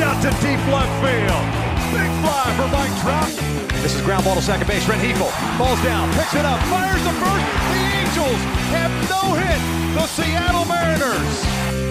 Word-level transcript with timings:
out 0.00 0.20
to 0.22 0.30
deep 0.42 0.60
left 0.70 0.92
field. 1.02 1.44
Big 1.92 2.10
fly 2.22 2.46
for 2.56 2.68
Mike 2.68 2.94
Trout. 3.00 3.30
This 3.82 3.94
is 3.94 4.02
ground 4.02 4.24
ball 4.24 4.34
to 4.34 4.42
second 4.42 4.66
base. 4.66 4.84
Rengifo 4.84 5.30
falls 5.56 5.80
down, 5.82 6.12
picks 6.14 6.34
it 6.34 6.44
up, 6.44 6.60
fires 6.66 7.02
the 7.02 7.14
first. 7.18 7.46
The 7.72 7.82
Angels 8.02 8.40
have 8.74 8.92
no 9.08 9.34
hit. 9.34 9.60
The 9.94 10.06
Seattle 10.06 10.64
Mariners. 10.66 11.44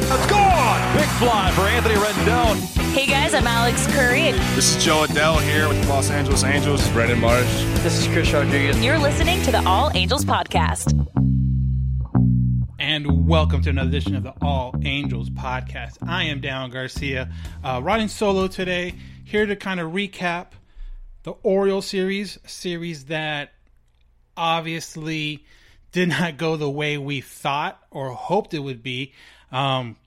It's 0.09 0.27
gone. 0.27 0.97
Big 0.97 1.09
fly 1.19 1.51
for 1.51 1.61
Anthony 1.61 1.95
Rendon. 1.95 2.77
Hey 2.93 3.05
guys, 3.05 3.33
I'm 3.33 3.45
Alex 3.47 3.85
Curry. 3.87 4.31
This 4.55 4.75
is 4.75 4.83
Jo 4.83 5.05
Adell 5.05 5.41
here 5.41 5.67
with 5.67 5.81
the 5.83 5.89
Los 5.89 6.09
Angeles 6.09 6.43
Angels. 6.43 6.79
This 6.79 6.87
is 6.87 6.93
Brandon 6.93 7.19
Marsh. 7.19 7.45
This 7.83 7.99
is 7.99 8.07
Chris 8.07 8.31
Rodriguez. 8.33 8.83
You're 8.83 8.97
listening 8.97 9.41
to 9.43 9.51
the 9.51 9.63
All 9.67 9.91
Angels 9.93 10.25
Podcast. 10.25 11.36
And 12.87 13.27
welcome 13.27 13.61
to 13.63 13.69
another 13.69 13.89
edition 13.89 14.15
of 14.15 14.23
the 14.23 14.33
All 14.41 14.73
Angels 14.81 15.29
Podcast. 15.29 15.97
I 16.07 16.23
am 16.23 16.39
Dan 16.39 16.69
Garcia, 16.69 17.29
uh, 17.61 17.81
riding 17.83 18.07
solo 18.07 18.47
today, 18.47 18.95
here 19.25 19.45
to 19.45 19.57
kind 19.57 19.81
of 19.81 19.91
recap 19.91 20.51
the 21.23 21.33
Orioles 21.43 21.85
series, 21.85 22.39
series 22.45 23.07
that 23.07 23.51
obviously 24.37 25.43
did 25.91 26.07
not 26.07 26.37
go 26.37 26.55
the 26.55 26.69
way 26.69 26.97
we 26.97 27.19
thought 27.19 27.77
or 27.91 28.11
hoped 28.11 28.53
it 28.53 28.59
would 28.59 28.83
be. 28.83 29.11
Um, 29.51 29.97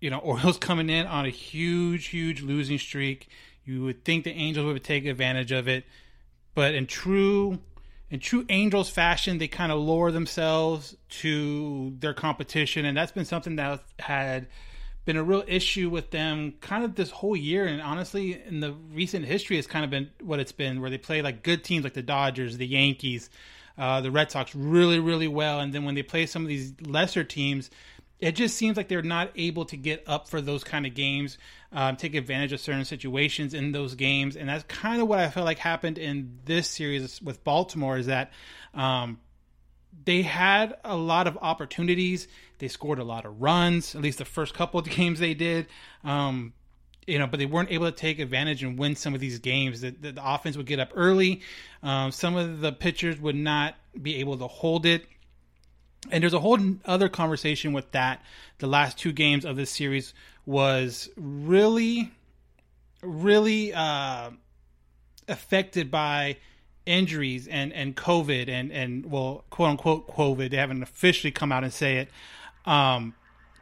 you 0.00 0.10
know, 0.10 0.18
Orioles 0.18 0.58
coming 0.58 0.90
in 0.90 1.06
on 1.06 1.24
a 1.24 1.30
huge, 1.30 2.08
huge 2.08 2.42
losing 2.42 2.78
streak. 2.78 3.28
You 3.64 3.84
would 3.84 4.04
think 4.04 4.24
the 4.24 4.32
Angels 4.32 4.66
would 4.66 4.82
take 4.82 5.06
advantage 5.06 5.52
of 5.52 5.68
it, 5.68 5.84
but 6.56 6.74
in 6.74 6.88
true 6.88 7.60
in 8.10 8.20
true 8.20 8.44
Angels 8.48 8.88
fashion, 8.88 9.38
they 9.38 9.48
kind 9.48 9.70
of 9.70 9.78
lower 9.80 10.10
themselves 10.10 10.96
to 11.08 11.94
their 11.98 12.14
competition, 12.14 12.84
and 12.84 12.96
that's 12.96 13.12
been 13.12 13.24
something 13.24 13.56
that 13.56 13.82
had 13.98 14.46
been 15.04 15.16
a 15.16 15.22
real 15.22 15.44
issue 15.46 15.88
with 15.88 16.10
them 16.10 16.54
kind 16.60 16.84
of 16.84 16.94
this 16.94 17.10
whole 17.10 17.36
year. 17.36 17.66
And 17.66 17.80
honestly, 17.80 18.40
in 18.46 18.60
the 18.60 18.74
recent 18.92 19.24
history, 19.24 19.58
it's 19.58 19.66
kind 19.66 19.84
of 19.84 19.90
been 19.90 20.10
what 20.22 20.38
it's 20.40 20.52
been, 20.52 20.80
where 20.80 20.90
they 20.90 20.98
play 20.98 21.22
like 21.22 21.42
good 21.42 21.64
teams 21.64 21.84
like 21.84 21.94
the 21.94 22.02
Dodgers, 22.02 22.56
the 22.56 22.66
Yankees, 22.66 23.30
uh, 23.76 24.00
the 24.00 24.10
Red 24.10 24.30
Sox 24.30 24.54
really, 24.54 24.98
really 24.98 25.28
well, 25.28 25.60
and 25.60 25.72
then 25.72 25.84
when 25.84 25.94
they 25.94 26.02
play 26.02 26.26
some 26.26 26.42
of 26.42 26.48
these 26.48 26.74
lesser 26.82 27.24
teams, 27.24 27.70
it 28.20 28.32
just 28.32 28.56
seems 28.56 28.76
like 28.76 28.88
they're 28.88 29.02
not 29.02 29.30
able 29.36 29.64
to 29.66 29.76
get 29.76 30.02
up 30.06 30.28
for 30.28 30.40
those 30.40 30.64
kind 30.64 30.86
of 30.86 30.94
games, 30.94 31.38
um, 31.72 31.96
take 31.96 32.14
advantage 32.14 32.52
of 32.52 32.60
certain 32.60 32.84
situations 32.84 33.54
in 33.54 33.72
those 33.72 33.94
games, 33.94 34.36
and 34.36 34.48
that's 34.48 34.64
kind 34.64 35.00
of 35.00 35.08
what 35.08 35.20
I 35.20 35.30
felt 35.30 35.46
like 35.46 35.58
happened 35.58 35.98
in 35.98 36.38
this 36.44 36.68
series 36.68 37.22
with 37.22 37.44
Baltimore. 37.44 37.96
Is 37.96 38.06
that 38.06 38.32
um, 38.74 39.18
they 40.04 40.22
had 40.22 40.76
a 40.84 40.96
lot 40.96 41.26
of 41.26 41.38
opportunities, 41.40 42.26
they 42.58 42.68
scored 42.68 42.98
a 42.98 43.04
lot 43.04 43.24
of 43.24 43.40
runs, 43.40 43.94
at 43.94 44.02
least 44.02 44.18
the 44.18 44.24
first 44.24 44.54
couple 44.54 44.80
of 44.80 44.86
games 44.90 45.20
they 45.20 45.34
did. 45.34 45.66
Um, 46.02 46.54
you 47.06 47.18
know, 47.18 47.26
but 47.26 47.38
they 47.38 47.46
weren't 47.46 47.70
able 47.70 47.86
to 47.86 47.96
take 47.96 48.18
advantage 48.18 48.62
and 48.62 48.78
win 48.78 48.94
some 48.94 49.14
of 49.14 49.20
these 49.20 49.38
games. 49.38 49.80
The, 49.80 49.90
the, 49.90 50.12
the 50.12 50.22
offense 50.22 50.58
would 50.58 50.66
get 50.66 50.78
up 50.78 50.92
early. 50.94 51.40
Um, 51.82 52.12
some 52.12 52.36
of 52.36 52.60
the 52.60 52.70
pitchers 52.70 53.18
would 53.18 53.34
not 53.34 53.76
be 54.00 54.16
able 54.16 54.36
to 54.36 54.46
hold 54.46 54.84
it 54.84 55.06
and 56.10 56.22
there's 56.22 56.34
a 56.34 56.40
whole 56.40 56.58
other 56.84 57.08
conversation 57.08 57.72
with 57.72 57.90
that. 57.92 58.22
The 58.58 58.66
last 58.66 58.98
two 58.98 59.12
games 59.12 59.44
of 59.44 59.56
this 59.56 59.70
series 59.70 60.14
was 60.46 61.08
really, 61.16 62.12
really 63.02 63.72
uh, 63.74 64.30
affected 65.28 65.90
by 65.90 66.36
injuries 66.86 67.46
and, 67.46 67.72
and 67.72 67.94
COVID 67.94 68.48
and, 68.48 68.72
and 68.72 69.10
well, 69.10 69.44
quote 69.50 69.70
unquote 69.70 70.08
COVID. 70.08 70.50
They 70.50 70.56
haven't 70.56 70.82
officially 70.82 71.30
come 71.30 71.52
out 71.52 71.64
and 71.64 71.72
say 71.72 71.98
it. 71.98 72.08
Um, 72.64 73.14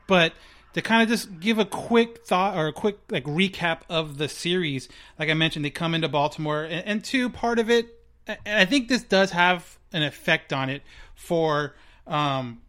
but 0.07 0.33
to 0.75 0.83
kind 0.83 1.03
of 1.03 1.09
just 1.09 1.41
give 1.41 1.59
a 1.59 1.65
quick 1.65 2.25
thought 2.27 2.57
or 2.57 2.69
a 2.69 2.73
quick 2.73 2.99
like 3.11 3.25
recap 3.25 3.81
of 3.89 4.19
the 4.19 4.29
series, 4.29 4.89
like 5.19 5.29
I 5.29 5.35
mentioned, 5.35 5.65
they 5.65 5.71
come 5.71 5.95
into 5.95 6.09
Baltimore 6.09 6.63
and, 6.65 6.87
and 6.87 7.05
two 7.05 7.29
part 7.29 7.59
of 7.59 7.71
it, 7.71 7.93
I 8.45 8.65
think 8.65 8.89
this 8.89 9.03
does 9.03 9.31
have 9.31 9.79
an 9.93 10.03
effect 10.03 10.53
on 10.53 10.69
it 10.69 10.83
for 11.15 11.75
um, 12.07 12.61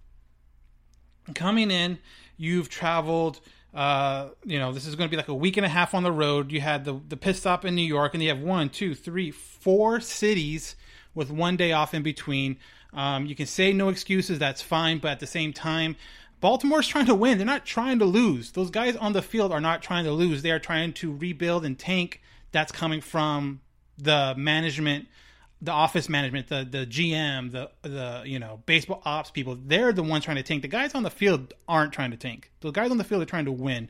coming 1.33 1.71
in, 1.71 1.99
you've 2.37 2.69
traveled. 2.69 3.39
Uh, 3.73 4.29
you 4.43 4.57
know, 4.57 4.71
this 4.71 4.87
is 4.87 4.95
going 4.95 5.07
to 5.07 5.11
be 5.11 5.17
like 5.17 5.27
a 5.27 5.35
week 5.35 5.57
and 5.57 5.65
a 5.65 5.69
half 5.69 5.93
on 5.93 6.03
the 6.03 6.11
road. 6.11 6.51
You 6.51 6.61
had 6.61 6.85
the 6.85 6.99
the 7.07 7.17
pit 7.17 7.35
stop 7.35 7.65
in 7.65 7.75
New 7.75 7.81
York, 7.81 8.13
and 8.13 8.23
you 8.23 8.29
have 8.29 8.39
one, 8.39 8.69
two, 8.69 8.95
three, 8.95 9.31
four 9.31 9.99
cities 9.99 10.75
with 11.13 11.29
one 11.29 11.57
day 11.57 11.73
off 11.73 11.93
in 11.93 12.03
between. 12.03 12.57
Um, 12.93 13.25
you 13.25 13.35
can 13.35 13.45
say 13.45 13.73
no 13.73 13.89
excuses, 13.89 14.39
that's 14.39 14.61
fine, 14.61 14.99
but 14.99 15.11
at 15.11 15.19
the 15.19 15.27
same 15.27 15.53
time, 15.53 15.95
Baltimore's 16.39 16.87
trying 16.87 17.07
to 17.07 17.15
win. 17.15 17.37
They're 17.37 17.45
not 17.45 17.65
trying 17.65 17.99
to 17.99 18.05
lose. 18.05 18.51
Those 18.51 18.69
guys 18.69 18.95
on 18.95 19.13
the 19.13 19.21
field 19.21 19.51
are 19.51 19.61
not 19.61 19.81
trying 19.81 20.05
to 20.05 20.11
lose. 20.11 20.41
They 20.41 20.51
are 20.51 20.59
trying 20.59 20.93
to 20.93 21.15
rebuild 21.15 21.65
and 21.65 21.77
tank. 21.77 22.21
That's 22.51 22.71
coming 22.71 23.01
from 23.01 23.61
the 23.97 24.33
management 24.37 25.07
the 25.61 25.71
office 25.71 26.07
management, 26.07 26.47
the 26.47 26.67
the 26.69 26.85
GM, 26.85 27.51
the 27.51 27.69
the 27.81 28.23
you 28.25 28.39
know 28.39 28.61
baseball 28.65 29.01
ops 29.05 29.31
people, 29.31 29.57
they're 29.65 29.91
the 29.91 30.03
ones 30.03 30.25
trying 30.25 30.37
to 30.37 30.43
tank. 30.43 30.61
The 30.61 30.67
guys 30.67 30.93
on 30.93 31.03
the 31.03 31.09
field 31.09 31.53
aren't 31.67 31.93
trying 31.93 32.11
to 32.11 32.17
tank. 32.17 32.51
The 32.61 32.71
guys 32.71 32.91
on 32.91 32.97
the 32.97 33.03
field 33.03 33.21
are 33.21 33.25
trying 33.25 33.45
to 33.45 33.51
win. 33.51 33.89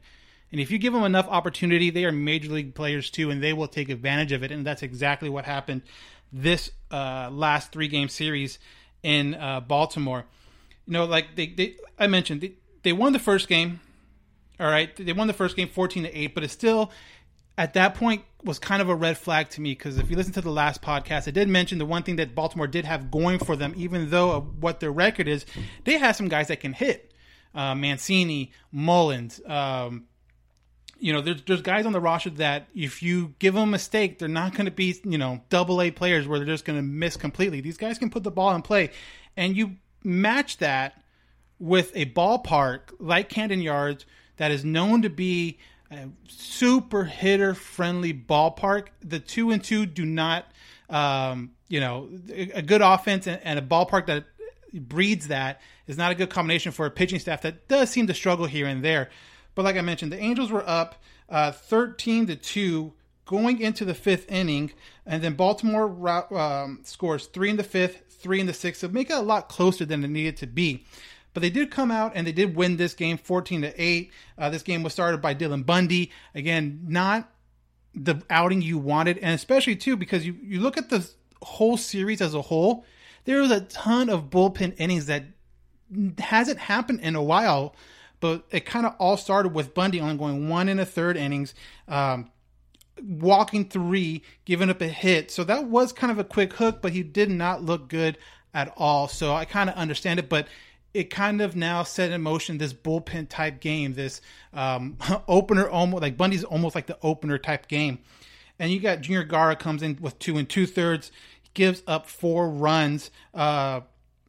And 0.50 0.62
if 0.62 0.72
you 0.72 0.78
give 0.78 0.94
them 0.94 1.04
enough 1.04 1.28
opportunity, 1.28 1.90
they 1.90 2.06
are 2.06 2.12
major 2.12 2.50
league 2.50 2.74
players 2.74 3.10
too, 3.10 3.30
and 3.30 3.44
they 3.44 3.52
will 3.52 3.68
take 3.68 3.90
advantage 3.90 4.32
of 4.32 4.44
it. 4.44 4.52
And 4.52 4.66
that's 4.66 4.82
exactly 4.82 5.30
what 5.30 5.44
happened 5.44 5.82
this 6.32 6.72
uh, 6.92 7.30
last 7.32 7.72
three 7.72 7.88
game 7.88 8.10
series 8.10 8.60
in 9.04 9.36
uh, 9.36 9.62
Baltimore. 9.62 10.26
You 10.86 10.94
know, 10.94 11.06
like 11.06 11.36
they, 11.36 11.48
they 11.48 11.76
I 12.00 12.08
mentioned, 12.08 12.42
they, 12.42 12.54
they 12.84 12.94
won 12.94 13.14
the 13.14 13.20
first 13.20 13.48
game. 13.48 13.82
All 14.60 14.68
right, 14.68 14.96
they 14.96 15.14
won 15.14 15.28
the 15.28 15.34
first 15.34 15.56
game 15.56 15.70
fourteen 15.70 16.04
to 16.04 16.18
eight, 16.18 16.34
but 16.34 16.44
it's 16.44 16.54
still 16.54 16.92
at 17.58 17.74
that 17.74 17.96
point 17.96 18.24
was 18.44 18.60
kind 18.60 18.82
of 18.82 18.90
a 18.90 18.96
red 18.96 19.18
flag 19.18 19.50
to 19.50 19.62
me 19.62 19.72
because 19.72 19.98
if 19.98 20.10
you 20.10 20.16
listen 20.16 20.34
to 20.34 20.42
the 20.42 20.52
last 20.52 20.82
podcast, 20.82 21.28
I 21.28 21.32
did 21.32 21.50
mention 21.50 21.80
the 21.80 21.86
one 21.86 22.04
thing 22.04 22.18
that 22.18 22.36
Baltimore 22.36 22.68
did 22.68 22.86
have 22.86 23.10
going 23.10 23.40
for 23.40 23.56
them, 23.56 23.74
even 23.76 24.10
though 24.10 24.42
what 24.60 24.80
their 24.80 24.92
record 24.92 25.28
is, 25.28 25.46
they 25.84 25.98
have 25.98 26.16
some 26.16 26.28
guys 26.28 26.48
that 26.50 26.60
can 26.60 26.74
hit. 26.74 27.14
Uh, 27.56 27.74
Mancini, 27.74 28.52
Mullins, 28.72 29.42
um, 29.48 30.06
you 31.00 31.14
know, 31.14 31.22
there's 31.22 31.42
there's 31.44 31.62
guys 31.62 31.86
on 31.86 31.92
the 31.92 32.00
roster 32.00 32.30
that 32.32 32.68
if 32.76 33.04
you 33.04 33.36
give 33.40 33.54
them 33.54 33.64
a 33.64 33.68
mistake, 33.68 34.20
they're 34.20 34.28
not 34.28 34.54
going 34.54 34.66
to 34.66 34.72
be 34.72 35.00
you 35.04 35.18
know 35.18 35.42
double 35.50 35.82
A 35.82 35.92
players 35.92 36.28
where 36.28 36.40
they're 36.40 36.48
just 36.48 36.66
going 36.66 36.78
to 36.78 36.84
miss 36.84 37.18
completely. 37.18 37.62
These 37.62 37.78
guys 37.78 37.98
can 37.98 38.10
put 38.10 38.24
the 38.24 38.32
ball 38.32 38.54
in 38.56 38.62
play, 38.62 38.92
and 39.36 39.56
you 39.56 39.78
match 40.04 40.58
that 40.58 41.02
with 41.60 41.92
a 41.96 42.06
ballpark 42.06 42.94
like 43.00 43.30
Camden 43.30 43.62
Yards 43.62 44.06
that 44.38 44.52
is 44.52 44.64
known 44.64 45.02
to 45.02 45.10
be 45.10 45.58
a 45.92 46.10
super 46.28 47.06
hitter 47.06 47.54
friendly 47.54 48.14
ballpark. 48.14 48.88
The 49.02 49.20
two 49.20 49.52
and 49.52 49.64
two 49.64 49.86
do 49.86 50.06
not, 50.06 50.46
um, 50.90 51.52
you 51.68 51.80
know, 51.80 52.10
a 52.30 52.62
good 52.62 52.82
offense 52.82 53.28
and, 53.28 53.42
and, 53.44 53.60
a 53.60 53.62
ballpark 53.62 54.08
that 54.08 54.26
breeds 54.74 55.28
that 55.30 55.62
is 55.88 55.98
not 55.98 56.12
a 56.12 56.16
good 56.16 56.30
combination 56.30 56.72
for 56.72 56.86
a 56.86 56.92
pitching 56.92 57.20
staff 57.20 57.42
that 57.42 57.68
does 57.68 57.90
seem 57.90 58.08
to 58.08 58.14
struggle 58.14 58.46
here 58.46 58.68
and 58.68 58.84
there. 58.84 59.10
But 59.56 59.66
like 59.66 59.78
I 59.78 59.82
mentioned, 59.82 60.12
the 60.12 60.20
Angels 60.20 60.52
were 60.52 60.68
up 60.68 61.02
uh, 61.30 61.52
13 61.52 62.28
to 62.28 62.36
2 62.36 62.94
going 63.26 63.60
into 63.60 63.86
the 63.86 63.94
fifth 63.94 64.32
inning, 64.32 64.72
and 65.06 65.22
then 65.22 65.34
Baltimore 65.34 66.10
um, 66.36 66.80
scores 66.84 67.28
three 67.28 67.50
in 67.50 67.58
the 67.58 67.64
fifth, 67.64 68.04
three 68.10 68.40
in 68.40 68.48
the 68.48 68.54
sixth, 68.54 68.82
so 68.82 68.88
make 68.88 69.10
it 69.10 69.18
a 69.18 69.22
lot 69.22 69.50
closer 69.50 69.86
than 69.86 70.04
it 70.04 70.10
needed 70.10 70.38
to 70.38 70.48
be. 70.48 70.86
But 71.38 71.44
they 71.44 71.52
did 71.52 71.70
come 71.70 71.92
out 71.92 72.14
and 72.16 72.26
they 72.26 72.32
did 72.32 72.56
win 72.56 72.78
this 72.78 72.96
game 72.96 73.16
14 73.16 73.62
to 73.62 73.72
8. 73.80 74.12
Uh, 74.40 74.50
this 74.50 74.64
game 74.64 74.82
was 74.82 74.92
started 74.92 75.22
by 75.22 75.36
Dylan 75.36 75.64
Bundy. 75.64 76.12
Again, 76.34 76.84
not 76.88 77.30
the 77.94 78.24
outing 78.28 78.64
you 78.64 78.80
wanted, 78.80 79.20
and 79.20 79.36
especially 79.36 79.76
too 79.76 79.96
because 79.96 80.26
you, 80.26 80.36
you 80.42 80.60
look 80.60 80.78
at 80.78 80.90
the 80.90 81.08
whole 81.44 81.78
series 81.78 82.22
as 82.22 82.34
a 82.34 82.42
whole, 82.42 82.86
there 83.26 83.40
was 83.40 83.52
a 83.52 83.62
ton 83.62 84.10
of 84.10 84.32
bullpen 84.32 84.74
innings 84.80 85.06
that 85.06 85.26
hasn't 86.18 86.58
happened 86.58 87.02
in 87.02 87.16
a 87.16 87.22
while. 87.22 87.76
But 88.20 88.46
it 88.50 88.66
kind 88.66 88.88
of 88.88 88.96
all 88.98 89.16
started 89.16 89.54
with 89.54 89.76
Bundy 89.76 90.02
only 90.02 90.18
going 90.18 90.50
one 90.50 90.68
and 90.68 90.80
a 90.80 90.88
third 90.88 91.18
innings, 91.18 91.54
um, 91.88 92.32
walking 93.00 93.70
three, 93.70 94.24
giving 94.46 94.72
up 94.72 94.82
a 94.82 94.88
hit. 94.88 95.30
So 95.30 95.44
that 95.44 95.66
was 95.66 95.94
kind 95.94 96.10
of 96.10 96.18
a 96.18 96.24
quick 96.24 96.54
hook, 96.54 96.82
but 96.82 96.94
he 96.94 97.04
did 97.04 97.30
not 97.30 97.62
look 97.62 97.90
good 97.90 98.18
at 98.56 98.74
all. 98.76 99.08
So 99.08 99.36
I 99.36 99.46
kind 99.46 99.70
of 99.70 99.76
understand 99.76 100.18
it, 100.18 100.30
but 100.30 100.48
it 100.94 101.10
kind 101.10 101.42
of 101.42 101.56
now 101.56 101.84
set 101.84 102.12
in 102.12 102.22
motion 102.22 102.58
this 102.58 102.74
bullpen 102.74 103.30
type 103.30 103.60
game, 103.60 103.94
this 103.94 104.22
um, 104.54 104.98
opener 105.28 105.70
almost 105.70 106.02
like 106.02 106.18
Bundy's 106.18 106.44
almost 106.44 106.76
like 106.76 106.88
the 106.88 106.98
opener 107.02 107.38
type 107.38 107.68
game. 107.68 108.00
And 108.60 108.72
you 108.72 108.80
got 108.80 109.02
Junior 109.02 109.24
Guerra 109.24 109.56
comes 109.56 109.84
in 109.84 109.98
with 110.02 110.18
two 110.20 110.38
and 110.38 110.50
two 110.50 110.66
thirds, 110.66 111.12
gives 111.54 111.84
up 111.86 112.08
four 112.08 112.50
runs. 112.50 113.12
Uh, 113.34 113.82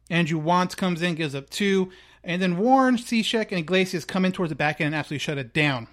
Andrew 0.09 0.41
Wantz 0.41 0.75
comes 0.77 1.01
in, 1.01 1.15
gives 1.15 1.33
up 1.33 1.49
two. 1.49 1.91
And 2.23 2.41
then 2.41 2.57
Warren, 2.57 2.97
Cishek, 2.97 3.49
and 3.49 3.59
Iglesias 3.59 4.05
come 4.05 4.25
in 4.25 4.31
towards 4.31 4.49
the 4.49 4.55
back 4.55 4.81
end 4.81 4.87
and 4.87 4.95
absolutely 4.95 5.19
shut 5.19 5.37
it 5.37 5.53
down. 5.53 5.87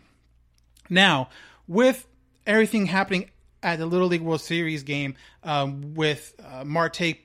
Now, 0.91 1.29
with 1.67 2.07
everything 2.47 2.87
happening 2.87 3.31
at 3.63 3.79
the 3.79 3.87
Little 3.87 4.09
League 4.09 4.23
World 4.23 4.41
Series 4.41 4.83
game, 4.83 5.15
um, 5.43 5.95
with 5.95 6.35
uh, 6.45 6.65
Marte 6.65 7.17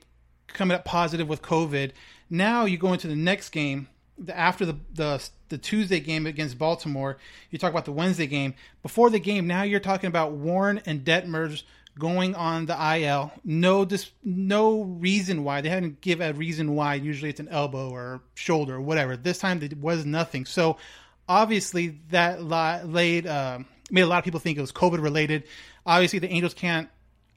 coming 0.46 0.74
up 0.74 0.84
positive 0.84 1.28
with 1.28 1.42
COVID, 1.42 1.92
now 2.32 2.64
you 2.64 2.78
go 2.78 2.94
into 2.94 3.06
the 3.06 3.14
next 3.14 3.50
game 3.50 3.88
after 4.32 4.64
the, 4.64 4.76
the 4.94 5.28
the 5.50 5.58
Tuesday 5.58 6.00
game 6.00 6.26
against 6.26 6.58
Baltimore. 6.58 7.18
You 7.50 7.58
talk 7.58 7.70
about 7.70 7.84
the 7.84 7.92
Wednesday 7.92 8.26
game. 8.26 8.54
Before 8.82 9.10
the 9.10 9.18
game, 9.20 9.46
now 9.46 9.64
you're 9.64 9.80
talking 9.80 10.08
about 10.08 10.32
Warren 10.32 10.80
and 10.86 11.04
Detmers 11.04 11.62
going 11.98 12.34
on 12.34 12.64
the 12.64 12.96
IL. 12.96 13.32
No, 13.44 13.84
dis, 13.84 14.10
no 14.24 14.82
reason 14.82 15.44
why 15.44 15.60
they 15.60 15.68
haven't 15.68 16.00
give 16.00 16.22
a 16.22 16.32
reason 16.32 16.74
why. 16.74 16.94
Usually 16.94 17.28
it's 17.28 17.40
an 17.40 17.48
elbow 17.48 17.90
or 17.90 18.22
shoulder 18.34 18.76
or 18.76 18.80
whatever. 18.80 19.14
This 19.14 19.36
time 19.36 19.58
there 19.60 19.68
was 19.78 20.06
nothing. 20.06 20.46
So 20.46 20.78
obviously 21.28 21.98
that 22.10 22.42
laid 22.42 23.26
uh, 23.26 23.58
made 23.90 24.02
a 24.02 24.06
lot 24.06 24.18
of 24.18 24.24
people 24.24 24.40
think 24.40 24.56
it 24.56 24.62
was 24.62 24.72
COVID 24.72 25.02
related. 25.02 25.44
Obviously 25.84 26.18
the 26.18 26.30
Angels 26.30 26.54
can't 26.54 26.88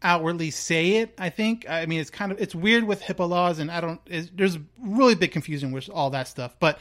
outwardly 0.05 0.51
say 0.51 0.97
it. 0.97 1.13
I 1.17 1.29
think. 1.29 1.65
I 1.67 1.85
mean, 1.87 1.99
it's 1.99 2.09
kind 2.09 2.31
of 2.31 2.39
it's 2.39 2.55
weird 2.55 2.85
with 2.85 3.01
HIPAA 3.01 3.27
laws, 3.27 3.59
and 3.59 3.69
I 3.69 3.81
don't. 3.81 3.99
there's 4.37 4.57
really 4.79 5.15
big 5.15 5.31
confusion 5.31 5.71
with 5.71 5.89
all 5.89 6.11
that 6.11 6.27
stuff, 6.27 6.55
but 6.59 6.79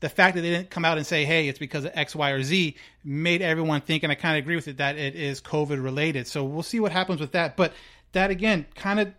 the 0.00 0.08
fact 0.08 0.34
that 0.34 0.42
they 0.42 0.50
didn't 0.50 0.70
come 0.70 0.84
out 0.84 0.98
and 0.98 1.06
say, 1.06 1.24
"Hey, 1.24 1.48
it's 1.48 1.58
because 1.58 1.84
of 1.84 1.92
X, 1.94 2.14
Y, 2.16 2.30
or 2.30 2.42
Z," 2.42 2.76
made 3.04 3.40
everyone 3.40 3.80
think, 3.80 4.02
and 4.02 4.10
I 4.10 4.16
kind 4.16 4.36
of 4.36 4.42
agree 4.44 4.56
with 4.56 4.68
it 4.68 4.78
that 4.78 4.96
it 4.98 5.14
is 5.14 5.40
COVID 5.40 5.82
related. 5.82 6.26
So 6.26 6.44
we'll 6.44 6.62
see 6.62 6.80
what 6.80 6.92
happens 6.92 7.20
with 7.20 7.32
that. 7.32 7.56
But 7.56 7.72
that 8.12 8.30
again 8.30 8.66
kind 8.74 8.98
of 8.98 9.12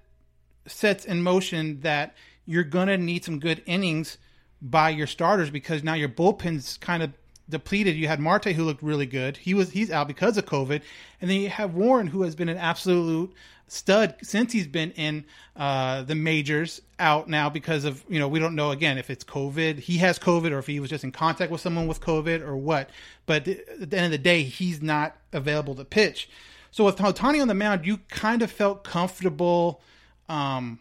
sets 0.67 1.05
in 1.05 1.23
motion 1.23 1.79
that 1.81 2.15
you're 2.45 2.63
gonna 2.63 2.97
need 2.97 3.23
some 3.23 3.39
good 3.39 3.63
innings 3.65 4.17
by 4.61 4.89
your 4.89 5.07
starters 5.07 5.49
because 5.49 5.83
now 5.83 5.93
your 5.93 6.09
bullpen's 6.09 6.77
kind 6.77 7.01
of 7.01 7.11
depleted. 7.51 7.95
You 7.95 8.07
had 8.07 8.19
Marte 8.19 8.45
who 8.45 8.63
looked 8.63 8.81
really 8.81 9.05
good. 9.05 9.37
He 9.37 9.53
was 9.53 9.71
he's 9.71 9.91
out 9.91 10.07
because 10.07 10.37
of 10.37 10.45
COVID, 10.45 10.81
and 11.21 11.29
then 11.29 11.41
you 11.41 11.49
have 11.49 11.75
Warren 11.75 12.07
who 12.07 12.23
has 12.23 12.35
been 12.35 12.49
an 12.49 12.57
absolute 12.57 13.31
stud 13.67 14.15
since 14.21 14.51
he's 14.51 14.67
been 14.67 14.91
in 14.91 15.23
uh, 15.55 16.01
the 16.01 16.15
majors 16.15 16.81
out 16.99 17.29
now 17.29 17.49
because 17.49 17.85
of 17.85 18.03
you 18.09 18.19
know 18.19 18.27
we 18.27 18.39
don't 18.39 18.55
know 18.55 18.71
again 18.71 18.97
if 18.97 19.09
it's 19.09 19.23
COVID 19.23 19.79
he 19.79 19.97
has 19.99 20.19
COVID 20.19 20.51
or 20.51 20.59
if 20.59 20.67
he 20.67 20.79
was 20.79 20.89
just 20.89 21.03
in 21.03 21.11
contact 21.11 21.51
with 21.51 21.61
someone 21.61 21.87
with 21.87 22.01
COVID 22.01 22.41
or 22.41 22.57
what. 22.57 22.89
But 23.25 23.47
at 23.47 23.89
the 23.89 23.97
end 23.97 24.05
of 24.05 24.11
the 24.11 24.17
day, 24.17 24.43
he's 24.43 24.81
not 24.81 25.15
available 25.31 25.75
to 25.75 25.85
pitch. 25.85 26.29
So 26.71 26.85
with 26.85 26.97
Ohtani 26.97 27.41
on 27.41 27.47
the 27.47 27.53
mound, 27.53 27.85
you 27.85 27.97
kind 28.09 28.41
of 28.41 28.49
felt 28.49 28.83
comfortable. 28.83 29.81
Um, 30.27 30.79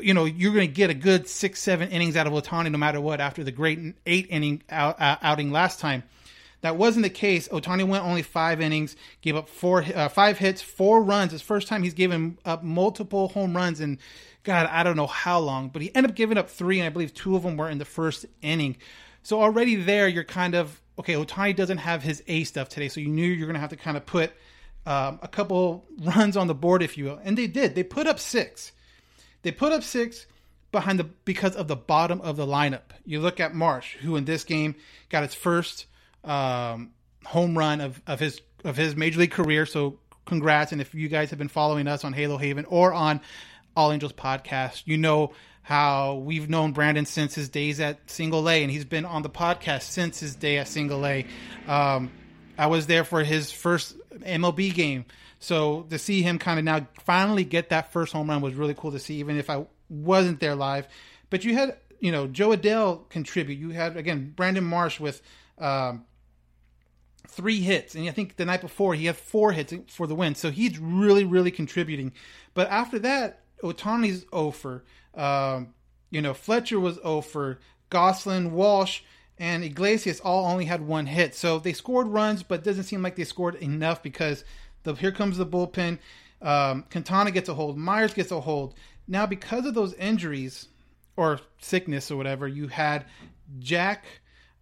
you 0.00 0.14
know 0.14 0.24
you're 0.24 0.52
going 0.52 0.68
to 0.68 0.74
get 0.74 0.90
a 0.90 0.94
good 0.94 1.28
six 1.28 1.60
seven 1.60 1.90
innings 1.90 2.16
out 2.16 2.26
of 2.26 2.32
Ohtani 2.32 2.70
no 2.70 2.78
matter 2.78 3.00
what 3.00 3.20
after 3.20 3.44
the 3.44 3.52
great 3.52 3.78
eight 4.06 4.26
inning 4.30 4.62
out, 4.70 5.00
uh, 5.00 5.16
outing 5.22 5.50
last 5.50 5.80
time. 5.80 6.02
That 6.62 6.76
wasn't 6.76 7.04
the 7.04 7.10
case. 7.10 7.48
Ohtani 7.48 7.86
went 7.86 8.04
only 8.04 8.22
five 8.22 8.60
innings, 8.60 8.96
gave 9.20 9.36
up 9.36 9.48
four 9.48 9.84
uh, 9.94 10.08
five 10.08 10.38
hits, 10.38 10.62
four 10.62 11.02
runs. 11.02 11.32
His 11.32 11.42
first 11.42 11.68
time 11.68 11.82
he's 11.82 11.94
given 11.94 12.38
up 12.44 12.62
multiple 12.62 13.28
home 13.28 13.54
runs 13.54 13.80
in 13.80 13.98
God 14.42 14.66
I 14.70 14.82
don't 14.82 14.96
know 14.96 15.06
how 15.06 15.40
long, 15.40 15.68
but 15.68 15.82
he 15.82 15.94
ended 15.94 16.12
up 16.12 16.16
giving 16.16 16.38
up 16.38 16.48
three, 16.48 16.78
and 16.78 16.86
I 16.86 16.90
believe 16.90 17.12
two 17.12 17.36
of 17.36 17.42
them 17.42 17.56
were 17.56 17.68
in 17.68 17.78
the 17.78 17.84
first 17.84 18.26
inning. 18.40 18.76
So 19.22 19.42
already 19.42 19.74
there, 19.74 20.08
you're 20.08 20.24
kind 20.24 20.54
of 20.54 20.80
okay. 20.98 21.14
Ohtani 21.14 21.54
doesn't 21.54 21.78
have 21.78 22.02
his 22.02 22.22
A 22.28 22.44
stuff 22.44 22.68
today, 22.68 22.88
so 22.88 23.00
you 23.00 23.08
knew 23.08 23.26
you're 23.26 23.48
going 23.48 23.54
to 23.54 23.60
have 23.60 23.70
to 23.70 23.76
kind 23.76 23.96
of 23.96 24.06
put 24.06 24.32
um, 24.86 25.18
a 25.20 25.28
couple 25.28 25.84
runs 26.00 26.36
on 26.36 26.46
the 26.46 26.54
board, 26.54 26.82
if 26.82 26.96
you 26.96 27.06
will, 27.06 27.20
and 27.22 27.36
they 27.36 27.48
did. 27.48 27.74
They 27.74 27.82
put 27.82 28.06
up 28.06 28.20
six. 28.20 28.72
They 29.46 29.52
put 29.52 29.70
up 29.70 29.84
six 29.84 30.26
behind 30.72 30.98
the 30.98 31.04
because 31.04 31.54
of 31.54 31.68
the 31.68 31.76
bottom 31.76 32.20
of 32.20 32.36
the 32.36 32.44
lineup. 32.44 32.90
You 33.04 33.20
look 33.20 33.38
at 33.38 33.54
Marsh, 33.54 33.94
who 33.98 34.16
in 34.16 34.24
this 34.24 34.42
game 34.42 34.74
got 35.08 35.22
his 35.22 35.36
first 35.36 35.86
um, 36.24 36.90
home 37.24 37.56
run 37.56 37.80
of, 37.80 38.02
of 38.08 38.18
his 38.18 38.40
of 38.64 38.76
his 38.76 38.96
major 38.96 39.20
league 39.20 39.30
career. 39.30 39.64
So 39.64 40.00
congrats! 40.24 40.72
And 40.72 40.80
if 40.80 40.96
you 40.96 41.06
guys 41.06 41.30
have 41.30 41.38
been 41.38 41.46
following 41.46 41.86
us 41.86 42.02
on 42.02 42.12
Halo 42.12 42.38
Haven 42.38 42.64
or 42.64 42.92
on 42.92 43.20
All 43.76 43.92
Angels 43.92 44.12
podcast, 44.12 44.82
you 44.84 44.96
know 44.96 45.32
how 45.62 46.14
we've 46.14 46.50
known 46.50 46.72
Brandon 46.72 47.06
since 47.06 47.36
his 47.36 47.48
days 47.48 47.78
at 47.78 48.10
Single 48.10 48.48
A, 48.48 48.64
and 48.64 48.70
he's 48.72 48.84
been 48.84 49.04
on 49.04 49.22
the 49.22 49.30
podcast 49.30 49.82
since 49.82 50.18
his 50.18 50.34
day 50.34 50.58
at 50.58 50.66
Single 50.66 51.06
A. 51.06 51.24
Um, 51.68 52.10
I 52.58 52.66
was 52.66 52.88
there 52.88 53.04
for 53.04 53.22
his 53.22 53.52
first 53.52 53.94
MLB 54.10 54.74
game 54.74 55.04
so 55.38 55.82
to 55.90 55.98
see 55.98 56.22
him 56.22 56.38
kind 56.38 56.58
of 56.58 56.64
now 56.64 56.86
finally 57.04 57.44
get 57.44 57.68
that 57.70 57.92
first 57.92 58.12
home 58.12 58.28
run 58.28 58.40
was 58.40 58.54
really 58.54 58.74
cool 58.74 58.92
to 58.92 58.98
see, 58.98 59.16
even 59.16 59.38
if 59.38 59.50
I 59.50 59.66
wasn't 59.88 60.40
there 60.40 60.54
live. 60.54 60.88
But 61.30 61.44
you 61.44 61.54
had, 61.54 61.76
you 62.00 62.12
know, 62.12 62.26
Jo 62.26 62.50
Adell 62.50 63.08
contribute. 63.08 63.58
You 63.58 63.70
had 63.70 63.96
again 63.96 64.32
Brandon 64.34 64.64
Marsh 64.64 64.98
with 64.98 65.22
um, 65.58 66.04
three 67.28 67.60
hits, 67.60 67.94
and 67.94 68.08
I 68.08 68.12
think 68.12 68.36
the 68.36 68.44
night 68.44 68.60
before 68.60 68.94
he 68.94 69.06
had 69.06 69.16
four 69.16 69.52
hits 69.52 69.74
for 69.88 70.06
the 70.06 70.14
win. 70.14 70.34
So 70.34 70.50
he's 70.50 70.78
really, 70.78 71.24
really 71.24 71.50
contributing. 71.50 72.12
But 72.54 72.68
after 72.70 72.98
that, 73.00 73.42
Ohtani's 73.62 74.24
over. 74.32 74.84
Um, 75.14 75.74
you 76.10 76.22
know, 76.22 76.34
Fletcher 76.34 76.80
was 76.80 76.98
over. 77.02 77.58
Gosselin, 77.90 78.52
Walsh, 78.52 79.02
and 79.38 79.62
Iglesias 79.62 80.20
all 80.20 80.46
only 80.46 80.64
had 80.64 80.80
one 80.80 81.06
hit. 81.06 81.34
So 81.34 81.58
they 81.58 81.72
scored 81.72 82.08
runs, 82.08 82.42
but 82.42 82.64
doesn't 82.64 82.84
seem 82.84 83.02
like 83.02 83.16
they 83.16 83.24
scored 83.24 83.56
enough 83.56 84.02
because 84.02 84.44
the, 84.86 84.94
here 84.94 85.12
comes 85.12 85.36
the 85.36 85.46
bullpen. 85.46 85.98
Um, 86.40 86.84
Quintana 86.90 87.30
gets 87.30 87.48
a 87.48 87.54
hold. 87.54 87.78
Mayers 87.78 88.14
gets 88.14 88.30
a 88.30 88.40
hold. 88.40 88.74
Now, 89.08 89.26
because 89.26 89.66
of 89.66 89.74
those 89.74 89.94
injuries 89.94 90.68
or 91.16 91.40
sickness 91.60 92.10
or 92.10 92.16
whatever, 92.16 92.48
you 92.48 92.68
had 92.68 93.04
Jack 93.58 94.04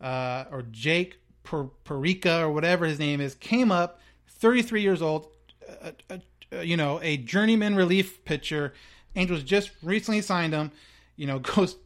uh, 0.00 0.44
or 0.50 0.62
Jake 0.70 1.18
per- 1.42 1.70
Perica 1.84 2.40
or 2.40 2.50
whatever 2.50 2.86
his 2.86 2.98
name 2.98 3.20
is 3.20 3.34
came 3.36 3.70
up, 3.72 4.00
33 4.28 4.82
years 4.82 5.00
old, 5.00 5.28
uh, 5.68 5.92
uh, 6.10 6.18
uh, 6.52 6.60
you 6.60 6.76
know, 6.76 7.00
a 7.02 7.16
journeyman 7.16 7.74
relief 7.74 8.24
pitcher. 8.24 8.74
Angels 9.16 9.42
just 9.42 9.70
recently 9.82 10.20
signed 10.20 10.52
him. 10.52 10.70
You 11.16 11.26
know, 11.26 11.38
goes 11.38 11.76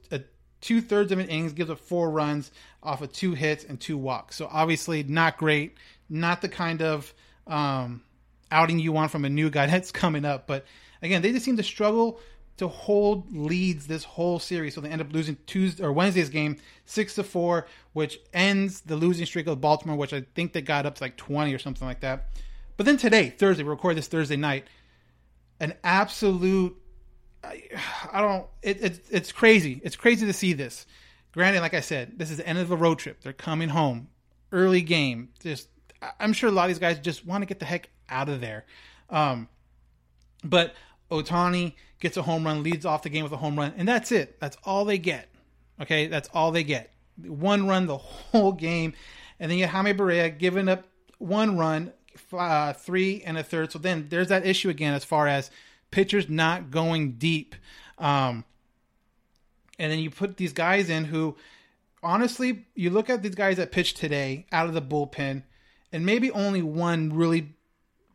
two 0.61 0.81
thirds 0.81 1.13
of 1.13 1.19
an 1.19 1.29
innings, 1.29 1.53
gives 1.53 1.71
up 1.71 1.79
four 1.79 2.11
runs 2.11 2.51
off 2.83 3.03
of 3.03 3.13
two 3.13 3.35
hits 3.35 3.65
and 3.65 3.81
two 3.81 3.97
walks. 3.97 4.37
So 4.37 4.49
obviously 4.51 5.03
not 5.03 5.39
great, 5.39 5.77
not 6.09 6.41
the 6.41 6.49
kind 6.49 6.83
of 6.83 7.13
um, 7.47 8.03
outing 8.51 8.79
you 8.79 8.93
want 8.93 9.11
from 9.11 9.25
a 9.25 9.29
new 9.29 9.51
guy 9.51 9.67
that's 9.71 9.91
coming 9.91 10.25
up. 10.25 10.47
But 10.47 10.65
again, 11.03 11.23
they 11.23 11.33
just 11.33 11.45
seem 11.45 11.57
to 11.57 11.63
struggle 11.63 12.21
to 12.59 12.67
hold 12.67 13.35
leads 13.35 13.87
this 13.87 14.05
whole 14.05 14.39
series. 14.39 14.75
So 14.75 14.81
they 14.81 14.91
end 14.91 15.01
up 15.01 15.13
losing 15.13 15.37
Tuesday 15.47 15.85
or 15.85 15.93
Wednesday's 15.93 16.29
game 16.29 16.57
six 16.85 17.15
to 17.15 17.23
four, 17.23 17.67
which 17.93 18.19
ends 18.35 18.81
the 18.81 18.97
losing 18.97 19.27
streak 19.27 19.47
of 19.47 19.61
Baltimore, 19.61 19.97
which 19.97 20.13
I 20.13 20.25
think 20.35 20.53
they 20.53 20.61
got 20.61 20.85
up 20.85 20.97
to 20.97 21.05
like 21.05 21.17
twenty 21.17 21.55
or 21.55 21.59
something 21.59 21.87
like 21.87 22.01
that. 22.01 22.29
But 22.77 22.87
then 22.87 22.97
today, 22.97 23.31
Thursday, 23.31 23.63
we 23.63 23.71
record 23.71 23.97
this 23.97 24.09
Thursday 24.09 24.37
night, 24.37 24.67
an 25.61 25.75
absolute. 25.83 26.77
I, 27.43 27.63
I 28.13 28.21
don't. 28.21 28.47
It, 28.63 28.83
it, 28.83 29.01
it's 29.11 29.33
crazy. 29.33 29.81
It's 29.85 29.97
crazy 29.97 30.27
to 30.27 30.33
see 30.33 30.53
this. 30.53 30.87
Granted, 31.33 31.61
like 31.61 31.75
I 31.75 31.81
said, 31.81 32.19
this 32.19 32.31
is 32.31 32.39
the 32.39 32.47
end 32.47 32.59
of 32.59 32.71
a 32.71 32.77
road 32.77 32.99
trip. 32.99 33.21
They're 33.23 33.33
coming 33.33 33.69
home. 33.69 34.09
Early 34.51 34.81
game. 34.81 35.29
Just, 35.41 35.69
I'm 36.19 36.33
sure 36.33 36.49
a 36.49 36.53
lot 36.53 36.65
of 36.65 36.69
these 36.69 36.79
guys 36.79 36.99
just 36.99 37.27
want 37.27 37.43
to 37.43 37.47
get 37.47 37.59
the 37.59 37.67
heck 37.67 37.91
out 38.09 38.29
of 38.29 38.41
there. 38.41 38.65
Um, 39.11 39.49
but 40.45 40.75
Ohtani 41.11 41.75
gets 42.01 42.17
a 42.17 42.23
home 42.23 42.45
run, 42.45 42.63
leads 42.63 42.87
off 42.87 43.03
the 43.03 43.09
game 43.09 43.23
with 43.23 43.33
a 43.33 43.37
home 43.37 43.57
run, 43.59 43.75
and 43.77 43.89
that's 43.89 44.13
it. 44.13 44.39
That's 44.41 44.57
all 44.65 44.85
they 44.85 44.99
get. 44.99 45.29
Okay, 45.81 46.07
that's 46.07 46.29
all 46.33 46.51
they 46.53 46.65
get. 46.65 46.93
One 47.27 47.67
run 47.67 47.87
the 47.87 47.99
whole 47.99 48.53
game, 48.53 48.95
and 49.41 49.51
then 49.51 49.59
you 49.59 49.67
have 49.67 49.73
Jaime 49.73 49.99
Barria 49.99 50.37
giving 50.37 50.69
up 50.69 50.85
one 51.19 51.57
run, 51.57 51.93
uh, 52.33 52.73
three 52.73 53.23
and 53.23 53.39
a 53.39 53.43
third. 53.43 53.73
So 53.73 53.79
then 53.79 54.07
there's 54.09 54.29
that 54.29 54.47
issue 54.47 54.69
again 54.69 54.95
as 54.95 55.05
far 55.05 55.27
as 55.27 55.51
pitchers 55.91 56.29
not 56.29 56.71
going 56.71 57.13
deep. 57.13 57.55
Um, 57.99 58.45
and 59.79 59.93
then 59.93 59.99
you 59.99 60.11
put 60.11 60.37
these 60.37 60.53
guys 60.53 60.91
in 60.91 61.05
who, 61.05 61.37
honestly, 62.03 62.67
you 62.75 62.91
look 62.91 63.09
at 63.09 63.23
these 63.23 63.35
guys 63.35 63.57
that 63.57 63.73
pitched 63.73 63.97
today 63.97 64.47
out 64.53 64.67
of 64.67 64.75
the 64.75 64.83
bullpen, 64.83 65.45
and 65.93 66.05
maybe 66.05 66.31
only 66.33 66.63
one 66.63 67.13
really 67.13 67.55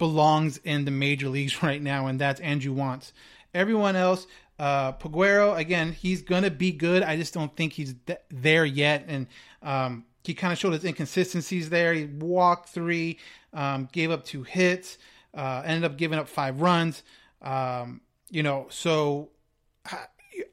belongs 0.04 0.58
in 0.66 0.84
the 0.84 0.92
major 0.92 1.30
leagues 1.30 1.64
right 1.64 1.82
now, 1.82 2.08
and 2.08 2.20
that's 2.20 2.42
Andrew 2.42 2.76
Wantz. 2.76 3.14
Everyone 3.54 3.96
else, 3.96 4.28
uh, 4.60 4.92
Peguero, 4.92 5.58
again, 5.58 5.94
he's 5.94 6.22
gonna 6.22 6.50
be 6.50 6.74
good. 6.74 7.04
I 7.04 7.16
just 7.16 7.34
don't 7.34 7.56
think 7.56 7.72
he's 7.72 7.96
th- 8.06 8.20
there 8.30 8.66
yet, 8.66 9.06
and 9.08 9.28
um, 9.62 10.04
he 10.26 10.34
kind 10.34 10.52
of 10.52 10.60
showed 10.60 10.74
his 10.74 10.84
inconsistencies 10.84 11.70
there. 11.70 11.94
He 11.94 12.04
walked 12.04 12.68
three, 12.68 13.18
um, 13.54 13.88
gave 13.94 14.12
up 14.12 14.26
two 14.26 14.44
hits, 14.44 14.98
uh, 15.34 15.62
ended 15.66 15.90
up 15.90 15.98
giving 15.98 16.20
up 16.20 16.28
five 16.28 16.60
runs. 16.60 17.02
Um, 17.42 18.02
you 18.30 18.44
know, 18.44 18.68
so 18.70 19.30
I, 19.86 20.00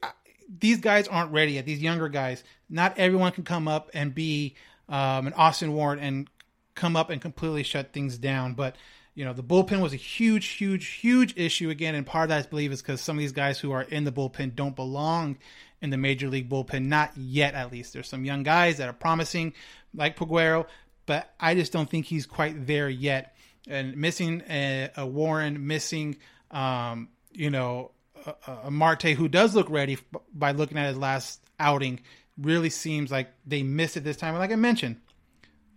I, 0.01 0.11
these 0.47 0.79
guys 0.79 1.09
aren't 1.09 1.33
ready 1.33 1.53
yet. 1.53 1.65
These 1.65 1.81
younger 1.81 2.07
guys, 2.07 2.41
not 2.69 2.97
everyone 2.97 3.33
can 3.33 3.43
come 3.43 3.67
up 3.67 3.89
and 3.93 4.15
be 4.15 4.55
um, 4.87 5.27
an 5.27 5.33
Austin 5.33 5.73
Warren 5.73 5.99
and 5.99 6.29
come 6.73 6.95
up 6.95 7.09
and 7.09 7.21
completely 7.21 7.63
shut 7.63 7.91
things 7.91 8.17
down. 8.17 8.53
But 8.53 8.77
You 9.13 9.25
know, 9.25 9.33
the 9.33 9.43
bullpen 9.43 9.81
was 9.81 9.93
a 9.93 9.97
huge, 9.97 10.47
huge, 10.47 10.87
huge 10.87 11.33
issue 11.37 11.69
again, 11.69 11.95
and 11.95 12.05
part 12.05 12.23
of 12.23 12.29
that 12.29 12.45
I 12.45 12.49
believe 12.49 12.71
is 12.71 12.81
because 12.81 13.01
some 13.01 13.17
of 13.17 13.19
these 13.19 13.33
guys 13.33 13.59
who 13.59 13.71
are 13.71 13.81
in 13.81 14.05
the 14.05 14.11
bullpen 14.11 14.55
don't 14.55 14.75
belong 14.75 15.37
in 15.81 15.89
the 15.89 15.97
major 15.97 16.29
league 16.29 16.49
bullpen, 16.49 16.85
not 16.85 17.15
yet 17.17 17.53
at 17.53 17.71
least. 17.71 17.93
There's 17.93 18.07
some 18.07 18.23
young 18.23 18.43
guys 18.43 18.77
that 18.77 18.87
are 18.87 18.93
promising, 18.93 19.53
like 19.93 20.15
Peguero, 20.15 20.65
but 21.05 21.33
I 21.39 21.55
just 21.55 21.73
don't 21.73 21.89
think 21.89 22.05
he's 22.05 22.25
quite 22.25 22.67
there 22.67 22.87
yet. 22.87 23.35
And 23.67 23.97
missing 23.97 24.43
a, 24.49 24.89
a 24.95 25.05
Warren, 25.05 25.67
missing, 25.67 26.17
um, 26.49 27.09
you 27.33 27.49
know, 27.49 27.91
a, 28.25 28.51
a 28.65 28.71
Marte 28.71 29.03
who 29.03 29.27
does 29.27 29.55
look 29.55 29.69
ready 29.69 29.97
by 30.33 30.51
looking 30.51 30.77
at 30.77 30.87
his 30.87 30.97
last 30.97 31.43
outing, 31.59 31.99
really 32.37 32.69
seems 32.69 33.11
like 33.11 33.29
they 33.45 33.61
missed 33.61 33.97
it 33.97 34.03
this 34.03 34.17
time. 34.17 34.33
And 34.33 34.39
like 34.39 34.51
I 34.51 34.55
mentioned, 34.55 35.01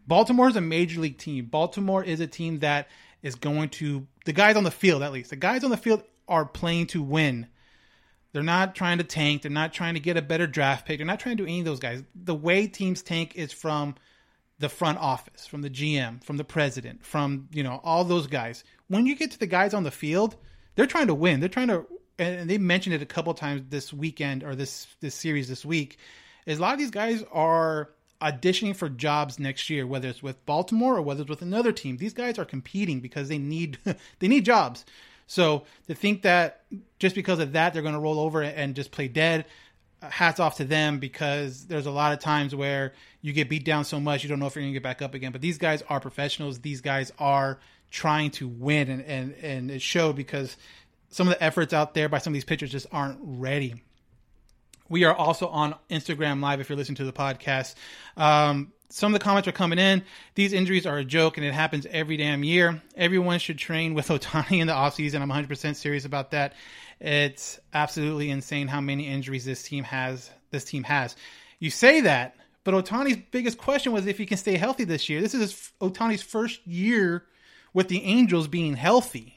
Baltimore 0.07 0.49
is 0.49 0.57
a 0.57 0.61
major 0.61 1.01
league 1.01 1.19
team. 1.19 1.47
Baltimore 1.47 2.05
is 2.05 2.21
a 2.21 2.27
team 2.27 2.61
that 2.61 2.89
is 3.25 3.35
going 3.35 3.71
to 3.71 4.07
the 4.27 4.33
guys 4.33 4.55
on 4.55 4.63
the 4.63 4.71
field 4.71 5.03
at 5.03 5.11
least. 5.11 5.31
The 5.31 5.37
guys 5.37 5.65
on 5.65 5.71
the 5.71 5.77
field 5.77 6.05
are 6.29 6.45
playing 6.45 6.89
to 6.89 7.03
win. 7.03 7.49
They're 8.33 8.43
not 8.43 8.75
trying 8.75 8.99
to 8.99 9.05
tank. 9.05 9.43
They're 9.43 9.51
not 9.51 9.73
trying 9.73 9.95
to 9.95 10.01
get 10.01 10.17
a 10.17 10.23
better 10.23 10.47
draft 10.47 10.87
pick. 10.87 10.99
They're 10.99 11.07
not 11.07 11.21
trying 11.21 11.39
to 11.39 11.43
do 11.43 11.49
any 11.49 11.61
of 11.61 11.65
those 11.65 11.81
guys. 11.81 12.05
The 12.15 12.35
way 12.35 12.67
teams 12.67 13.03
tank 13.03 13.35
is 13.35 13.53
from 13.53 13.95
the 14.59 14.69
front 14.69 14.99
office, 14.99 15.47
from 15.47 15.63
the 15.63 15.71
GM, 15.71 16.23
from 16.23 16.37
the 16.37 16.45
president, 16.45 17.05
from 17.05 17.49
you 17.51 17.63
know 17.63 17.81
all 17.83 18.05
those 18.05 18.27
guys. 18.27 18.63
When 18.89 19.07
you 19.07 19.17
get 19.17 19.31
to 19.33 19.39
the 19.39 19.47
guys 19.47 19.73
on 19.73 19.85
the 19.85 19.91
field, 19.91 20.37
they're 20.77 20.87
trying 20.87 21.07
to 21.07 21.15
win. 21.15 21.41
They're 21.41 21.49
trying 21.49 21.69
to, 21.69 21.87
and 22.19 22.49
they 22.49 22.59
mentioned 22.59 22.95
it 22.95 23.03
a 23.03 23.07
couple 23.07 23.33
times 23.33 23.63
this 23.71 23.93
weekend 23.93 24.45
or 24.45 24.55
this 24.55 24.87
this 25.01 25.15
series 25.15 25.49
this 25.49 25.65
week. 25.65 25.99
Is 26.45 26.59
a 26.59 26.61
lot 26.61 26.75
of 26.75 26.79
these 26.79 26.91
guys 26.91 27.25
are 27.33 27.91
auditioning 28.25 28.75
for 28.75 28.89
jobs 28.89 29.39
next 29.39 29.69
year, 29.69 29.87
whether 29.87 30.09
it's 30.09 30.23
with 30.23 30.45
Baltimore 30.47 30.97
or 30.97 31.03
whether 31.03 31.23
it's 31.23 31.31
with 31.31 31.43
another 31.43 31.73
team. 31.73 31.99
These 31.99 32.15
guys 32.15 32.39
are 32.39 32.45
competing 32.45 33.01
because 33.01 33.29
they 33.29 33.39
need 33.39 33.79
they 34.19 34.29
need 34.29 34.45
jobs. 34.45 34.85
So 35.27 35.65
to 35.87 35.95
think 35.95 36.23
that 36.23 36.63
just 36.99 37.15
because 37.15 37.39
of 37.39 37.53
that 37.53 37.73
they're 37.73 37.83
going 37.83 37.95
to 37.95 38.01
roll 38.01 38.19
over 38.19 38.43
and 38.43 38.75
just 38.75 38.91
play 38.91 39.09
dead, 39.09 39.47
uh, 40.03 40.11
hats 40.11 40.41
off 40.41 40.57
to 40.57 40.65
them 40.65 40.99
because 40.99 41.67
there's 41.67 41.87
a 41.87 41.91
lot 41.91 42.13
of 42.13 42.19
times 42.19 42.55
where 42.55 42.93
you 43.21 43.33
get 43.33 43.49
beat 43.49 43.65
down 43.65 43.85
so 43.85 44.01
much 44.01 44.23
you 44.23 44.29
don't 44.29 44.39
know 44.39 44.47
if 44.47 44.55
you're 44.55 44.63
going 44.63 44.73
to 44.73 44.79
get 44.79 44.83
back 44.83 45.03
up 45.03 45.15
again. 45.15 45.33
But 45.33 45.41
these 45.41 45.59
guys 45.59 45.83
are 45.89 46.01
professionals. 46.01 46.61
These 46.61 46.81
guys 46.81 47.13
are 47.19 47.59
trying 47.91 48.31
to 48.33 48.49
win, 48.49 48.89
and 48.89 49.03
and 49.03 49.35
and 49.43 49.71
it 49.71 49.83
showed 49.83 50.17
because 50.17 50.57
some 51.11 51.29
of 51.29 51.35
the 51.35 51.43
efforts 51.43 51.73
out 51.73 51.95
there 51.95 52.09
by 52.09 52.19
some 52.19 52.33
of 52.33 52.35
these 52.35 52.45
pitchers 52.45 52.71
just 52.71 52.87
aren't 52.91 53.19
ready. 53.23 53.83
We 54.89 55.05
are 55.05 55.15
also 55.15 55.49
on 55.49 55.75
Instagram 55.91 56.43
Live 56.43 56.61
if 56.61 56.69
you're 56.69 56.77
listening 56.77 56.97
to 56.97 57.05
the 57.05 57.13
podcast. 57.13 57.75
Um, 58.17 58.73
some 58.91 59.13
of 59.13 59.19
the 59.19 59.25
comments 59.25 59.49
are 59.49 59.53
coming 59.53 59.79
in. 59.79 60.05
These 60.35 60.53
injuries 60.53 60.87
are 60.87 60.99
a 60.99 61.05
joke 61.05 61.37
and 61.37 61.45
it 61.45 61.55
happens 61.55 61.87
every 61.91 62.17
damn 62.17 62.45
year. 62.45 62.83
Everyone 62.97 63.39
should 63.39 63.59
train 63.59 63.95
with 63.95 64.09
Ohtani 64.11 64.61
in 64.61 64.67
the 64.67 64.73
offseason. 64.73 65.21
I'm 65.21 65.31
100% 65.31 65.75
serious 65.75 66.05
about 66.05 66.31
that. 66.33 66.55
It's 67.01 67.59
absolutely 67.73 68.31
insane 68.31 68.69
how 68.69 68.81
many 68.81 69.09
injuries 69.09 69.45
this 69.45 69.63
team 69.63 69.85
has. 69.85 70.31
This 70.51 70.65
team 70.65 70.85
has. 70.85 71.17
You 71.59 71.71
say 71.71 72.03
that, 72.03 72.37
but 72.63 72.75
Ohtani's 72.75 73.17
biggest 73.31 73.59
question 73.59 73.93
was 73.93 74.07
if 74.07 74.19
he 74.19 74.27
can 74.27 74.37
stay 74.37 74.57
healthy 74.57 74.85
this 74.85 75.09
year. 75.09 75.21
This 75.21 75.35
is 75.35 75.73
Ohtani's 75.81 76.23
first 76.23 76.65
year 76.67 77.25
with 77.73 77.89
the 77.89 78.03
Angels 78.05 78.49
being 78.49 78.77
healthy. 78.77 79.34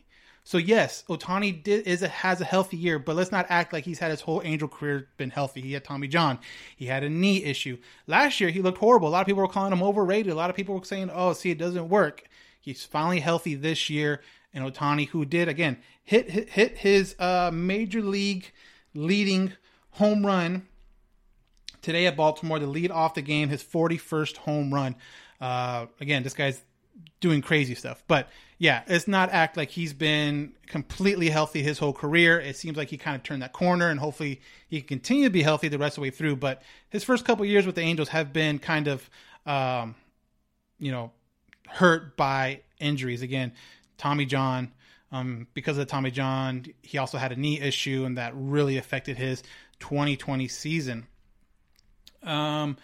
So 0.47 0.57
yes, 0.57 1.03
Ohtani 1.09 1.61
did, 1.61 1.85
is 1.85 2.03
a, 2.03 2.07
has 2.07 2.39
a 2.39 2.45
healthy 2.45 2.77
year, 2.77 2.99
but 2.99 3.17
let's 3.17 3.33
not 3.33 3.47
act 3.49 3.73
like 3.73 3.83
he's 3.83 3.99
had 3.99 4.11
his 4.11 4.21
whole 4.21 4.41
Angel 4.45 4.69
career 4.69 5.09
been 5.17 5.29
healthy. 5.29 5.59
He 5.59 5.73
had 5.73 5.83
Tommy 5.83 6.07
John, 6.07 6.39
he 6.73 6.85
had 6.85 7.03
a 7.03 7.09
knee 7.09 7.43
issue 7.43 7.77
last 8.07 8.39
year. 8.39 8.49
He 8.49 8.61
looked 8.61 8.77
horrible. 8.77 9.09
A 9.09 9.11
lot 9.11 9.19
of 9.19 9.27
people 9.27 9.41
were 9.41 9.49
calling 9.49 9.73
him 9.73 9.83
overrated. 9.83 10.31
A 10.31 10.37
lot 10.37 10.49
of 10.49 10.55
people 10.55 10.79
were 10.79 10.85
saying, 10.85 11.11
"Oh, 11.13 11.33
see, 11.33 11.51
it 11.51 11.57
doesn't 11.57 11.89
work." 11.89 12.23
He's 12.61 12.85
finally 12.85 13.19
healthy 13.19 13.55
this 13.55 13.89
year, 13.89 14.21
and 14.53 14.63
Ohtani, 14.63 15.09
who 15.09 15.25
did 15.25 15.49
again 15.49 15.79
hit 16.05 16.31
hit, 16.31 16.47
hit 16.47 16.77
his 16.77 17.19
uh, 17.19 17.51
major 17.53 18.01
league 18.01 18.49
leading 18.93 19.51
home 19.89 20.25
run 20.25 20.65
today 21.81 22.07
at 22.07 22.15
Baltimore 22.15 22.59
to 22.59 22.67
lead 22.67 22.89
off 22.89 23.15
the 23.15 23.21
game, 23.21 23.49
his 23.49 23.61
41st 23.61 24.37
home 24.37 24.73
run. 24.73 24.95
Uh, 25.41 25.87
again, 25.99 26.23
this 26.23 26.33
guy's 26.33 26.61
doing 27.19 27.41
crazy 27.41 27.75
stuff. 27.75 28.01
But 28.07 28.29
yeah, 28.59 28.81
it's 28.87 29.07
not 29.07 29.29
act 29.29 29.55
like 29.55 29.69
he's 29.69 29.93
been 29.93 30.53
completely 30.65 31.29
healthy 31.29 31.61
his 31.61 31.77
whole 31.77 31.93
career. 31.93 32.39
It 32.39 32.55
seems 32.55 32.75
like 32.75 32.89
he 32.89 32.97
kind 32.97 33.15
of 33.15 33.21
turned 33.21 33.43
that 33.43 33.53
corner, 33.53 33.89
and 33.89 33.99
hopefully 33.99 34.41
he 34.67 34.81
can 34.81 34.87
continue 34.87 35.25
to 35.25 35.29
be 35.29 35.43
healthy 35.43 35.67
the 35.67 35.77
rest 35.77 35.97
of 35.97 36.01
the 36.01 36.07
way 36.07 36.09
through. 36.09 36.37
But 36.37 36.63
his 36.89 37.03
first 37.03 37.23
couple 37.23 37.45
years 37.45 37.67
with 37.67 37.75
the 37.75 37.81
Angels 37.81 38.09
have 38.09 38.33
been 38.33 38.57
kind 38.57 38.87
of, 38.87 39.07
um, 39.45 39.95
you 40.79 40.91
know, 40.91 41.11
hurt 41.67 42.17
by 42.17 42.61
injuries. 42.79 43.21
Again, 43.21 43.53
Tommy 43.97 44.25
John. 44.25 44.71
Um, 45.09 45.47
because 45.53 45.77
of 45.77 45.87
Tommy 45.87 46.11
John, 46.11 46.65
he 46.81 46.97
also 46.97 47.17
had 47.17 47.31
a 47.31 47.35
knee 47.37 47.61
issue, 47.61 48.03
and 48.05 48.17
that 48.17 48.33
really 48.35 48.77
affected 48.77 49.17
his 49.17 49.41
2020 49.79 50.49
season. 50.49 51.07
Um, 52.23 52.75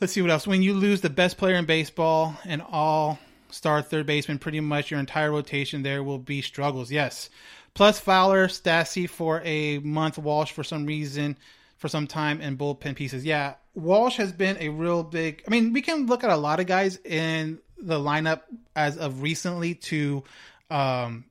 let's 0.00 0.12
see 0.12 0.22
what 0.22 0.30
else. 0.30 0.46
When 0.46 0.62
you 0.62 0.74
lose 0.74 1.02
the 1.02 1.10
best 1.10 1.38
player 1.38 1.54
in 1.54 1.66
baseball 1.66 2.34
and 2.44 2.62
all 2.62 3.20
star 3.50 3.82
third 3.82 4.06
baseman, 4.06 4.38
pretty 4.38 4.60
much 4.60 4.90
your 4.90 5.00
entire 5.00 5.30
rotation 5.30 5.82
there 5.82 6.02
will 6.02 6.18
be 6.18 6.42
struggles. 6.42 6.90
Yes. 6.90 7.30
Plus 7.74 8.00
Fowler, 8.00 8.48
Stassi 8.48 9.08
for 9.08 9.42
a 9.44 9.78
month, 9.80 10.16
Walsh 10.16 10.50
for 10.50 10.64
some 10.64 10.86
reason, 10.86 11.36
for 11.76 11.88
some 11.88 12.06
time, 12.06 12.40
and 12.40 12.58
bullpen 12.58 12.96
pieces. 12.96 13.24
Yeah, 13.24 13.54
Walsh 13.74 14.16
has 14.16 14.32
been 14.32 14.56
a 14.58 14.70
real 14.70 15.02
big. 15.02 15.42
I 15.46 15.50
mean, 15.50 15.74
we 15.74 15.82
can 15.82 16.06
look 16.06 16.24
at 16.24 16.30
a 16.30 16.36
lot 16.36 16.58
of 16.58 16.66
guys 16.66 16.96
in 17.04 17.58
the 17.78 17.98
lineup 17.98 18.42
as 18.74 18.96
of 18.96 19.20
recently 19.20 19.74
to 19.74 20.24
um, 20.70 21.26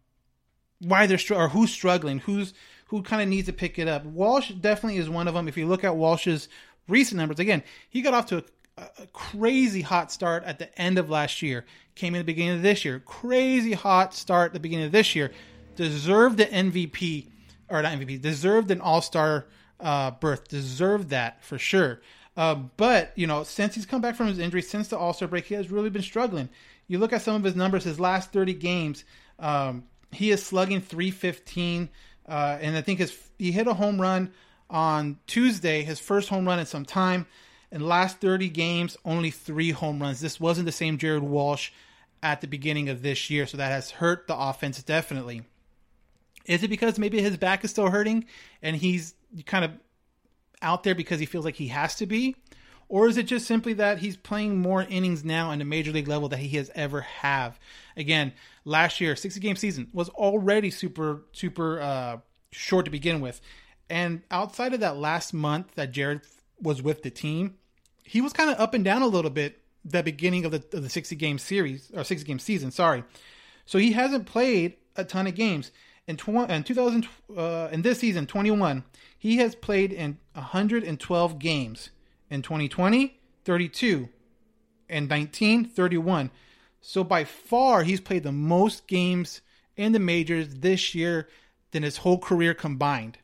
why 0.79 1.07
they're 1.07 1.17
or 1.31 1.49
who's 1.49 1.71
struggling, 1.71 2.19
who's 2.19 2.53
who 2.87 3.01
kind 3.01 3.23
of 3.23 3.27
needs 3.27 3.47
to 3.47 3.53
pick 3.53 3.79
it 3.79 3.87
up. 3.87 4.05
Walsh 4.05 4.51
definitely 4.51 4.99
is 4.99 5.09
one 5.09 5.27
of 5.27 5.33
them. 5.33 5.47
If 5.47 5.57
you 5.57 5.65
look 5.65 5.83
at 5.83 5.95
Walsh's 5.95 6.47
recent 6.87 7.17
numbers, 7.17 7.39
again, 7.39 7.63
he 7.89 8.03
got 8.03 8.13
off 8.13 8.27
to 8.27 8.37
a 8.37 8.43
a 8.77 9.07
crazy 9.13 9.81
hot 9.81 10.11
start 10.11 10.43
at 10.43 10.59
the 10.59 10.79
end 10.79 10.97
of 10.97 11.09
last 11.09 11.41
year. 11.41 11.65
Came 11.95 12.13
in 12.13 12.19
the 12.19 12.25
beginning 12.25 12.57
of 12.57 12.61
this 12.61 12.83
year. 12.83 12.99
Crazy 12.99 13.73
hot 13.73 14.13
start 14.13 14.47
at 14.47 14.53
the 14.53 14.59
beginning 14.59 14.85
of 14.85 14.91
this 14.91 15.15
year. 15.15 15.31
Deserved 15.75 16.37
the 16.37 16.45
MVP, 16.45 17.27
or 17.69 17.81
not 17.81 17.93
MVP, 17.93 18.21
deserved 18.21 18.71
an 18.71 18.81
all 18.81 19.01
star 19.01 19.45
uh, 19.79 20.11
berth. 20.11 20.47
Deserved 20.47 21.09
that 21.09 21.43
for 21.43 21.57
sure. 21.57 22.01
Uh, 22.35 22.55
but, 22.55 23.13
you 23.15 23.27
know, 23.27 23.43
since 23.43 23.75
he's 23.75 23.85
come 23.85 24.01
back 24.01 24.15
from 24.15 24.27
his 24.27 24.39
injury, 24.39 24.61
since 24.61 24.89
the 24.89 24.97
all 24.97 25.13
star 25.13 25.27
break, 25.27 25.45
he 25.45 25.53
has 25.55 25.71
really 25.71 25.89
been 25.89 26.01
struggling. 26.01 26.49
You 26.87 26.99
look 26.99 27.13
at 27.13 27.21
some 27.21 27.35
of 27.35 27.43
his 27.43 27.55
numbers, 27.55 27.85
his 27.85 27.99
last 27.99 28.33
30 28.33 28.53
games, 28.55 29.05
um, 29.39 29.85
he 30.11 30.31
is 30.31 30.43
slugging 30.43 30.81
315. 30.81 31.89
Uh, 32.27 32.57
and 32.59 32.75
I 32.75 32.81
think 32.81 32.99
his, 32.99 33.17
he 33.39 33.51
hit 33.51 33.67
a 33.67 33.73
home 33.73 34.01
run 34.01 34.33
on 34.69 35.17
Tuesday, 35.27 35.83
his 35.83 35.99
first 35.99 36.27
home 36.27 36.45
run 36.45 36.59
in 36.59 36.65
some 36.65 36.85
time. 36.85 37.25
In 37.75 37.81
the 37.81 37.87
last 37.87 38.21
30 38.21 38.47
games, 38.47 38.95
only 39.03 39.31
three 39.31 39.71
home 39.71 40.01
runs. 40.01 40.21
This 40.21 40.39
wasn't 40.39 40.65
the 40.65 40.71
same 40.71 40.97
Jared 40.97 41.23
Walsh 41.23 41.71
at 42.23 42.39
the 42.39 42.47
beginning 42.47 42.87
of 42.87 43.01
this 43.01 43.29
year, 43.29 43.45
so 43.45 43.57
that 43.57 43.69
has 43.69 43.91
hurt 43.91 44.27
the 44.27 44.37
offense 44.37 44.81
definitely. 44.81 45.43
Is 46.45 46.63
it 46.63 46.69
because 46.69 46.97
maybe 46.97 47.21
his 47.21 47.35
back 47.35 47.65
is 47.65 47.71
still 47.71 47.89
hurting 47.89 48.27
and 48.61 48.77
he's 48.77 49.13
kind 49.45 49.65
of 49.65 49.71
out 50.61 50.83
there 50.83 50.95
because 50.95 51.19
he 51.19 51.25
feels 51.25 51.43
like 51.43 51.57
he 51.57 51.67
has 51.67 51.95
to 51.95 52.05
be? 52.05 52.37
Or 52.87 53.09
is 53.09 53.17
it 53.17 53.23
just 53.23 53.45
simply 53.45 53.73
that 53.73 53.99
he's 53.99 54.15
playing 54.15 54.57
more 54.61 54.83
innings 54.83 55.25
now 55.25 55.51
in 55.51 55.59
the 55.59 55.65
major 55.65 55.91
league 55.91 56.07
level 56.07 56.29
that 56.29 56.39
he 56.39 56.55
has 56.55 56.71
ever 56.75 57.01
have? 57.01 57.59
Again, 57.97 58.31
last 58.63 59.01
year, 59.01 59.17
60 59.17 59.41
game 59.41 59.57
season 59.57 59.89
was 59.91 60.07
already 60.07 60.71
super, 60.71 61.23
super 61.33 61.81
uh, 61.81 62.17
short 62.51 62.85
to 62.85 62.91
begin 62.91 63.19
with. 63.19 63.41
And 63.89 64.21
outside 64.31 64.73
of 64.73 64.79
that 64.79 64.95
last 64.95 65.33
month 65.33 65.75
that 65.75 65.91
Jared 65.91 66.21
was 66.61 66.81
with 66.81 67.03
the 67.03 67.09
team, 67.09 67.55
he 68.05 68.21
was 68.21 68.31
kind 68.31 68.49
of 68.49 68.59
up 68.59 68.73
and 68.73 68.85
down 68.85 69.01
a 69.01 69.07
little 69.07 69.31
bit 69.31 69.59
the 69.83 70.01
beginning 70.01 70.45
of 70.45 70.51
the 70.51 70.63
of 70.77 70.83
the 70.83 70.89
60 70.89 71.15
game 71.15 71.37
series 71.37 71.91
or 71.93 72.03
60 72.03 72.25
game 72.25 72.39
season, 72.39 72.71
sorry. 72.71 73.03
So 73.65 73.77
he 73.77 73.91
hasn't 73.91 74.25
played 74.25 74.77
a 74.95 75.03
ton 75.03 75.27
of 75.27 75.35
games. 75.35 75.71
In, 76.07 76.17
tw- 76.17 76.49
in 76.49 76.63
2000 76.63 77.07
uh, 77.35 77.69
in 77.71 77.81
this 77.81 77.99
season 77.99 78.27
21, 78.27 78.83
he 79.17 79.37
has 79.37 79.55
played 79.55 79.91
in 79.91 80.19
112 80.33 81.39
games. 81.39 81.89
In 82.29 82.41
2020, 82.41 83.19
32. 83.43 84.09
In 84.87 85.07
19, 85.07 85.65
31. 85.65 86.31
So 86.81 87.03
by 87.03 87.23
far 87.23 87.83
he's 87.83 87.99
played 87.99 88.23
the 88.23 88.31
most 88.31 88.87
games 88.87 89.41
in 89.75 89.91
the 89.91 89.99
majors 89.99 90.47
this 90.55 90.93
year 90.93 91.27
than 91.71 91.81
his 91.81 91.97
whole 91.97 92.19
career 92.19 92.53
combined. 92.53 93.17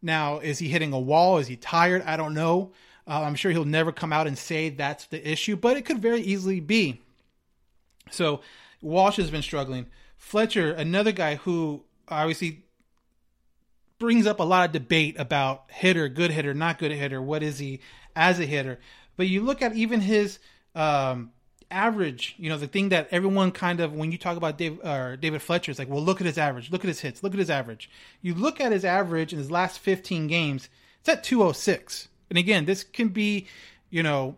Now, 0.00 0.38
is 0.38 0.58
he 0.58 0.68
hitting 0.68 0.92
a 0.92 0.98
wall? 0.98 1.38
Is 1.38 1.48
he 1.48 1.56
tired? 1.56 2.02
I 2.02 2.16
don't 2.16 2.34
know. 2.34 2.72
Uh, 3.08 3.22
I'm 3.22 3.34
sure 3.34 3.50
he'll 3.50 3.64
never 3.64 3.90
come 3.90 4.12
out 4.12 4.26
and 4.26 4.36
say 4.36 4.68
that's 4.68 5.06
the 5.06 5.30
issue, 5.30 5.56
but 5.56 5.76
it 5.76 5.86
could 5.86 6.02
very 6.02 6.20
easily 6.20 6.60
be. 6.60 7.00
So 8.10 8.40
Walsh 8.82 9.16
has 9.16 9.30
been 9.30 9.42
struggling. 9.42 9.86
Fletcher, 10.16 10.72
another 10.72 11.12
guy 11.12 11.36
who 11.36 11.84
obviously 12.08 12.64
brings 13.98 14.26
up 14.26 14.40
a 14.40 14.44
lot 14.44 14.66
of 14.66 14.72
debate 14.72 15.18
about 15.18 15.64
hitter, 15.68 16.08
good 16.08 16.30
hitter, 16.30 16.54
not 16.54 16.78
good 16.78 16.92
hitter. 16.92 17.20
What 17.20 17.42
is 17.42 17.58
he 17.58 17.80
as 18.14 18.38
a 18.38 18.46
hitter? 18.46 18.78
But 19.16 19.28
you 19.28 19.42
look 19.42 19.62
at 19.62 19.74
even 19.74 20.00
his 20.00 20.38
um, 20.74 21.32
average, 21.70 22.34
you 22.38 22.48
know, 22.48 22.58
the 22.58 22.66
thing 22.66 22.90
that 22.90 23.08
everyone 23.10 23.52
kind 23.52 23.80
of 23.80 23.92
when 23.92 24.12
you 24.12 24.18
talk 24.18 24.36
about 24.36 24.58
Dave 24.58 24.78
or 24.84 25.16
David 25.16 25.42
Fletcher, 25.42 25.70
it's 25.70 25.78
like, 25.78 25.88
well, 25.88 26.02
look 26.02 26.20
at 26.20 26.26
his 26.26 26.38
average, 26.38 26.70
look 26.70 26.84
at 26.84 26.88
his 26.88 27.00
hits, 27.00 27.22
look 27.22 27.32
at 27.32 27.38
his 27.38 27.50
average. 27.50 27.90
You 28.22 28.34
look 28.34 28.60
at 28.60 28.72
his 28.72 28.84
average 28.84 29.32
in 29.32 29.38
his 29.38 29.50
last 29.50 29.78
15 29.80 30.26
games, 30.26 30.68
it's 31.00 31.08
at 31.08 31.24
206. 31.24 32.08
And 32.30 32.38
again, 32.38 32.64
this 32.64 32.84
can 32.84 33.08
be, 33.08 33.46
you 33.90 34.02
know, 34.02 34.36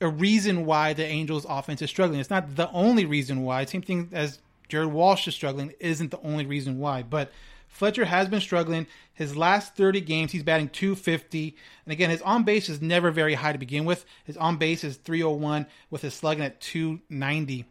a 0.00 0.08
reason 0.08 0.66
why 0.66 0.92
the 0.92 1.04
Angels 1.04 1.46
offense 1.48 1.82
is 1.82 1.90
struggling. 1.90 2.20
It's 2.20 2.30
not 2.30 2.56
the 2.56 2.70
only 2.70 3.04
reason 3.04 3.42
why. 3.42 3.64
Same 3.64 3.82
thing 3.82 4.10
as 4.12 4.38
Jared 4.68 4.92
Walsh 4.92 5.28
is 5.28 5.34
struggling 5.34 5.72
isn't 5.80 6.10
the 6.10 6.20
only 6.20 6.46
reason 6.46 6.78
why, 6.78 7.02
but 7.02 7.30
Fletcher 7.68 8.04
has 8.04 8.28
been 8.28 8.40
struggling. 8.40 8.86
His 9.14 9.36
last 9.36 9.74
30 9.76 10.00
games, 10.00 10.30
he's 10.30 10.44
batting 10.44 10.68
250. 10.68 11.56
And 11.84 11.92
again, 11.92 12.08
his 12.08 12.22
on 12.22 12.44
base 12.44 12.68
is 12.68 12.80
never 12.80 13.10
very 13.10 13.34
high 13.34 13.52
to 13.52 13.58
begin 13.58 13.84
with. 13.84 14.04
His 14.24 14.36
on 14.36 14.58
base 14.58 14.84
is 14.84 14.96
301 14.96 15.66
with 15.90 16.02
his 16.02 16.14
slugging 16.14 16.44
at 16.44 16.60
290. 16.60 17.64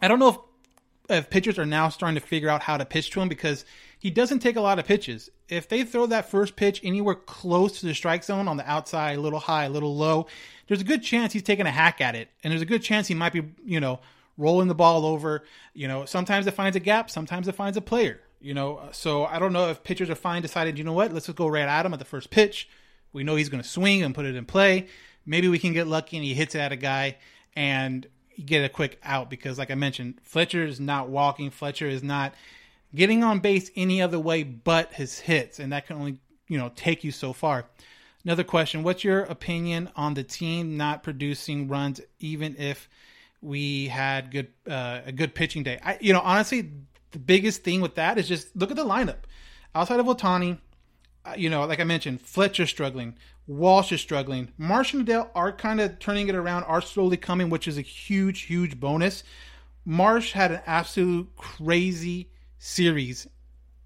I 0.00 0.08
don't 0.08 0.18
know 0.18 0.28
if, 0.28 0.38
if 1.10 1.30
pitchers 1.30 1.58
are 1.58 1.66
now 1.66 1.90
starting 1.90 2.18
to 2.18 2.26
figure 2.26 2.48
out 2.48 2.62
how 2.62 2.78
to 2.78 2.86
pitch 2.86 3.10
to 3.10 3.20
him 3.20 3.28
because 3.28 3.66
he 4.06 4.10
doesn't 4.12 4.38
take 4.38 4.54
a 4.54 4.60
lot 4.60 4.78
of 4.78 4.86
pitches. 4.86 5.30
If 5.48 5.68
they 5.68 5.82
throw 5.82 6.06
that 6.06 6.30
first 6.30 6.54
pitch 6.54 6.80
anywhere 6.84 7.16
close 7.16 7.80
to 7.80 7.86
the 7.86 7.92
strike 7.92 8.22
zone 8.22 8.46
on 8.46 8.56
the 8.56 8.70
outside, 8.70 9.18
a 9.18 9.20
little 9.20 9.40
high, 9.40 9.64
a 9.64 9.68
little 9.68 9.96
low, 9.96 10.28
there's 10.68 10.80
a 10.80 10.84
good 10.84 11.02
chance 11.02 11.32
he's 11.32 11.42
taking 11.42 11.66
a 11.66 11.72
hack 11.72 12.00
at 12.00 12.14
it. 12.14 12.28
And 12.44 12.52
there's 12.52 12.62
a 12.62 12.66
good 12.66 12.84
chance 12.84 13.08
he 13.08 13.14
might 13.14 13.32
be, 13.32 13.42
you 13.64 13.80
know, 13.80 13.98
rolling 14.38 14.68
the 14.68 14.76
ball 14.76 15.04
over. 15.04 15.42
You 15.74 15.88
know, 15.88 16.04
sometimes 16.04 16.46
it 16.46 16.54
finds 16.54 16.76
a 16.76 16.80
gap, 16.80 17.10
sometimes 17.10 17.48
it 17.48 17.56
finds 17.56 17.76
a 17.76 17.80
player. 17.80 18.20
You 18.40 18.54
know, 18.54 18.80
so 18.92 19.24
I 19.24 19.40
don't 19.40 19.52
know 19.52 19.70
if 19.70 19.82
pitchers 19.82 20.08
are 20.08 20.14
fine 20.14 20.40
decided, 20.40 20.78
you 20.78 20.84
know 20.84 20.92
what, 20.92 21.12
let's 21.12 21.26
just 21.26 21.36
go 21.36 21.48
right 21.48 21.62
at 21.62 21.84
him 21.84 21.92
at 21.92 21.98
the 21.98 22.04
first 22.04 22.30
pitch. 22.30 22.68
We 23.12 23.24
know 23.24 23.34
he's 23.34 23.48
going 23.48 23.62
to 23.64 23.68
swing 23.68 24.04
and 24.04 24.14
put 24.14 24.24
it 24.24 24.36
in 24.36 24.44
play. 24.44 24.86
Maybe 25.26 25.48
we 25.48 25.58
can 25.58 25.72
get 25.72 25.88
lucky 25.88 26.16
and 26.16 26.24
he 26.24 26.32
hits 26.32 26.54
it 26.54 26.60
at 26.60 26.70
a 26.70 26.76
guy 26.76 27.16
and 27.56 28.06
get 28.44 28.64
a 28.64 28.68
quick 28.68 29.00
out 29.02 29.30
because, 29.30 29.58
like 29.58 29.72
I 29.72 29.74
mentioned, 29.74 30.20
Fletcher 30.22 30.64
is 30.64 30.78
not 30.78 31.08
walking. 31.08 31.50
Fletcher 31.50 31.88
is 31.88 32.04
not 32.04 32.34
getting 32.96 33.22
on 33.22 33.38
base 33.38 33.70
any 33.76 34.02
other 34.02 34.18
way 34.18 34.42
but 34.42 34.92
his 34.94 35.20
hits, 35.20 35.60
and 35.60 35.72
that 35.72 35.86
can 35.86 35.96
only 35.96 36.18
you 36.48 36.58
know 36.58 36.72
take 36.74 37.04
you 37.04 37.12
so 37.12 37.32
far. 37.32 37.66
Another 38.24 38.42
question: 38.42 38.82
What's 38.82 39.04
your 39.04 39.20
opinion 39.20 39.90
on 39.94 40.14
the 40.14 40.24
team 40.24 40.76
not 40.76 41.04
producing 41.04 41.68
runs, 41.68 42.00
even 42.18 42.56
if 42.58 42.88
we 43.40 43.86
had 43.86 44.32
good 44.32 44.48
uh, 44.68 45.02
a 45.06 45.12
good 45.12 45.34
pitching 45.34 45.62
day? 45.62 45.78
I, 45.84 45.98
you 46.00 46.12
know, 46.12 46.20
honestly, 46.20 46.72
the 47.12 47.18
biggest 47.18 47.62
thing 47.62 47.80
with 47.80 47.94
that 47.94 48.18
is 48.18 48.26
just 48.26 48.56
look 48.56 48.70
at 48.70 48.76
the 48.76 48.84
lineup. 48.84 49.18
Outside 49.74 50.00
of 50.00 50.06
Ohtani, 50.06 50.58
uh, 51.24 51.34
you 51.36 51.50
know, 51.50 51.64
like 51.66 51.80
I 51.80 51.84
mentioned, 51.84 52.22
Fletcher 52.22 52.66
struggling, 52.66 53.16
Walsh 53.46 53.92
is 53.92 54.00
struggling. 54.00 54.52
Marsh 54.56 54.94
and 54.94 55.06
Adell 55.06 55.28
are 55.34 55.52
kind 55.52 55.80
of 55.80 55.98
turning 55.98 56.28
it 56.28 56.34
around, 56.34 56.64
are 56.64 56.80
slowly 56.80 57.16
coming, 57.16 57.50
which 57.50 57.68
is 57.68 57.76
a 57.78 57.82
huge, 57.82 58.42
huge 58.42 58.80
bonus. 58.80 59.22
Marsh 59.84 60.32
had 60.32 60.50
an 60.50 60.60
absolute 60.66 61.28
crazy 61.36 62.30
series, 62.66 63.28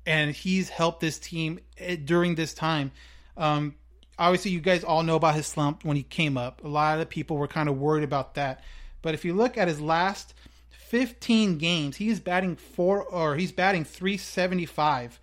and 0.06 0.34
he's 0.34 0.68
helped 0.68 1.00
this 1.00 1.18
team 1.18 1.60
eh, 1.78 1.96
during 2.02 2.34
this 2.34 2.54
time. 2.54 2.90
Um, 3.36 3.74
obviously, 4.18 4.50
you 4.50 4.60
guys 4.60 4.82
all 4.82 5.02
know 5.02 5.16
about 5.16 5.34
his 5.34 5.46
slump 5.46 5.84
when 5.84 5.96
he 5.96 6.02
came 6.02 6.36
up. 6.36 6.64
A 6.64 6.68
lot 6.68 7.00
of 7.00 7.08
people 7.08 7.36
were 7.36 7.48
kind 7.48 7.68
of 7.68 7.78
worried 7.78 8.04
about 8.04 8.34
that. 8.34 8.64
But 9.02 9.14
if 9.14 9.24
you 9.24 9.34
look 9.34 9.56
at 9.58 9.68
his 9.68 9.80
last 9.80 10.34
15 10.70 11.58
games, 11.58 11.96
he's 11.96 12.20
batting 12.20 12.56
four 12.56 13.02
or 13.02 13.36
he's 13.36 13.52
batting 13.52 13.84
375 13.84 15.20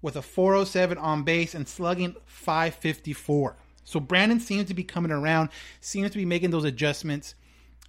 with 0.00 0.16
a 0.16 0.22
407 0.22 0.96
on 0.98 1.24
base 1.24 1.54
and 1.54 1.66
slugging 1.66 2.14
554. 2.26 3.56
So 3.84 4.00
Brandon 4.00 4.38
seems 4.38 4.68
to 4.68 4.74
be 4.74 4.84
coming 4.84 5.10
around, 5.10 5.48
seems 5.80 6.10
to 6.10 6.18
be 6.18 6.26
making 6.26 6.50
those 6.50 6.64
adjustments. 6.64 7.34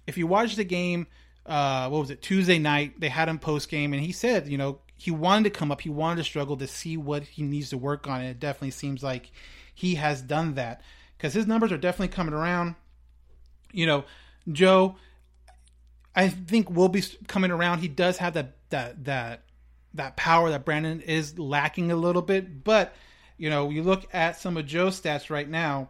If 0.06 0.16
you 0.16 0.26
watch 0.26 0.56
the 0.56 0.64
game, 0.64 1.06
uh, 1.46 1.88
what 1.88 2.00
was 2.00 2.10
it, 2.10 2.22
Tuesday 2.22 2.58
night, 2.58 2.98
they 2.98 3.08
had 3.08 3.28
him 3.28 3.38
post 3.38 3.68
game, 3.68 3.92
and 3.92 4.02
he 4.02 4.12
said, 4.12 4.48
you 4.48 4.58
know, 4.58 4.80
he 5.00 5.10
wanted 5.10 5.44
to 5.44 5.58
come 5.58 5.72
up, 5.72 5.80
he 5.80 5.88
wanted 5.88 6.16
to 6.16 6.24
struggle 6.24 6.58
to 6.58 6.66
see 6.66 6.94
what 6.98 7.22
he 7.22 7.42
needs 7.42 7.70
to 7.70 7.78
work 7.78 8.06
on. 8.06 8.20
And 8.20 8.28
it 8.28 8.38
definitely 8.38 8.72
seems 8.72 9.02
like 9.02 9.30
he 9.74 9.94
has 9.94 10.20
done 10.20 10.56
that 10.56 10.82
because 11.16 11.32
his 11.32 11.46
numbers 11.46 11.72
are 11.72 11.78
definitely 11.78 12.14
coming 12.14 12.34
around. 12.34 12.74
You 13.72 13.86
know, 13.86 14.04
Joe, 14.52 14.96
I 16.14 16.28
think 16.28 16.70
will 16.70 16.90
be 16.90 17.02
coming 17.28 17.50
around. 17.50 17.78
He 17.78 17.88
does 17.88 18.18
have 18.18 18.34
that 18.34 18.56
that 18.68 19.04
that 19.06 19.44
that 19.94 20.16
power 20.16 20.50
that 20.50 20.66
Brandon 20.66 21.00
is 21.00 21.38
lacking 21.38 21.90
a 21.90 21.96
little 21.96 22.20
bit, 22.20 22.62
but 22.62 22.94
you 23.38 23.48
know, 23.48 23.70
you 23.70 23.82
look 23.82 24.06
at 24.12 24.38
some 24.38 24.58
of 24.58 24.66
Joe's 24.66 25.00
stats 25.00 25.30
right 25.30 25.48
now. 25.48 25.88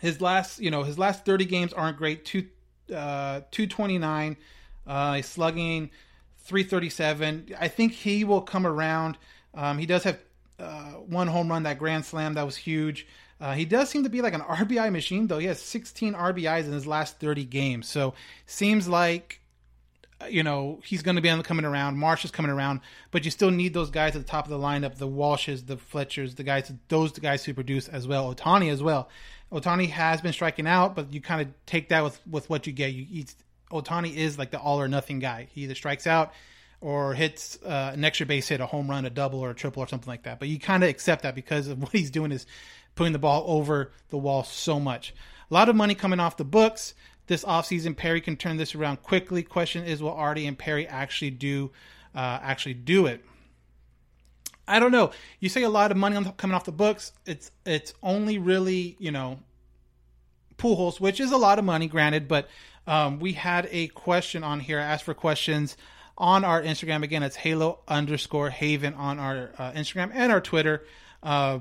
His 0.00 0.20
last, 0.20 0.58
you 0.58 0.72
know, 0.72 0.82
his 0.82 0.98
last 0.98 1.24
30 1.24 1.44
games 1.44 1.72
aren't 1.72 1.98
great. 1.98 2.24
Two, 2.24 2.48
uh, 2.92 3.42
229, 3.52 4.36
uh, 4.88 5.14
he's 5.14 5.26
slugging 5.26 5.90
337. 6.42 7.54
I 7.58 7.68
think 7.68 7.92
he 7.92 8.24
will 8.24 8.42
come 8.42 8.66
around. 8.66 9.18
Um, 9.54 9.78
he 9.78 9.86
does 9.86 10.04
have 10.04 10.18
uh, 10.58 10.92
one 10.92 11.28
home 11.28 11.48
run, 11.48 11.64
that 11.64 11.78
grand 11.78 12.04
slam, 12.04 12.34
that 12.34 12.44
was 12.44 12.56
huge. 12.56 13.06
Uh, 13.40 13.54
he 13.54 13.64
does 13.64 13.88
seem 13.88 14.04
to 14.04 14.08
be 14.08 14.22
like 14.22 14.34
an 14.34 14.40
RBI 14.42 14.92
machine, 14.92 15.26
though. 15.26 15.38
He 15.38 15.46
has 15.46 15.60
16 15.60 16.14
RBIs 16.14 16.64
in 16.64 16.72
his 16.72 16.86
last 16.86 17.18
30 17.18 17.44
games. 17.44 17.88
So 17.88 18.14
seems 18.46 18.88
like, 18.88 19.40
uh, 20.20 20.26
you 20.26 20.42
know, 20.42 20.80
he's 20.84 21.02
going 21.02 21.16
to 21.16 21.22
be 21.22 21.28
on 21.28 21.38
the 21.38 21.44
coming 21.44 21.64
around. 21.64 21.98
Marsh 21.98 22.24
is 22.24 22.30
coming 22.30 22.50
around, 22.50 22.80
but 23.10 23.24
you 23.24 23.30
still 23.30 23.50
need 23.50 23.74
those 23.74 23.90
guys 23.90 24.14
at 24.14 24.22
the 24.22 24.28
top 24.28 24.44
of 24.44 24.50
the 24.50 24.58
lineup 24.58 24.96
the 24.96 25.08
Walshes, 25.08 25.66
the 25.66 25.76
Fletchers, 25.76 26.36
the 26.36 26.44
guys, 26.44 26.72
those 26.88 27.12
guys 27.12 27.44
who 27.44 27.54
produce 27.54 27.88
as 27.88 28.06
well. 28.06 28.32
Ohtani 28.32 28.70
as 28.70 28.82
well. 28.82 29.08
Ohtani 29.50 29.90
has 29.90 30.20
been 30.20 30.32
striking 30.32 30.66
out, 30.66 30.94
but 30.94 31.12
you 31.12 31.20
kind 31.20 31.42
of 31.42 31.48
take 31.66 31.88
that 31.88 32.04
with, 32.04 32.20
with 32.26 32.48
what 32.48 32.66
you 32.66 32.72
get. 32.72 32.92
You, 32.92 33.24
Ohtani 33.72 34.14
is 34.14 34.38
like 34.38 34.50
the 34.50 34.58
all 34.58 34.80
or 34.80 34.88
nothing 34.88 35.18
guy. 35.18 35.48
He 35.52 35.62
either 35.62 35.74
strikes 35.74 36.06
out 36.06 36.32
or 36.80 37.14
hits 37.14 37.58
uh, 37.64 37.92
an 37.94 38.04
extra 38.04 38.26
base 38.26 38.48
hit, 38.48 38.60
a 38.60 38.66
home 38.66 38.90
run, 38.90 39.04
a 39.04 39.10
double, 39.10 39.40
or 39.40 39.50
a 39.50 39.54
triple, 39.54 39.82
or 39.82 39.88
something 39.88 40.08
like 40.08 40.24
that. 40.24 40.38
But 40.38 40.48
you 40.48 40.58
kind 40.58 40.82
of 40.82 40.90
accept 40.90 41.22
that 41.22 41.34
because 41.34 41.68
of 41.68 41.78
what 41.82 41.92
he's 41.92 42.10
doing 42.10 42.32
is 42.32 42.46
putting 42.94 43.12
the 43.12 43.18
ball 43.18 43.44
over 43.46 43.92
the 44.10 44.18
wall 44.18 44.44
so 44.44 44.78
much. 44.78 45.14
A 45.50 45.54
lot 45.54 45.68
of 45.68 45.76
money 45.76 45.94
coming 45.94 46.20
off 46.20 46.36
the 46.36 46.44
books 46.44 46.94
this 47.26 47.44
offseason. 47.44 47.96
Perry 47.96 48.20
can 48.20 48.36
turn 48.36 48.56
this 48.56 48.74
around 48.74 49.02
quickly. 49.02 49.42
Question 49.42 49.84
is, 49.84 50.02
will 50.02 50.12
Arte 50.12 50.46
and 50.46 50.58
Perry 50.58 50.86
actually 50.86 51.30
do 51.30 51.70
uh, 52.14 52.38
actually 52.42 52.74
do 52.74 53.06
it? 53.06 53.24
I 54.66 54.78
don't 54.78 54.92
know. 54.92 55.10
You 55.40 55.48
say 55.48 55.62
a 55.62 55.68
lot 55.68 55.90
of 55.90 55.96
money 55.96 56.16
on, 56.16 56.30
coming 56.32 56.54
off 56.54 56.64
the 56.64 56.72
books. 56.72 57.12
It's 57.26 57.50
it's 57.64 57.94
only 58.02 58.38
really 58.38 58.96
you 58.98 59.10
know 59.10 59.38
Pujols, 60.62 61.00
which 61.00 61.20
is 61.20 61.32
a 61.32 61.36
lot 61.36 61.58
of 61.58 61.64
money, 61.64 61.88
granted. 61.88 62.28
But 62.28 62.48
um, 62.86 63.18
we 63.18 63.32
had 63.32 63.68
a 63.70 63.88
question 63.88 64.44
on 64.44 64.60
here. 64.60 64.78
I 64.78 64.84
asked 64.84 65.04
for 65.04 65.14
questions 65.14 65.76
on 66.16 66.44
our 66.44 66.62
Instagram. 66.62 67.02
Again, 67.02 67.22
it's 67.22 67.36
Halo 67.36 67.80
underscore 67.88 68.50
Haven 68.50 68.94
on 68.94 69.18
our 69.18 69.50
uh, 69.58 69.72
Instagram 69.72 70.10
and 70.14 70.30
our 70.30 70.40
Twitter. 70.40 70.84
Uh, 71.22 71.60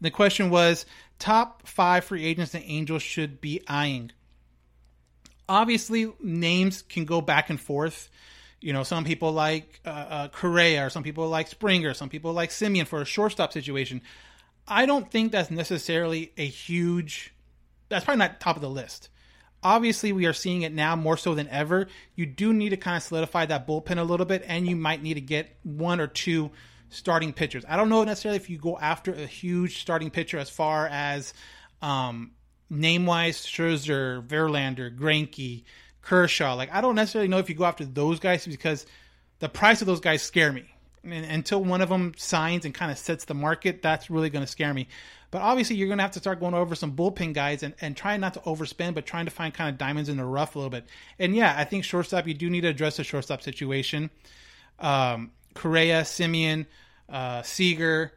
the 0.00 0.10
question 0.10 0.50
was 0.50 0.86
top 1.18 1.66
five 1.66 2.04
free 2.04 2.24
agents 2.24 2.52
the 2.52 2.62
Angels 2.62 3.02
should 3.02 3.40
be 3.40 3.62
eyeing. 3.68 4.10
Obviously, 5.48 6.10
names 6.20 6.82
can 6.82 7.04
go 7.04 7.20
back 7.20 7.50
and 7.50 7.60
forth. 7.60 8.08
You 8.60 8.72
know, 8.72 8.82
some 8.82 9.04
people 9.04 9.32
like 9.32 9.80
uh, 9.84 9.88
uh, 9.88 10.28
Correa, 10.28 10.86
or 10.86 10.90
some 10.90 11.02
people 11.02 11.28
like 11.28 11.48
Springer, 11.48 11.94
some 11.94 12.08
people 12.08 12.32
like 12.32 12.50
Semien 12.50 12.86
for 12.86 13.00
a 13.00 13.04
shortstop 13.04 13.52
situation. 13.52 14.02
I 14.68 14.86
don't 14.86 15.10
think 15.10 15.32
that's 15.32 15.50
necessarily 15.50 16.32
a 16.36 16.46
huge. 16.46 17.34
That's 17.90 18.04
probably 18.04 18.20
not 18.20 18.40
top 18.40 18.56
of 18.56 18.62
the 18.62 18.70
list. 18.70 19.10
Obviously, 19.62 20.12
we 20.12 20.24
are 20.24 20.32
seeing 20.32 20.62
it 20.62 20.72
now 20.72 20.96
more 20.96 21.18
so 21.18 21.34
than 21.34 21.46
ever. 21.48 21.88
You 22.14 22.24
do 22.24 22.54
need 22.54 22.70
to 22.70 22.78
kind 22.78 22.96
of 22.96 23.02
solidify 23.02 23.46
that 23.46 23.66
bullpen 23.66 23.98
a 23.98 24.02
little 24.02 24.24
bit, 24.24 24.42
and 24.46 24.66
you 24.66 24.74
might 24.74 25.02
need 25.02 25.14
to 25.14 25.20
get 25.20 25.54
one 25.62 26.00
or 26.00 26.06
two 26.06 26.50
starting 26.88 27.34
pitchers. 27.34 27.64
I 27.68 27.76
don't 27.76 27.90
know 27.90 28.02
necessarily 28.04 28.36
if 28.36 28.48
you 28.48 28.56
go 28.56 28.78
after 28.78 29.12
a 29.12 29.26
huge 29.26 29.80
starting 29.80 30.10
pitcher 30.10 30.38
as 30.38 30.48
far 30.48 30.86
as 30.86 31.34
um, 31.82 32.32
name 32.70 33.06
wise, 33.06 33.44
Scherzer, 33.44 34.26
Verlander, 34.26 34.96
Greinke, 34.96 35.64
Kershaw. 36.02 36.54
Like 36.54 36.72
I 36.72 36.80
don't 36.80 36.94
necessarily 36.94 37.28
know 37.28 37.38
if 37.38 37.48
you 37.48 37.54
go 37.54 37.64
after 37.64 37.84
those 37.84 38.18
guys 38.18 38.46
because 38.46 38.86
the 39.40 39.48
price 39.48 39.80
of 39.80 39.86
those 39.86 40.00
guys 40.00 40.22
scare 40.22 40.52
me. 40.52 40.64
And 41.02 41.24
until 41.24 41.64
one 41.64 41.80
of 41.80 41.88
them 41.88 42.12
signs 42.16 42.64
and 42.64 42.74
kind 42.74 42.90
of 42.92 42.98
sets 42.98 43.24
the 43.24 43.34
market, 43.34 43.80
that's 43.82 44.10
really 44.10 44.28
going 44.28 44.44
to 44.44 44.50
scare 44.50 44.74
me. 44.74 44.88
But 45.30 45.42
obviously, 45.42 45.76
you're 45.76 45.86
going 45.86 45.98
to 45.98 46.02
have 46.02 46.12
to 46.12 46.18
start 46.18 46.40
going 46.40 46.54
over 46.54 46.74
some 46.74 46.96
bullpen 46.96 47.34
guys 47.34 47.62
and, 47.62 47.74
and 47.80 47.96
trying 47.96 48.20
not 48.20 48.34
to 48.34 48.40
overspend, 48.40 48.94
but 48.94 49.06
trying 49.06 49.26
to 49.26 49.30
find 49.30 49.54
kind 49.54 49.70
of 49.70 49.78
diamonds 49.78 50.08
in 50.08 50.16
the 50.16 50.24
rough 50.24 50.56
a 50.56 50.58
little 50.58 50.70
bit. 50.70 50.86
And 51.18 51.36
yeah, 51.36 51.54
I 51.56 51.64
think 51.64 51.84
shortstop, 51.84 52.26
you 52.26 52.34
do 52.34 52.50
need 52.50 52.62
to 52.62 52.68
address 52.68 52.96
the 52.96 53.04
shortstop 53.04 53.42
situation. 53.42 54.10
Um, 54.80 55.30
Correa, 55.54 56.02
Semien, 56.02 56.66
uh, 57.08 57.42
Seager. 57.42 58.12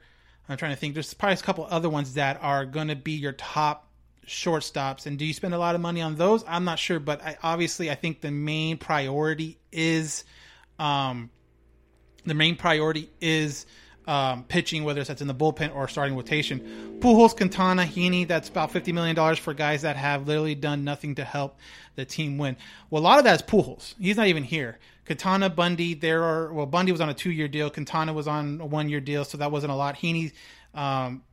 I'm 0.49 0.57
trying 0.57 0.71
to 0.71 0.77
think. 0.77 0.95
There's 0.95 1.13
probably 1.13 1.35
a 1.35 1.37
couple 1.37 1.67
other 1.69 1.89
ones 1.89 2.15
that 2.15 2.41
are 2.41 2.65
going 2.65 2.87
to 2.87 2.95
be 2.95 3.13
your 3.13 3.33
top 3.33 3.87
shortstops. 4.27 5.05
And 5.05 5.17
do 5.19 5.25
you 5.25 5.33
spend 5.33 5.53
a 5.53 5.57
lot 5.57 5.75
of 5.75 5.81
money 5.81 6.01
on 6.01 6.15
those? 6.15 6.43
I'm 6.47 6.65
not 6.65 6.79
sure, 6.79 6.99
but 6.99 7.23
I, 7.23 7.37
obviously, 7.43 7.91
I 7.91 7.95
think 7.95 8.21
the 8.21 8.31
main 8.31 8.77
priority 8.77 9.59
is, 9.71 10.23
um, 10.79 11.29
the 12.25 12.33
main 12.33 12.55
priority 12.55 13.09
is 13.21 13.65
um, 14.07 14.43
pitching, 14.43 14.83
whether 14.83 15.03
that's 15.03 15.21
in 15.21 15.27
the 15.27 15.35
bullpen 15.35 15.75
or 15.75 15.87
starting 15.87 16.15
rotation. 16.15 16.97
Pujols, 16.99 17.35
Quintana, 17.35 17.83
Heaney, 17.83 18.27
that's 18.27 18.49
about 18.49 18.71
$50 18.71 18.93
million 18.93 19.35
for 19.35 19.53
guys 19.53 19.81
that 19.83 19.95
have 19.95 20.27
literally 20.27 20.55
done 20.55 20.83
nothing 20.83 21.15
to 21.15 21.23
help 21.23 21.57
the 21.95 22.05
team 22.05 22.37
win. 22.37 22.57
Well, 22.89 23.01
a 23.01 23.03
lot 23.03 23.19
of 23.19 23.25
that 23.25 23.35
is 23.35 23.41
Pujols. 23.41 23.95
He's 23.99 24.17
not 24.17 24.27
even 24.27 24.43
here. 24.43 24.79
Quintana, 25.05 25.49
Bundy, 25.49 25.93
there 25.93 26.23
are, 26.23 26.53
well, 26.53 26.65
Bundy 26.65 26.91
was 26.91 27.01
on 27.01 27.09
a 27.09 27.13
two 27.13 27.31
year 27.31 27.47
deal. 27.47 27.69
Quintana 27.69 28.13
was 28.13 28.27
on 28.27 28.61
a 28.61 28.65
one 28.65 28.89
year 28.89 29.01
deal, 29.01 29.25
so 29.25 29.37
that 29.37 29.51
wasn't 29.51 29.71
a 29.71 29.75
lot. 29.75 29.95
Heaney, 29.95 30.31
um, 30.73 31.23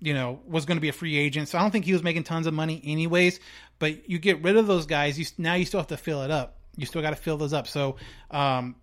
you 0.00 0.14
know, 0.14 0.40
was 0.46 0.64
going 0.64 0.76
to 0.76 0.80
be 0.80 0.88
a 0.88 0.92
free 0.92 1.16
agent. 1.16 1.48
So 1.48 1.58
I 1.58 1.62
don't 1.62 1.70
think 1.70 1.84
he 1.84 1.92
was 1.92 2.02
making 2.02 2.24
tons 2.24 2.46
of 2.46 2.54
money 2.54 2.80
anyways. 2.84 3.40
But 3.78 4.08
you 4.08 4.18
get 4.18 4.42
rid 4.42 4.56
of 4.56 4.66
those 4.66 4.86
guys, 4.86 5.18
you 5.18 5.26
now 5.38 5.54
you 5.54 5.64
still 5.64 5.80
have 5.80 5.88
to 5.88 5.96
fill 5.96 6.22
it 6.22 6.30
up. 6.30 6.58
You 6.76 6.86
still 6.86 7.02
got 7.02 7.10
to 7.10 7.16
fill 7.16 7.36
those 7.36 7.52
up. 7.52 7.66
So 7.66 7.96
um, 8.30 8.76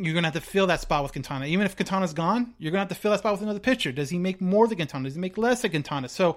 you're 0.00 0.14
going 0.14 0.22
to 0.22 0.30
have 0.30 0.42
to 0.42 0.50
fill 0.50 0.66
that 0.68 0.80
spot 0.80 1.02
with 1.02 1.12
Quintana. 1.12 1.46
Even 1.46 1.66
if 1.66 1.76
Quintana's 1.76 2.14
gone, 2.14 2.54
you're 2.58 2.70
going 2.72 2.78
to 2.78 2.88
have 2.88 2.96
to 2.96 3.00
fill 3.00 3.10
that 3.10 3.18
spot 3.18 3.32
with 3.32 3.42
another 3.42 3.60
pitcher. 3.60 3.92
Does 3.92 4.10
he 4.10 4.18
make 4.18 4.40
more 4.40 4.66
than 4.66 4.76
Quintana? 4.76 5.04
Does 5.04 5.14
he 5.14 5.20
make 5.20 5.36
less 5.36 5.62
than 5.62 5.70
Quintana? 5.70 6.08
So 6.08 6.36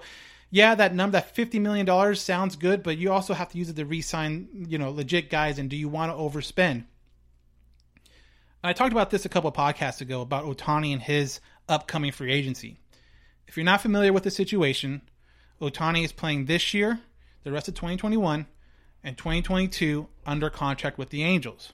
yeah, 0.50 0.74
that 0.74 0.94
number, 0.94 1.18
that 1.18 1.34
fifty 1.34 1.58
million 1.58 1.86
dollars 1.86 2.20
sounds 2.20 2.56
good, 2.56 2.82
but 2.82 2.98
you 2.98 3.10
also 3.10 3.34
have 3.34 3.48
to 3.48 3.58
use 3.58 3.68
it 3.68 3.76
to 3.76 3.84
re-sign, 3.84 4.66
you 4.68 4.78
know, 4.78 4.90
legit 4.90 5.30
guys. 5.30 5.58
And 5.58 5.68
do 5.68 5.76
you 5.76 5.88
want 5.88 6.12
to 6.12 6.16
overspend? 6.16 6.84
I 8.62 8.72
talked 8.72 8.92
about 8.92 9.10
this 9.10 9.24
a 9.24 9.28
couple 9.28 9.50
podcasts 9.52 10.00
ago 10.00 10.20
about 10.20 10.44
Ohtani 10.44 10.92
and 10.92 11.02
his 11.02 11.40
upcoming 11.68 12.12
free 12.12 12.32
agency. 12.32 12.78
If 13.48 13.56
you're 13.56 13.64
not 13.64 13.80
familiar 13.80 14.12
with 14.12 14.22
the 14.22 14.30
situation, 14.30 15.02
Ohtani 15.60 16.04
is 16.04 16.12
playing 16.12 16.44
this 16.44 16.72
year, 16.72 17.00
the 17.42 17.52
rest 17.52 17.68
of 17.68 17.74
2021, 17.74 18.46
and 19.02 19.18
2022 19.18 20.06
under 20.24 20.50
contract 20.50 20.98
with 20.98 21.10
the 21.10 21.24
Angels. 21.24 21.72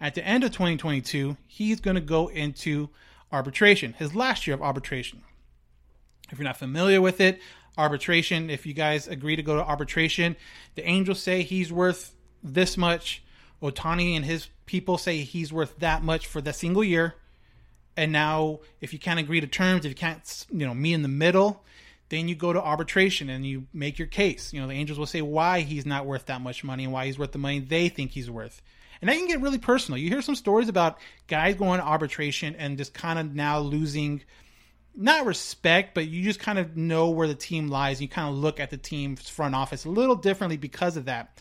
At 0.00 0.14
the 0.14 0.24
end 0.24 0.44
of 0.44 0.52
2022, 0.52 1.36
he's 1.46 1.80
going 1.80 1.96
to 1.96 2.00
go 2.00 2.28
into 2.28 2.88
arbitration, 3.32 3.94
his 3.94 4.14
last 4.14 4.46
year 4.46 4.54
of 4.54 4.62
arbitration. 4.62 5.22
If 6.30 6.38
you're 6.38 6.44
not 6.44 6.56
familiar 6.56 7.00
with 7.00 7.20
it, 7.20 7.40
arbitration, 7.76 8.50
if 8.50 8.66
you 8.66 8.74
guys 8.74 9.08
agree 9.08 9.36
to 9.36 9.42
go 9.42 9.56
to 9.56 9.64
arbitration, 9.64 10.36
the 10.74 10.86
Angels 10.86 11.20
say 11.20 11.42
he's 11.42 11.72
worth 11.72 12.14
this 12.42 12.76
much. 12.76 13.22
Ohtani 13.62 14.14
and 14.14 14.24
his 14.24 14.48
people 14.66 14.98
say 14.98 15.22
he's 15.22 15.52
worth 15.52 15.78
that 15.78 16.02
much 16.02 16.26
for 16.26 16.40
the 16.40 16.52
single 16.52 16.84
year. 16.84 17.14
And 17.96 18.12
now, 18.12 18.60
if 18.80 18.92
you 18.92 19.00
can't 19.00 19.18
agree 19.18 19.40
to 19.40 19.48
terms, 19.48 19.84
if 19.84 19.90
you 19.90 19.96
can't, 19.96 20.46
you 20.52 20.64
know, 20.64 20.74
meet 20.74 20.92
in 20.94 21.02
the 21.02 21.08
middle, 21.08 21.64
then 22.10 22.28
you 22.28 22.36
go 22.36 22.52
to 22.52 22.62
arbitration 22.62 23.28
and 23.28 23.44
you 23.44 23.66
make 23.72 23.98
your 23.98 24.06
case. 24.06 24.52
You 24.52 24.60
know, 24.60 24.68
the 24.68 24.74
Angels 24.74 24.98
will 24.98 25.06
say 25.06 25.22
why 25.22 25.60
he's 25.60 25.84
not 25.84 26.06
worth 26.06 26.26
that 26.26 26.40
much 26.40 26.62
money 26.62 26.84
and 26.84 26.92
why 26.92 27.06
he's 27.06 27.18
worth 27.18 27.32
the 27.32 27.38
money 27.38 27.58
they 27.58 27.88
think 27.88 28.12
he's 28.12 28.30
worth. 28.30 28.62
And 29.00 29.08
that 29.08 29.16
can 29.16 29.26
get 29.26 29.40
really 29.40 29.58
personal. 29.58 29.98
You 29.98 30.08
hear 30.08 30.22
some 30.22 30.34
stories 30.34 30.68
about 30.68 30.98
guys 31.26 31.54
going 31.54 31.80
to 31.80 31.86
arbitration 31.86 32.56
and 32.56 32.76
just 32.76 32.94
kind 32.94 33.18
of 33.18 33.34
now 33.34 33.60
losing 33.60 34.22
not 34.98 35.26
respect, 35.26 35.94
but 35.94 36.08
you 36.08 36.24
just 36.24 36.40
kind 36.40 36.58
of 36.58 36.76
know 36.76 37.10
where 37.10 37.28
the 37.28 37.34
team 37.34 37.68
lies. 37.68 38.02
You 38.02 38.08
kind 38.08 38.28
of 38.28 38.34
look 38.34 38.58
at 38.58 38.70
the 38.70 38.76
team's 38.76 39.28
front 39.28 39.54
office 39.54 39.84
a 39.84 39.90
little 39.90 40.16
differently 40.16 40.56
because 40.56 40.96
of 40.96 41.04
that. 41.04 41.40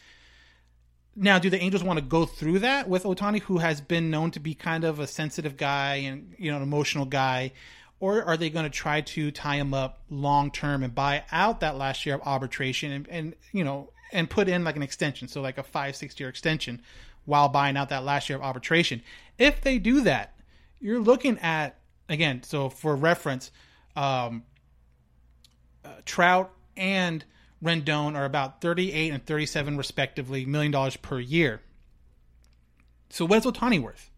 Now, 1.16 1.40
do 1.40 1.50
the 1.50 1.60
Angels 1.60 1.84
want 1.84 1.98
to 1.98 2.06
go 2.06 2.28
through 2.28 2.60
that 2.60 2.88
with 2.88 3.04
Ohtani, 3.04 3.40
who 3.42 3.58
has 3.58 3.82
been 3.82 4.12
known 4.12 4.30
to 4.32 4.40
be 4.40 4.54
kind 4.54 4.84
of 4.84 5.00
a 5.00 5.08
sensitive 5.08 5.58
guy 5.58 5.96
and 5.96 6.36
you 6.38 6.52
know 6.52 6.58
an 6.58 6.64
emotional 6.64 7.06
guy, 7.06 7.54
or 8.00 8.24
are 8.24 8.38
they 8.38 8.52
going 8.52 8.66
to 8.66 8.70
try 8.70 9.02
to 9.02 9.32
tie 9.32 9.56
him 9.56 9.74
up 9.74 10.04
long 10.12 10.52
term 10.52 10.84
and 10.84 10.94
buy 10.94 11.24
out 11.32 11.62
that 11.62 11.76
last 11.76 12.06
year 12.06 12.14
of 12.14 12.22
arbitration 12.22 12.92
and, 12.92 13.08
and 13.08 13.36
you 13.52 13.64
know 13.64 13.90
and 14.14 14.30
put 14.30 14.48
in 14.48 14.64
like 14.64 14.76
an 14.76 14.84
extension, 14.84 15.28
so 15.28 15.42
like 15.42 15.58
a 15.58 15.64
five 15.64 15.96
six 15.96 16.20
year 16.20 16.30
extension, 16.30 16.84
while 17.28 17.50
buying 17.50 17.78
out 17.78 17.90
that 17.90 18.04
last 18.04 18.30
year 18.30 18.40
of 18.40 18.44
arbitration? 18.44 19.04
If 19.38 19.62
they 19.62 19.78
do 19.78 20.02
that, 20.02 20.34
you're 20.80 21.00
looking 21.00 21.38
at 21.40 21.78
again. 22.10 22.42
So 22.42 22.70
for 22.70 22.96
reference, 22.96 23.52
um, 23.96 24.44
uh, 25.86 25.90
Trout 26.06 26.52
and 26.76 27.24
Rendon 27.64 28.16
are 28.16 28.26
about 28.26 28.62
38 28.62 29.14
and 29.14 29.26
37 29.26 29.78
respectively 29.78 30.46
million 30.46 30.72
dollars 30.72 30.98
per 30.98 31.20
year. 31.20 31.62
So 33.10 33.26
what's 33.26 33.46
Ohtani 33.46 33.82
worth? 33.82 34.10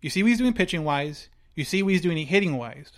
You 0.00 0.10
see 0.10 0.22
what 0.22 0.28
he's 0.28 0.38
doing 0.38 0.52
pitching 0.52 0.84
wise. 0.84 1.28
You 1.54 1.64
see 1.64 1.82
what 1.82 1.92
he's 1.92 2.02
doing 2.02 2.26
hitting 2.26 2.56
wise. 2.56 2.92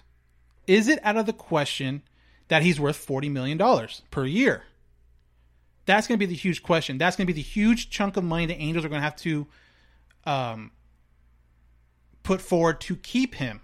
Is 0.66 0.88
it 0.88 0.98
out 1.02 1.16
of 1.16 1.26
the 1.26 1.32
question 1.32 2.02
that 2.48 2.62
he's 2.62 2.80
worth 2.80 2.96
40 2.96 3.28
million 3.28 3.56
dollars 3.58 4.02
per 4.10 4.24
year? 4.24 4.64
That's 5.88 6.06
going 6.06 6.18
to 6.18 6.26
be 6.26 6.30
the 6.30 6.38
huge 6.38 6.62
question. 6.62 6.98
That's 6.98 7.16
going 7.16 7.26
to 7.26 7.32
be 7.32 7.40
the 7.40 7.48
huge 7.48 7.88
chunk 7.88 8.18
of 8.18 8.24
money 8.24 8.44
the 8.44 8.54
Angels 8.54 8.84
are 8.84 8.90
going 8.90 9.00
to 9.00 9.04
have 9.04 9.16
to 9.16 9.46
um, 10.26 10.70
put 12.22 12.42
forward 12.42 12.82
to 12.82 12.96
keep 12.96 13.36
him. 13.36 13.62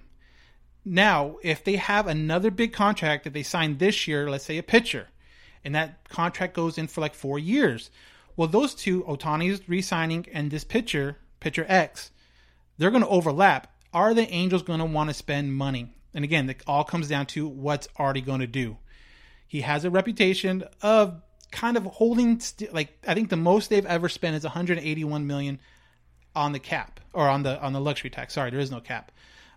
Now, 0.87 1.37
if 1.43 1.63
they 1.63 1.77
have 1.77 2.07
another 2.07 2.51
big 2.51 2.73
contract 2.73 3.25
that 3.25 3.35
they 3.35 3.43
signed 3.43 3.79
this 3.79 4.09
year, 4.09 4.31
let's 4.31 4.47
say 4.47 4.57
a 4.57 4.63
pitcher, 4.63 5.09
and 5.67 5.75
that 5.75 6.09
contract 6.09 6.55
goes 6.55 6.79
in 6.79 6.87
for 6.87 7.03
like 7.03 7.15
four 7.15 7.39
years. 7.39 7.91
Well, 8.37 8.49
those 8.49 8.75
two, 8.75 9.03
Ohtani's 9.03 9.69
re-signing 9.69 10.27
and 10.33 10.51
this 10.51 10.65
pitcher, 10.65 11.19
pitcher 11.41 11.67
X, 11.69 12.11
they're 12.79 12.91
going 12.91 13.03
to 13.03 13.09
overlap. 13.09 13.71
Are 13.93 14.15
the 14.15 14.31
Angels 14.31 14.63
going 14.63 14.79
to 14.79 14.87
want 14.87 15.11
to 15.11 15.15
spend 15.15 15.55
money? 15.55 15.95
And 16.15 16.25
again, 16.25 16.49
it 16.49 16.63
all 16.67 16.85
comes 16.85 17.07
down 17.07 17.27
to 17.27 17.47
what's 17.47 17.87
Arte 17.97 18.23
going 18.23 18.41
to 18.41 18.47
do. 18.47 18.79
He 19.47 19.61
has 19.61 19.85
a 19.85 19.91
reputation 19.91 20.65
of 20.81 21.21
kind 21.55 21.77
of 21.77 21.85
holding 21.85 22.41
st- 22.41 22.75
like 22.75 22.99
I 23.07 23.15
think 23.15 23.31
the 23.31 23.37
most 23.37 23.71
they've 23.71 23.87
ever 23.87 24.09
spent 24.09 24.37
is 24.37 24.43
181 24.43 25.27
million 25.27 25.61
on 26.35 26.53
the 26.53 26.59
cap 26.59 27.01
or 27.13 27.29
on 27.29 27.45
the 27.45 27.61
on 27.63 27.73
the 27.73 27.81
luxury 27.81 28.11
tax. 28.11 28.35
Sorry, 28.35 28.51
there 28.51 28.61
is 28.61 28.71
no 28.71 28.81
cap 28.81 29.13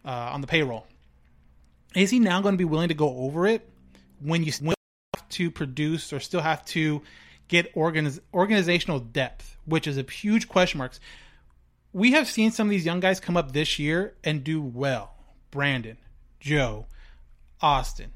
uh, 0.05 0.10
on 0.10 0.41
the 0.41 0.47
payroll. 0.47 0.86
Is 1.95 2.12
he 2.12 2.19
now 2.19 2.41
going 2.41 2.53
to 2.53 2.57
be 2.57 2.65
willing 2.65 2.89
to 2.89 2.93
go 2.93 3.17
over 3.17 3.47
it 3.47 3.67
when 4.21 4.43
you 4.43 4.53
when 4.62 4.75
to 5.29 5.51
produce 5.51 6.13
or 6.13 6.19
still 6.19 6.41
have 6.41 6.63
to 6.65 7.01
get 7.47 7.73
organiz- 7.73 8.19
organizational 8.33 8.99
depth, 8.99 9.57
which 9.65 9.88
is 9.88 9.97
a 9.97 10.03
huge 10.03 10.47
question 10.47 10.77
marks. 10.77 10.99
We 11.93 12.12
have 12.12 12.27
seen 12.27 12.51
some 12.51 12.67
of 12.67 12.71
these 12.71 12.86
young 12.86 12.99
guys 12.99 13.19
come 13.19 13.36
up 13.36 13.53
this 13.53 13.79
year 13.79 14.13
and 14.23 14.43
do 14.43 14.62
well. 14.62 15.15
Brandon, 15.49 15.97
Joe, 16.39 16.86
Austin, 17.62 18.12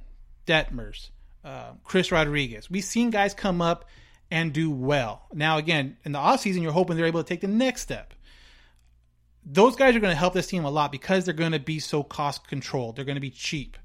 Detmers, 0.45 1.09
uh, 1.43 1.71
Chris 1.83 2.11
Rodriguez. 2.11 2.69
We've 2.69 2.83
seen 2.83 3.09
guys 3.09 3.33
come 3.33 3.61
up 3.61 3.85
and 4.29 4.53
do 4.53 4.71
well. 4.71 5.23
Now, 5.33 5.57
again, 5.57 5.97
in 6.05 6.13
the 6.13 6.19
offseason, 6.19 6.61
you're 6.61 6.71
hoping 6.71 6.95
they're 6.95 7.05
able 7.05 7.23
to 7.23 7.27
take 7.27 7.41
the 7.41 7.47
next 7.47 7.81
step. 7.81 8.13
Those 9.45 9.75
guys 9.75 9.95
are 9.95 9.99
going 9.99 10.13
to 10.13 10.19
help 10.19 10.33
this 10.33 10.47
team 10.47 10.65
a 10.65 10.69
lot 10.69 10.91
because 10.91 11.25
they're 11.25 11.33
going 11.33 11.51
to 11.51 11.59
be 11.59 11.79
so 11.79 12.03
cost 12.03 12.47
controlled. 12.47 12.95
They're 12.95 13.05
going 13.05 13.15
to 13.15 13.21
be 13.21 13.31
cheap. 13.31 13.77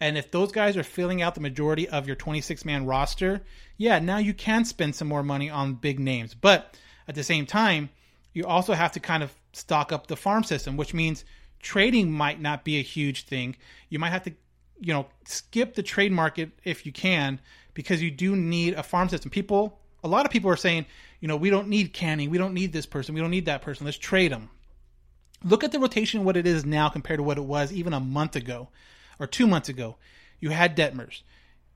And 0.00 0.18
if 0.18 0.32
those 0.32 0.50
guys 0.50 0.76
are 0.76 0.82
filling 0.82 1.22
out 1.22 1.36
the 1.36 1.40
majority 1.40 1.88
of 1.88 2.08
your 2.08 2.16
26 2.16 2.64
man 2.64 2.86
roster, 2.86 3.42
yeah, 3.76 4.00
now 4.00 4.18
you 4.18 4.34
can 4.34 4.64
spend 4.64 4.96
some 4.96 5.06
more 5.06 5.22
money 5.22 5.48
on 5.48 5.74
big 5.74 6.00
names. 6.00 6.34
But 6.34 6.76
at 7.06 7.14
the 7.14 7.22
same 7.22 7.46
time, 7.46 7.90
you 8.32 8.44
also 8.44 8.72
have 8.72 8.90
to 8.92 9.00
kind 9.00 9.22
of 9.22 9.32
stock 9.52 9.92
up 9.92 10.08
the 10.08 10.16
farm 10.16 10.42
system, 10.42 10.76
which 10.76 10.92
means 10.92 11.24
trading 11.60 12.10
might 12.10 12.40
not 12.40 12.64
be 12.64 12.78
a 12.78 12.82
huge 12.82 13.26
thing. 13.26 13.54
You 13.90 14.00
might 14.00 14.10
have 14.10 14.24
to, 14.24 14.32
you 14.82 14.92
know, 14.92 15.06
skip 15.24 15.74
the 15.74 15.82
trade 15.82 16.12
market 16.12 16.50
if 16.64 16.84
you 16.84 16.92
can, 16.92 17.40
because 17.72 18.02
you 18.02 18.10
do 18.10 18.34
need 18.34 18.74
a 18.74 18.82
farm 18.82 19.08
system. 19.08 19.30
People, 19.30 19.78
a 20.02 20.08
lot 20.08 20.26
of 20.26 20.32
people 20.32 20.50
are 20.50 20.56
saying, 20.56 20.86
you 21.20 21.28
know, 21.28 21.36
we 21.36 21.50
don't 21.50 21.68
need 21.68 21.92
Canning, 21.92 22.30
we 22.30 22.38
don't 22.38 22.52
need 22.52 22.72
this 22.72 22.84
person, 22.84 23.14
we 23.14 23.20
don't 23.20 23.30
need 23.30 23.46
that 23.46 23.62
person. 23.62 23.86
Let's 23.86 23.96
trade 23.96 24.32
them. 24.32 24.50
Look 25.44 25.62
at 25.62 25.70
the 25.70 25.78
rotation, 25.78 26.24
what 26.24 26.36
it 26.36 26.46
is 26.46 26.64
now 26.64 26.88
compared 26.88 27.18
to 27.18 27.22
what 27.22 27.38
it 27.38 27.44
was 27.44 27.72
even 27.72 27.92
a 27.92 28.00
month 28.00 28.34
ago 28.36 28.68
or 29.20 29.26
two 29.26 29.46
months 29.46 29.68
ago, 29.68 29.96
you 30.40 30.50
had 30.50 30.76
Detmers, 30.76 31.22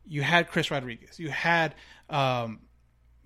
you 0.05 0.23
had 0.23 0.49
Chris 0.49 0.71
Rodriguez, 0.71 1.19
you 1.21 1.31
had 1.31 1.75
um, 2.11 2.61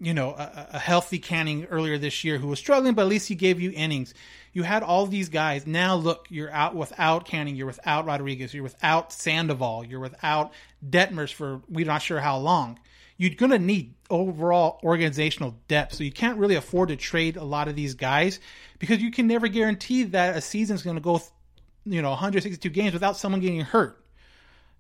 you 0.01 0.15
know 0.15 0.31
a, 0.31 0.69
a, 0.73 0.79
healthy 0.79 1.19
Canning 1.19 1.67
earlier 1.67 1.99
this 1.99 2.25
year 2.25 2.39
who 2.39 2.49
was 2.49 2.59
struggling, 2.59 2.95
but 2.95 3.03
at 3.03 3.09
least 3.09 3.29
he 3.29 3.35
gave 3.35 3.61
you 3.61 3.71
innings. 3.75 4.15
You 4.53 4.63
had 4.63 4.83
all 4.83 5.07
these 5.07 5.29
guys. 5.29 5.67
Now 5.67 5.95
look, 5.95 6.27
you're 6.31 6.51
out 6.51 6.75
without 6.75 7.27
Canning, 7.27 7.55
you're 7.55 7.67
without 7.67 8.07
Rodriguez, 8.07 8.55
you're 8.55 8.63
without 8.63 9.13
Sandoval, 9.13 9.85
you're 9.85 10.01
without 10.01 10.53
Detmers 10.89 11.33
for 11.33 11.61
we're 11.69 11.87
not 11.87 12.03
sure 12.03 12.21
how 12.21 12.39
long. 12.39 12.79
You're 13.19 13.35
gonna 13.35 13.59
need 13.59 13.95
overall 14.09 14.81
organizational 14.83 15.55
depth, 15.69 15.95
so 15.95 16.05
you 16.05 16.13
can't 16.13 16.39
really 16.39 16.55
afford 16.55 16.89
to 16.89 16.97
trade 16.97 17.37
a 17.37 17.45
lot 17.45 17.69
of 17.69 17.77
these 17.77 17.95
guys 17.95 18.41
because 18.79 19.03
you 19.03 19.11
can 19.11 19.27
never 19.27 19.47
guarantee 19.49 20.05
that 20.05 20.37
a 20.37 20.41
season's 20.41 20.83
gonna 20.83 21.01
go, 21.01 21.21
you 21.85 22.01
know, 22.01 22.11
162 22.11 22.71
games 22.71 22.95
without 22.95 23.17
someone 23.19 23.41
getting 23.41 23.61
hurt 23.61 24.01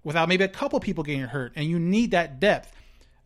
without 0.03 0.29
maybe 0.29 0.45
a 0.45 0.49
couple 0.49 0.81
people 0.81 1.05
getting 1.05 1.23
hurt, 1.23 1.53
and 1.57 1.67
you 1.67 1.79
need 1.79 2.13
that 2.13 2.41
depth. 2.41 2.73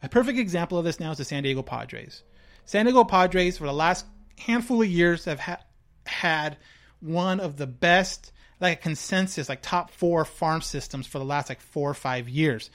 A 0.05 0.09
perfect 0.11 0.39
example 0.39 0.77
of 0.77 0.85
this 0.85 1.01
now 1.01 1.13
is 1.13 1.19
the 1.19 1.25
San 1.25 1.43
Diego 1.45 1.63
Padres. 1.63 2.23
San 2.67 2.85
Diego 2.85 3.05
Padres, 3.05 3.57
for 3.57 3.65
the 3.65 3.73
last 3.73 4.05
handful 4.39 4.83
of 4.83 4.89
years, 4.89 5.25
have 5.25 5.41
ha- 5.41 5.63
had 6.05 6.59
one 7.01 7.41
of 7.41 7.57
the 7.57 7.67
best, 7.67 8.31
like 8.61 8.79
a 8.79 8.83
consensus, 8.83 9.49
like 9.49 9.63
top 9.63 9.91
four 9.91 10.27
farm 10.27 10.61
systems 10.61 11.07
for 11.07 11.19
the 11.19 11.25
last 11.25 11.49
like 11.49 11.63
four 11.63 11.89
or 11.89 11.95
five 11.95 12.29
years. 12.29 12.69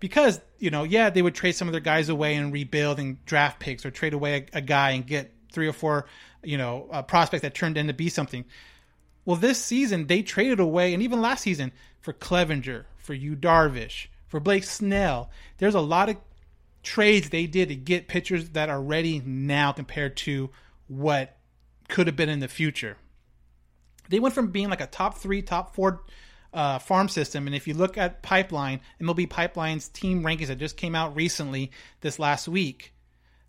Because, 0.00 0.40
you 0.58 0.70
know, 0.70 0.82
yeah, 0.82 1.10
they 1.10 1.22
would 1.22 1.36
trade 1.36 1.52
some 1.52 1.68
of 1.68 1.72
their 1.72 1.80
guys 1.80 2.08
away 2.08 2.34
and 2.34 2.52
rebuild 2.52 2.98
and 2.98 3.24
draft 3.26 3.60
picks 3.60 3.86
or 3.86 3.92
trade 3.92 4.12
away 4.12 4.48
a, 4.52 4.58
a 4.58 4.60
guy 4.60 4.90
and 4.90 5.06
get 5.06 5.32
three 5.52 5.68
or 5.68 5.72
four, 5.72 6.06
you 6.42 6.58
know, 6.58 6.88
uh, 6.90 7.02
prospects 7.02 7.42
that 7.42 7.54
turned 7.54 7.78
into 7.78 7.92
be 7.92 8.08
something 8.08 8.44
Well, 9.24 9.36
this 9.36 9.62
season 9.62 10.08
they 10.08 10.22
traded 10.22 10.58
away, 10.58 10.94
and 10.94 11.02
even 11.02 11.20
last 11.20 11.42
season 11.42 11.70
for 12.00 12.12
Clevinger, 12.12 12.86
for 12.98 13.14
Yu 13.14 13.36
Darvish, 13.36 14.08
for 14.26 14.40
Blake 14.40 14.64
Snell. 14.64 15.30
There's 15.58 15.76
a 15.76 15.80
lot 15.80 16.08
of 16.08 16.16
trades 16.82 17.30
they 17.30 17.46
did 17.46 17.68
to 17.68 17.76
get 17.76 18.08
pitchers 18.08 18.50
that 18.50 18.68
are 18.68 18.80
ready 18.80 19.20
now 19.24 19.72
compared 19.72 20.16
to 20.18 20.50
what 20.88 21.36
could 21.88 22.06
have 22.06 22.16
been 22.16 22.28
in 22.28 22.40
the 22.40 22.48
future. 22.48 22.96
They 24.08 24.20
went 24.20 24.34
from 24.34 24.48
being 24.50 24.68
like 24.68 24.80
a 24.80 24.86
top 24.86 25.18
three, 25.18 25.42
top 25.42 25.74
four 25.74 26.02
uh, 26.52 26.78
farm 26.78 27.08
system, 27.08 27.46
and 27.46 27.56
if 27.56 27.66
you 27.66 27.74
look 27.74 27.96
at 27.96 28.22
Pipeline, 28.22 28.80
MLB 29.00 29.30
Pipeline's 29.30 29.88
team 29.88 30.22
rankings 30.22 30.48
that 30.48 30.58
just 30.58 30.76
came 30.76 30.94
out 30.94 31.16
recently 31.16 31.70
this 32.00 32.18
last 32.18 32.48
week, 32.48 32.92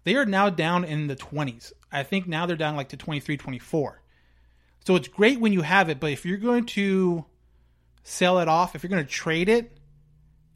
they 0.04 0.16
are 0.16 0.26
now 0.26 0.50
down 0.50 0.84
in 0.84 1.08
the 1.08 1.16
20s. 1.16 1.74
I 1.92 2.04
think 2.04 2.28
now 2.28 2.46
they're 2.46 2.56
down 2.56 2.76
like 2.76 2.90
to 2.90 2.98
23, 2.98 3.38
24. 3.38 4.02
So 4.86 4.96
it's 4.96 5.08
great 5.08 5.40
when 5.40 5.54
you 5.54 5.62
have 5.62 5.90
it, 5.90 6.00
but 6.00 6.12
if 6.12 6.26
you're 6.26 6.38
going 6.38 6.66
to 6.68 7.26
sell 8.04 8.40
it 8.40 8.48
off, 8.48 8.76
if 8.76 8.84
you're 8.84 8.90
going 8.90 9.04
to 9.04 9.10
trade 9.10 9.50
it, 9.50 9.78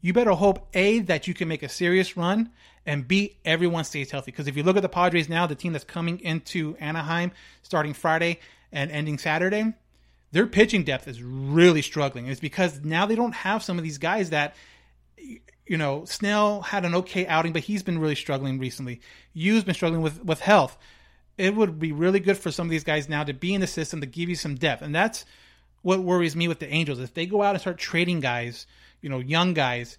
you 0.01 0.13
better 0.13 0.31
hope 0.31 0.67
A, 0.73 0.99
that 0.99 1.27
you 1.27 1.33
can 1.33 1.47
make 1.47 1.63
a 1.63 1.69
serious 1.69 2.15
run, 2.15 2.51
and 2.86 3.07
B, 3.07 3.38
everyone 3.43 3.83
stays 3.83 4.12
healthy. 4.12 4.31
Because 4.31 4.47
if 4.47 4.55
you 4.55 4.63
look 4.63 4.77
at 4.77 4.81
the 4.81 4.89
Padres 4.89 5.27
now, 5.27 5.47
the 5.47 5.55
team 5.55 5.73
that's 5.73 5.83
coming 5.83 6.19
into 6.19 6.75
Anaheim 6.79 7.31
starting 7.62 7.93
Friday 7.93 8.39
and 8.71 8.91
ending 8.91 9.17
Saturday, 9.17 9.73
their 10.31 10.47
pitching 10.47 10.83
depth 10.83 11.07
is 11.07 11.21
really 11.21 11.81
struggling. 11.81 12.27
It's 12.27 12.39
because 12.39 12.83
now 12.83 13.05
they 13.05 13.15
don't 13.15 13.33
have 13.33 13.63
some 13.63 13.77
of 13.77 13.83
these 13.83 13.97
guys 13.97 14.29
that, 14.29 14.55
you 15.17 15.77
know, 15.77 16.05
Snell 16.05 16.62
had 16.62 16.86
an 16.86 16.95
okay 16.95 17.25
outing, 17.27 17.53
but 17.53 17.63
he's 17.63 17.83
been 17.83 17.99
really 17.99 18.15
struggling 18.15 18.60
recently. 18.60 19.01
Yu's 19.33 19.63
been 19.63 19.75
struggling 19.75 20.01
with, 20.01 20.23
with 20.23 20.39
health. 20.39 20.77
It 21.38 21.55
would 21.55 21.79
be 21.79 21.91
really 21.91 22.19
good 22.19 22.38
for 22.38 22.51
some 22.51 22.67
of 22.67 22.71
these 22.71 22.83
guys 22.83 23.10
now 23.10 23.23
to 23.23 23.33
be 23.33 23.53
in 23.53 23.62
the 23.62 23.67
system 23.67 24.01
to 24.01 24.07
give 24.07 24.29
you 24.29 24.36
some 24.36 24.55
depth. 24.55 24.81
And 24.81 24.95
that's 24.95 25.25
what 25.88 26.02
worries 26.02 26.36
me 26.36 26.50
with 26.50 26.60
the 26.60 26.67
Angels. 26.67 27.00
If 27.00 27.13
they 27.13 27.26
go 27.26 27.41
out 27.41 27.56
and 27.56 27.62
start 27.62 27.78
trading 27.78 28.19
guys, 28.19 28.67
you 29.02 29.08
know, 29.08 29.19
young 29.19 29.54
guys, 29.54 29.97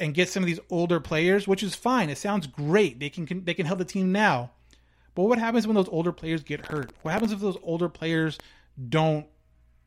and 0.00 0.12
get 0.12 0.28
some 0.28 0.42
of 0.42 0.48
these 0.48 0.58
older 0.68 0.98
players, 0.98 1.46
which 1.46 1.62
is 1.62 1.76
fine. 1.76 2.10
It 2.10 2.18
sounds 2.18 2.48
great. 2.48 2.98
They 2.98 3.08
can, 3.08 3.24
can 3.24 3.44
they 3.44 3.54
can 3.54 3.66
help 3.66 3.78
the 3.78 3.84
team 3.84 4.10
now. 4.10 4.50
But 5.14 5.22
what 5.22 5.38
happens 5.38 5.64
when 5.64 5.76
those 5.76 5.88
older 5.90 6.10
players 6.10 6.42
get 6.42 6.66
hurt? 6.66 6.90
What 7.02 7.12
happens 7.12 7.30
if 7.30 7.38
those 7.38 7.56
older 7.62 7.88
players 7.88 8.36
don't 8.88 9.26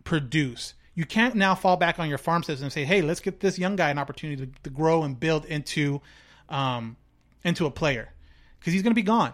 produce? 0.05 0.73
You 0.95 1.03
can't 1.03 1.35
now 1.35 1.53
fall 1.53 1.75
back 1.75 1.99
on 1.99 2.07
your 2.07 2.17
farm 2.17 2.41
system 2.41 2.63
and 2.63 2.73
say, 2.73 2.85
"Hey, 2.85 3.01
let's 3.01 3.19
get 3.19 3.41
this 3.41 3.59
young 3.59 3.75
guy 3.75 3.89
an 3.89 3.97
opportunity 3.97 4.45
to, 4.45 4.51
to 4.63 4.69
grow 4.69 5.03
and 5.03 5.19
build 5.19 5.43
into 5.43 6.01
um, 6.47 6.95
into 7.43 7.65
a 7.65 7.71
player," 7.71 8.13
because 8.57 8.71
he's 8.71 8.83
going 8.83 8.91
to 8.91 9.01
be 9.01 9.01
gone. 9.01 9.33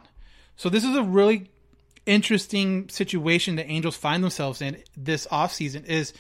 So 0.55 0.67
this 0.67 0.83
is 0.83 0.95
a 0.95 1.03
really 1.03 1.51
interesting 2.05 2.89
situation 2.89 3.55
the 3.55 3.65
Angels 3.65 3.95
find 3.95 4.23
themselves 4.23 4.61
in 4.61 4.83
this 4.95 5.27
offseason 5.27 5.85
is 5.85 6.13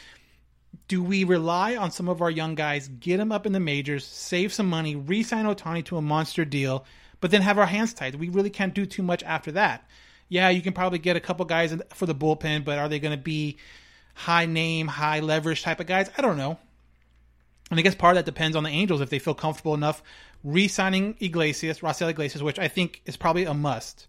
do 0.87 1.01
we 1.01 1.23
rely 1.23 1.75
on 1.75 1.91
some 1.91 2.09
of 2.09 2.21
our 2.21 2.29
young 2.29 2.55
guys, 2.55 2.87
get 2.87 3.17
them 3.17 3.31
up 3.31 3.45
in 3.45 3.53
the 3.53 3.59
majors, 3.59 4.05
save 4.05 4.53
some 4.53 4.69
money, 4.69 4.95
re-sign 4.95 5.45
Ohtani 5.45 5.85
to 5.85 5.97
a 5.97 6.01
monster 6.01 6.45
deal, 6.45 6.85
but 7.21 7.31
then 7.31 7.41
have 7.41 7.57
our 7.57 7.65
hands 7.65 7.93
tied? 7.93 8.15
We 8.15 8.29
really 8.29 8.49
can't 8.49 8.73
do 8.73 8.85
too 8.85 9.03
much 9.03 9.23
after 9.23 9.53
that. 9.53 9.87
Yeah, 10.27 10.49
you 10.49 10.61
can 10.61 10.73
probably 10.73 10.99
get 10.99 11.15
a 11.15 11.21
couple 11.21 11.45
guys 11.45 11.75
for 11.93 12.05
the 12.05 12.15
bullpen, 12.15 12.65
but 12.65 12.77
are 12.77 12.89
they 12.89 12.99
going 12.99 13.17
to 13.17 13.23
be 13.23 13.57
high 14.13 14.45
name, 14.45 14.87
high 14.87 15.19
leverage 15.19 15.63
type 15.63 15.79
of 15.79 15.87
guys? 15.87 16.09
I 16.17 16.21
don't 16.21 16.37
know. 16.37 16.57
And 17.71 17.79
I 17.79 17.83
guess 17.83 17.95
part 17.95 18.17
of 18.17 18.25
that 18.25 18.31
depends 18.31 18.55
on 18.55 18.63
the 18.63 18.69
Angels 18.69 19.01
if 19.01 19.09
they 19.09 19.19
feel 19.19 19.33
comfortable 19.33 19.73
enough 19.73 20.03
re-signing 20.43 21.17
Iglesias, 21.19 21.79
Raisel 21.79 22.09
Iglesias, 22.09 22.43
which 22.43 22.59
I 22.59 22.67
think 22.67 23.01
is 23.05 23.17
probably 23.17 23.45
a 23.45 23.53
must. 23.53 24.07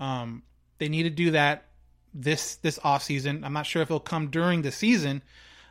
Um, 0.00 0.42
they 0.78 0.88
need 0.88 1.04
to 1.04 1.10
do 1.10 1.32
that 1.32 1.64
this 2.14 2.56
this 2.56 2.78
off 2.82 3.02
season. 3.02 3.44
I'm 3.44 3.52
not 3.52 3.66
sure 3.66 3.82
if 3.82 3.88
it'll 3.88 4.00
come 4.00 4.28
during 4.28 4.62
the 4.62 4.72
season, 4.72 5.22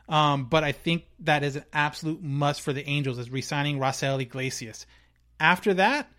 um, 0.07 0.45
but 0.45 0.63
I 0.63 0.71
think 0.71 1.05
that 1.19 1.43
is 1.43 1.55
an 1.55 1.65
absolute 1.73 2.21
must 2.21 2.61
for 2.61 2.73
the 2.73 2.87
Angels 2.87 3.17
is 3.17 3.29
re-signing 3.29 3.79
Raisel 3.79 4.21
Iglesias. 4.21 4.85
After 5.39 5.73
that, 5.75 6.09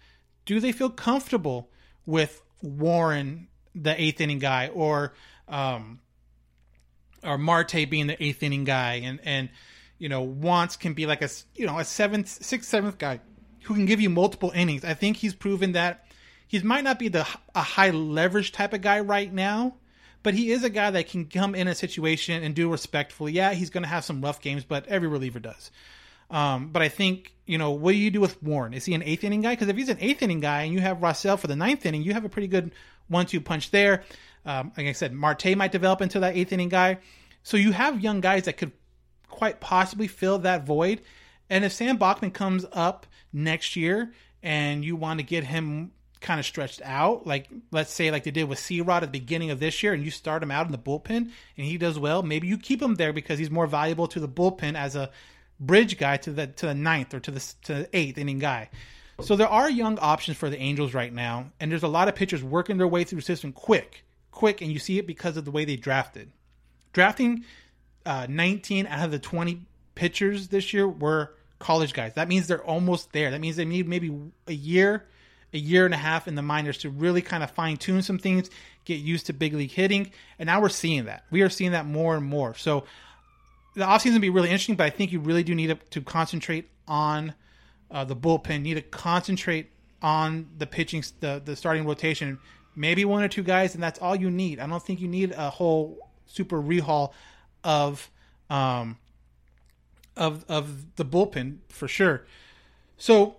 do 0.44 0.60
they 0.60 0.72
feel 0.72 0.90
comfortable 0.90 1.70
with 2.06 2.42
Warren, 2.62 3.48
the 3.74 4.00
eighth 4.00 4.20
inning 4.20 4.38
guy, 4.38 4.68
or 4.68 5.14
um, 5.46 6.00
or 7.22 7.38
Marte 7.38 7.88
being 7.88 8.06
the 8.06 8.22
eighth 8.22 8.42
inning 8.42 8.64
guy, 8.64 8.94
and 8.94 9.20
and 9.24 9.48
you 9.98 10.08
know 10.08 10.26
Wantz 10.26 10.78
can 10.78 10.94
be 10.94 11.06
like 11.06 11.22
a 11.22 11.28
you 11.54 11.66
know 11.66 11.78
a 11.78 11.84
seventh, 11.84 12.28
sixth, 12.28 12.68
seventh 12.68 12.98
guy 12.98 13.20
who 13.64 13.74
can 13.74 13.86
give 13.86 14.00
you 14.00 14.10
multiple 14.10 14.50
innings. 14.54 14.84
I 14.84 14.94
think 14.94 15.18
he's 15.18 15.34
proven 15.34 15.72
that 15.72 16.07
he 16.48 16.58
might 16.60 16.84
not 16.84 16.98
be 16.98 17.08
the 17.08 17.26
a 17.54 17.62
high 17.62 17.90
leverage 17.90 18.52
type 18.52 18.72
of 18.72 18.80
guy 18.80 19.00
right 19.00 19.32
now, 19.32 19.76
but 20.22 20.34
he 20.34 20.50
is 20.50 20.64
a 20.64 20.70
guy 20.70 20.90
that 20.90 21.08
can 21.08 21.26
come 21.26 21.54
in 21.54 21.68
a 21.68 21.74
situation 21.74 22.42
and 22.42 22.54
do 22.54 22.70
respectfully. 22.70 23.32
Yeah, 23.32 23.52
he's 23.52 23.70
going 23.70 23.84
to 23.84 23.88
have 23.88 24.04
some 24.04 24.20
rough 24.20 24.40
games, 24.40 24.64
but 24.64 24.86
every 24.86 25.08
reliever 25.08 25.38
does. 25.38 25.70
Um, 26.30 26.68
but 26.68 26.82
I 26.82 26.88
think, 26.88 27.32
you 27.46 27.56
know, 27.56 27.70
what 27.70 27.92
do 27.92 27.98
you 27.98 28.10
do 28.10 28.20
with 28.20 28.42
Warren? 28.42 28.74
Is 28.74 28.84
he 28.84 28.94
an 28.94 29.02
eighth 29.02 29.24
inning 29.24 29.42
guy? 29.42 29.52
Because 29.52 29.68
if 29.68 29.76
he's 29.76 29.88
an 29.88 29.98
eighth 30.00 30.22
inning 30.22 30.40
guy 30.40 30.62
and 30.62 30.72
you 30.72 30.80
have 30.80 30.98
Raisel 30.98 31.38
for 31.38 31.46
the 31.46 31.56
ninth 31.56 31.86
inning, 31.86 32.02
you 32.02 32.12
have 32.12 32.24
a 32.24 32.28
pretty 32.28 32.48
good 32.48 32.72
one 33.08 33.26
two 33.26 33.40
punch 33.40 33.70
there. 33.70 34.04
Um, 34.44 34.72
like 34.76 34.86
I 34.86 34.92
said, 34.92 35.12
Marte 35.12 35.56
might 35.56 35.72
develop 35.72 36.00
into 36.00 36.20
that 36.20 36.36
eighth 36.36 36.52
inning 36.52 36.68
guy. 36.68 36.98
So 37.42 37.56
you 37.56 37.72
have 37.72 38.00
young 38.02 38.20
guys 38.20 38.44
that 38.44 38.56
could 38.56 38.72
quite 39.28 39.60
possibly 39.60 40.08
fill 40.08 40.38
that 40.40 40.66
void. 40.66 41.02
And 41.50 41.64
if 41.64 41.72
Sam 41.72 41.96
Bachman 41.96 42.30
comes 42.30 42.66
up 42.72 43.06
next 43.32 43.76
year 43.76 44.12
and 44.42 44.84
you 44.84 44.96
want 44.96 45.20
to 45.20 45.24
get 45.24 45.44
him 45.44 45.92
kind 46.20 46.40
of 46.40 46.46
stretched 46.46 46.80
out, 46.84 47.26
like 47.26 47.48
let's 47.70 47.92
say 47.92 48.10
like 48.10 48.24
they 48.24 48.30
did 48.30 48.48
with 48.48 48.58
C 48.58 48.80
Rod 48.80 49.02
at 49.02 49.12
the 49.12 49.18
beginning 49.18 49.50
of 49.50 49.60
this 49.60 49.82
year, 49.82 49.92
and 49.92 50.04
you 50.04 50.10
start 50.10 50.42
him 50.42 50.50
out 50.50 50.66
in 50.66 50.72
the 50.72 50.78
bullpen 50.78 51.30
and 51.56 51.66
he 51.66 51.78
does 51.78 51.98
well, 51.98 52.22
maybe 52.22 52.48
you 52.48 52.58
keep 52.58 52.82
him 52.82 52.96
there 52.96 53.12
because 53.12 53.38
he's 53.38 53.50
more 53.50 53.66
valuable 53.66 54.08
to 54.08 54.20
the 54.20 54.28
bullpen 54.28 54.76
as 54.76 54.96
a 54.96 55.10
bridge 55.60 55.98
guy 55.98 56.16
to 56.18 56.32
the 56.32 56.46
to 56.46 56.66
the 56.66 56.74
ninth 56.74 57.14
or 57.14 57.20
to 57.20 57.30
the 57.30 57.54
to 57.62 57.74
the 57.74 57.96
eighth 57.96 58.18
inning 58.18 58.38
guy. 58.38 58.70
So 59.20 59.34
there 59.34 59.48
are 59.48 59.68
young 59.68 59.98
options 59.98 60.36
for 60.36 60.48
the 60.48 60.58
Angels 60.58 60.94
right 60.94 61.12
now, 61.12 61.50
and 61.58 61.70
there's 61.70 61.82
a 61.82 61.88
lot 61.88 62.06
of 62.06 62.14
pitchers 62.14 62.42
working 62.42 62.78
their 62.78 62.86
way 62.86 63.02
through 63.02 63.18
the 63.18 63.24
system 63.24 63.52
quick, 63.52 64.04
quick, 64.30 64.60
and 64.60 64.70
you 64.70 64.78
see 64.78 64.98
it 64.98 65.08
because 65.08 65.36
of 65.36 65.44
the 65.44 65.50
way 65.50 65.64
they 65.64 65.74
drafted. 65.74 66.30
Drafting 66.92 67.44
uh, 68.06 68.26
19 68.28 68.86
out 68.86 69.06
of 69.06 69.10
the 69.10 69.18
20 69.18 69.60
pitchers 69.96 70.48
this 70.48 70.72
year 70.72 70.86
were 70.88 71.34
college 71.58 71.92
guys. 71.92 72.14
That 72.14 72.28
means 72.28 72.46
they're 72.46 72.64
almost 72.64 73.12
there. 73.12 73.32
That 73.32 73.40
means 73.40 73.56
they 73.56 73.64
need 73.64 73.88
maybe 73.88 74.16
a 74.46 74.52
year 74.52 75.04
a 75.52 75.58
year 75.58 75.84
and 75.84 75.94
a 75.94 75.98
half 75.98 76.28
in 76.28 76.34
the 76.34 76.42
minors 76.42 76.78
to 76.78 76.90
really 76.90 77.22
kind 77.22 77.42
of 77.42 77.50
fine 77.50 77.76
tune 77.76 78.02
some 78.02 78.18
things, 78.18 78.50
get 78.84 79.00
used 79.00 79.26
to 79.26 79.32
big 79.32 79.54
league 79.54 79.70
hitting. 79.70 80.10
And 80.38 80.46
now 80.46 80.60
we're 80.60 80.68
seeing 80.68 81.06
that. 81.06 81.24
We 81.30 81.42
are 81.42 81.48
seeing 81.48 81.72
that 81.72 81.86
more 81.86 82.16
and 82.16 82.24
more. 82.24 82.54
So 82.54 82.84
the 83.74 83.84
offseason 83.84 84.14
will 84.14 84.20
be 84.20 84.30
really 84.30 84.50
interesting, 84.50 84.76
but 84.76 84.84
I 84.84 84.90
think 84.90 85.12
you 85.12 85.20
really 85.20 85.42
do 85.42 85.54
need 85.54 85.78
to, 85.90 86.00
concentrate 86.02 86.68
on 86.86 87.34
uh, 87.90 88.04
the 88.04 88.16
bullpen, 88.16 88.58
you 88.58 88.74
need 88.74 88.74
to 88.74 88.82
concentrate 88.82 89.70
on 90.02 90.48
the 90.58 90.66
pitching, 90.66 91.02
the, 91.20 91.40
the 91.44 91.56
starting 91.56 91.86
rotation. 91.86 92.38
Maybe 92.76 93.04
one 93.04 93.22
or 93.22 93.28
two 93.28 93.42
guys, 93.42 93.74
and 93.74 93.82
that's 93.82 93.98
all 93.98 94.14
you 94.14 94.30
need. 94.30 94.60
I 94.60 94.66
don't 94.66 94.82
think 94.82 95.00
you 95.00 95.08
need 95.08 95.32
a 95.32 95.50
whole 95.50 95.98
super 96.26 96.62
rehaul 96.62 97.12
of 97.64 98.08
um, 98.50 98.98
of 100.16 100.44
of 100.48 100.94
the 100.96 101.04
bullpen 101.04 101.58
for 101.68 101.88
sure. 101.88 102.24
So 102.96 103.38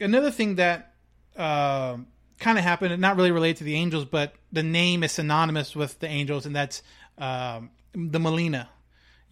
another 0.00 0.30
thing 0.30 0.56
that 0.56 0.94
uh, 1.36 1.96
kind 2.38 2.58
of 2.58 2.64
happened, 2.64 3.00
not 3.00 3.16
really 3.16 3.30
related 3.30 3.58
to 3.58 3.64
the 3.64 3.74
Angels, 3.74 4.04
but 4.04 4.34
the 4.52 4.62
name 4.62 5.02
is 5.02 5.12
synonymous 5.12 5.74
with 5.74 5.98
the 5.98 6.08
Angels, 6.08 6.46
and 6.46 6.54
that's 6.54 6.82
um, 7.18 7.70
the 7.94 8.18
Molina, 8.18 8.68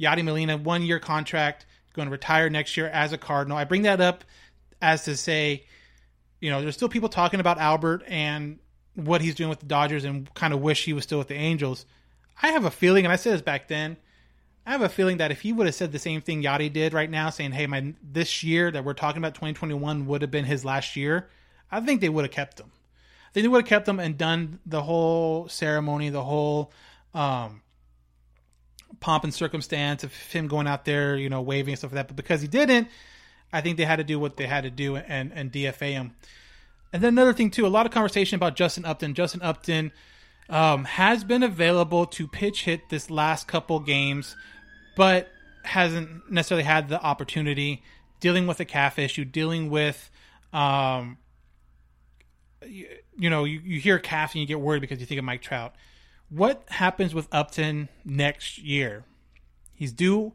Yadi 0.00 0.24
Molina, 0.24 0.56
one 0.56 0.82
year 0.82 0.98
contract, 0.98 1.66
going 1.94 2.06
to 2.06 2.12
retire 2.12 2.50
next 2.50 2.76
year 2.76 2.88
as 2.88 3.12
a 3.12 3.18
Cardinal. 3.18 3.56
I 3.56 3.64
bring 3.64 3.82
that 3.82 4.00
up 4.00 4.24
as 4.82 5.04
to 5.04 5.16
say, 5.16 5.64
you 6.40 6.50
know, 6.50 6.60
there's 6.60 6.74
still 6.74 6.88
people 6.88 7.08
talking 7.08 7.40
about 7.40 7.58
Albert 7.58 8.02
and 8.06 8.58
what 8.94 9.20
he's 9.20 9.34
doing 9.34 9.50
with 9.50 9.60
the 9.60 9.66
Dodgers, 9.66 10.04
and 10.04 10.32
kind 10.34 10.52
of 10.52 10.60
wish 10.60 10.84
he 10.84 10.92
was 10.92 11.04
still 11.04 11.18
with 11.18 11.28
the 11.28 11.34
Angels. 11.34 11.86
I 12.42 12.48
have 12.48 12.64
a 12.64 12.70
feeling, 12.70 13.04
and 13.04 13.12
I 13.12 13.16
said 13.16 13.34
this 13.34 13.42
back 13.42 13.68
then. 13.68 13.96
I 14.66 14.72
have 14.72 14.82
a 14.82 14.88
feeling 14.88 15.18
that 15.18 15.30
if 15.30 15.42
he 15.42 15.52
would 15.52 15.66
have 15.66 15.74
said 15.74 15.92
the 15.92 15.98
same 15.98 16.22
thing 16.22 16.42
Yadi 16.42 16.72
did 16.72 16.94
right 16.94 17.10
now, 17.10 17.30
saying, 17.30 17.52
"Hey, 17.52 17.66
my 17.66 17.94
this 18.02 18.42
year 18.42 18.70
that 18.70 18.84
we're 18.84 18.94
talking 18.94 19.18
about, 19.18 19.34
2021, 19.34 20.06
would 20.06 20.22
have 20.22 20.30
been 20.30 20.46
his 20.46 20.64
last 20.64 20.96
year," 20.96 21.28
I 21.70 21.80
think 21.80 22.00
they 22.00 22.08
would 22.08 22.24
have 22.24 22.32
kept 22.32 22.60
him. 22.60 22.70
I 22.70 23.32
think 23.32 23.44
they 23.44 23.48
would 23.48 23.62
have 23.62 23.68
kept 23.68 23.88
him 23.88 23.98
and 23.98 24.16
done 24.16 24.60
the 24.64 24.82
whole 24.82 25.48
ceremony, 25.48 26.10
the 26.10 26.22
whole 26.22 26.72
um, 27.14 27.62
pomp 29.00 29.24
and 29.24 29.34
circumstance 29.34 30.04
of 30.04 30.14
him 30.14 30.46
going 30.46 30.66
out 30.66 30.84
there, 30.84 31.16
you 31.16 31.28
know, 31.28 31.42
waving 31.42 31.72
and 31.72 31.78
stuff 31.78 31.90
like 31.92 31.96
that. 31.96 32.08
But 32.08 32.16
because 32.16 32.40
he 32.40 32.48
didn't, 32.48 32.88
I 33.52 33.60
think 33.60 33.76
they 33.76 33.84
had 33.84 33.96
to 33.96 34.04
do 34.04 34.18
what 34.18 34.36
they 34.36 34.46
had 34.46 34.64
to 34.64 34.70
do 34.70 34.96
and 34.96 35.32
and 35.32 35.52
DFA 35.52 35.92
him. 35.92 36.14
And 36.92 37.02
then 37.02 37.14
another 37.14 37.32
thing 37.32 37.50
too, 37.50 37.66
a 37.66 37.68
lot 37.68 37.86
of 37.86 37.92
conversation 37.92 38.36
about 38.36 38.56
Justin 38.56 38.84
Upton. 38.84 39.14
Justin 39.14 39.42
Upton 39.42 39.92
um, 40.48 40.84
has 40.84 41.24
been 41.24 41.42
available 41.42 42.06
to 42.06 42.28
pitch 42.28 42.64
hit 42.64 42.88
this 42.88 43.10
last 43.10 43.48
couple 43.48 43.80
games, 43.80 44.36
but 44.96 45.28
hasn't 45.64 46.30
necessarily 46.30 46.64
had 46.64 46.88
the 46.88 47.02
opportunity 47.02 47.82
dealing 48.20 48.46
with 48.46 48.60
a 48.60 48.64
calf 48.64 48.98
issue, 48.98 49.24
dealing 49.24 49.70
with 49.70 50.10
um, 50.52 51.18
you, 52.68 52.88
you 53.16 53.30
know, 53.30 53.44
you, 53.44 53.60
you 53.64 53.80
hear 53.80 53.98
calf 53.98 54.34
and 54.34 54.40
you 54.40 54.46
get 54.46 54.60
worried 54.60 54.80
because 54.80 55.00
you 55.00 55.06
think 55.06 55.18
of 55.18 55.24
Mike 55.24 55.42
Trout. 55.42 55.74
what 56.28 56.64
happens 56.68 57.14
with 57.14 57.28
Upton 57.32 57.88
next 58.04 58.58
year? 58.58 59.04
He's 59.74 59.92
due 59.92 60.32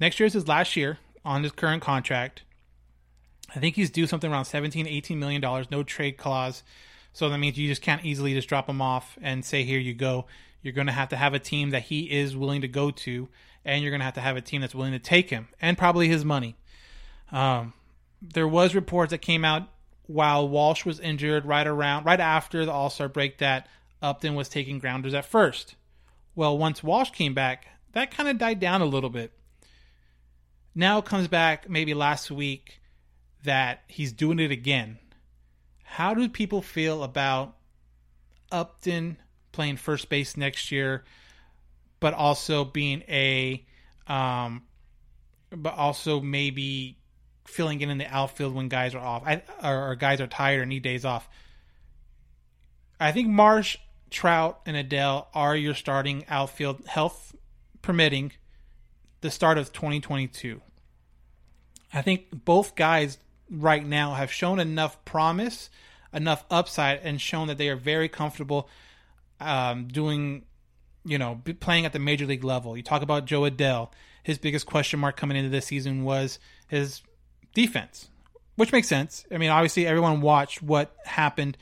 next 0.00 0.18
year 0.20 0.26
is 0.26 0.32
his 0.32 0.48
last 0.48 0.76
year 0.76 0.98
on 1.24 1.42
his 1.42 1.52
current 1.52 1.82
contract. 1.82 2.42
I 3.54 3.60
think 3.60 3.76
he's 3.76 3.90
due 3.90 4.06
something 4.06 4.30
around 4.30 4.44
17, 4.44 4.86
18 4.86 5.18
million 5.18 5.40
dollars, 5.40 5.70
no 5.70 5.82
trade 5.82 6.16
clause. 6.16 6.62
So 7.12 7.28
that 7.28 7.38
means 7.38 7.58
you 7.58 7.68
just 7.68 7.82
can't 7.82 8.04
easily 8.04 8.34
just 8.34 8.48
drop 8.48 8.68
him 8.68 8.82
off 8.82 9.18
and 9.22 9.44
say, 9.44 9.64
here 9.64 9.78
you 9.78 9.94
go. 9.94 10.26
You're 10.62 10.74
going 10.74 10.86
to 10.86 10.92
have 10.92 11.08
to 11.10 11.16
have 11.16 11.34
a 11.34 11.38
team 11.38 11.70
that 11.70 11.84
he 11.84 12.10
is 12.10 12.36
willing 12.36 12.60
to 12.60 12.68
go 12.68 12.90
to, 12.90 13.28
and 13.64 13.82
you're 13.82 13.90
going 13.90 14.00
to 14.00 14.04
have 14.04 14.14
to 14.14 14.20
have 14.20 14.36
a 14.36 14.40
team 14.40 14.60
that's 14.60 14.74
willing 14.74 14.92
to 14.92 14.98
take 14.98 15.30
him, 15.30 15.48
and 15.60 15.78
probably 15.78 16.08
his 16.08 16.24
money. 16.24 16.56
Um, 17.32 17.72
there 18.20 18.48
was 18.48 18.74
reports 18.74 19.10
that 19.10 19.18
came 19.18 19.44
out 19.44 19.68
while 20.08 20.48
Walsh 20.48 20.84
was 20.84 20.98
injured 20.98 21.44
right 21.44 21.66
around 21.66 22.04
right 22.04 22.18
after 22.18 22.64
the 22.64 22.72
All 22.72 22.90
Star 22.90 23.08
break 23.08 23.38
that 23.38 23.68
Upton 24.02 24.34
was 24.34 24.48
taking 24.48 24.78
grounders 24.80 25.14
at 25.14 25.24
first. 25.24 25.76
Well, 26.34 26.58
once 26.58 26.82
Walsh 26.82 27.10
came 27.10 27.34
back, 27.34 27.66
that 27.92 28.10
kind 28.10 28.28
of 28.28 28.38
died 28.38 28.58
down 28.58 28.80
a 28.80 28.86
little 28.86 29.10
bit. 29.10 29.32
Now 30.74 31.00
comes 31.00 31.28
back 31.28 31.68
maybe 31.68 31.94
last 31.94 32.30
week 32.30 32.80
that 33.44 33.82
he's 33.86 34.12
doing 34.12 34.38
it 34.38 34.50
again. 34.50 34.98
How 35.84 36.14
do 36.14 36.28
people 36.28 36.62
feel 36.62 37.02
about 37.02 37.56
Upton 38.50 39.18
playing 39.52 39.76
first 39.76 40.08
base 40.08 40.36
next 40.36 40.72
year, 40.72 41.04
but 42.00 42.14
also 42.14 42.64
being 42.64 43.02
a, 43.08 43.66
um, 44.06 44.62
but 45.50 45.74
also 45.74 46.20
maybe 46.20 46.98
filling 47.48 47.80
in 47.80 47.90
in 47.90 47.98
the 47.98 48.06
outfield 48.06 48.54
when 48.54 48.68
guys 48.68 48.94
are 48.94 49.04
off, 49.04 49.22
I, 49.26 49.42
or, 49.62 49.90
or 49.90 49.94
guys 49.96 50.20
are 50.20 50.26
tired 50.26 50.60
or 50.60 50.66
need 50.66 50.82
days 50.82 51.04
off? 51.04 51.28
I 53.00 53.12
think 53.12 53.28
Marsh 53.28 53.76
Trout 54.10 54.60
and 54.66 54.76
Adell 54.76 55.26
are 55.34 55.56
your 55.56 55.74
starting 55.74 56.24
outfield, 56.28 56.86
health 56.86 57.34
permitting, 57.82 58.32
the 59.20 59.30
start 59.30 59.58
of 59.58 59.72
2022. 59.72 60.60
I 61.92 62.02
think 62.02 62.44
both 62.44 62.74
guys 62.74 63.18
right 63.50 63.84
now 63.84 64.14
have 64.14 64.30
shown 64.30 64.58
enough 64.58 65.02
promise, 65.04 65.70
enough 66.12 66.44
upside, 66.50 67.00
and 67.00 67.20
shown 67.20 67.48
that 67.48 67.58
they 67.58 67.68
are 67.68 67.76
very 67.76 68.08
comfortable 68.08 68.68
um, 69.40 69.88
doing, 69.88 70.44
you 71.04 71.18
know, 71.18 71.40
playing 71.60 71.86
at 71.86 71.92
the 71.92 71.98
major 71.98 72.26
league 72.26 72.44
level. 72.44 72.76
You 72.76 72.82
talk 72.82 73.02
about 73.02 73.24
Jo 73.24 73.42
Adell. 73.42 73.90
His 74.22 74.38
biggest 74.38 74.66
question 74.66 75.00
mark 75.00 75.16
coming 75.16 75.36
into 75.36 75.50
this 75.50 75.66
season 75.66 76.04
was 76.04 76.38
his 76.66 77.00
defense, 77.58 78.08
which 78.54 78.70
makes 78.70 78.86
sense. 78.86 79.24
I 79.32 79.38
mean, 79.38 79.50
obviously, 79.50 79.84
everyone 79.84 80.20
watched 80.20 80.62
what 80.62 80.94
happened 81.04 81.56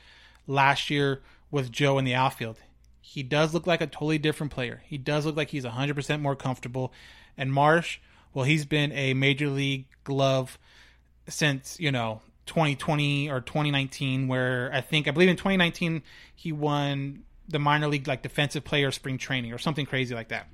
last 0.46 0.90
year 0.90 1.22
with 1.50 1.72
Jo 1.72 1.96
in 1.96 2.04
the 2.04 2.14
outfield. 2.14 2.58
He 3.00 3.22
does 3.22 3.54
look 3.54 3.66
like 3.66 3.80
a 3.80 3.86
totally 3.86 4.18
different 4.18 4.52
player. 4.52 4.82
He 4.84 4.98
does 4.98 5.24
look 5.24 5.36
like 5.36 5.48
he's 5.48 5.64
100% 5.64 6.20
more 6.20 6.36
comfortable. 6.36 6.92
And 7.38 7.50
Marsh, 7.50 7.98
well, 8.34 8.44
he's 8.44 8.66
been 8.66 8.92
a 8.92 9.14
major 9.14 9.48
league 9.48 9.86
glove 10.04 10.58
since, 11.28 11.80
you 11.80 11.90
know, 11.90 12.20
2020 12.44 13.30
or 13.30 13.40
2019, 13.40 14.28
where 14.28 14.70
I 14.74 14.82
think, 14.82 15.08
I 15.08 15.12
believe 15.12 15.30
in 15.30 15.36
2019, 15.36 16.02
he 16.34 16.52
won 16.52 17.22
the 17.48 17.58
minor 17.58 17.88
league 17.88 18.06
like 18.06 18.22
defensive 18.22 18.64
player 18.64 18.90
spring 18.90 19.16
training 19.16 19.54
or 19.54 19.58
something 19.58 19.86
crazy 19.86 20.14
like 20.14 20.28
that. 20.28 20.46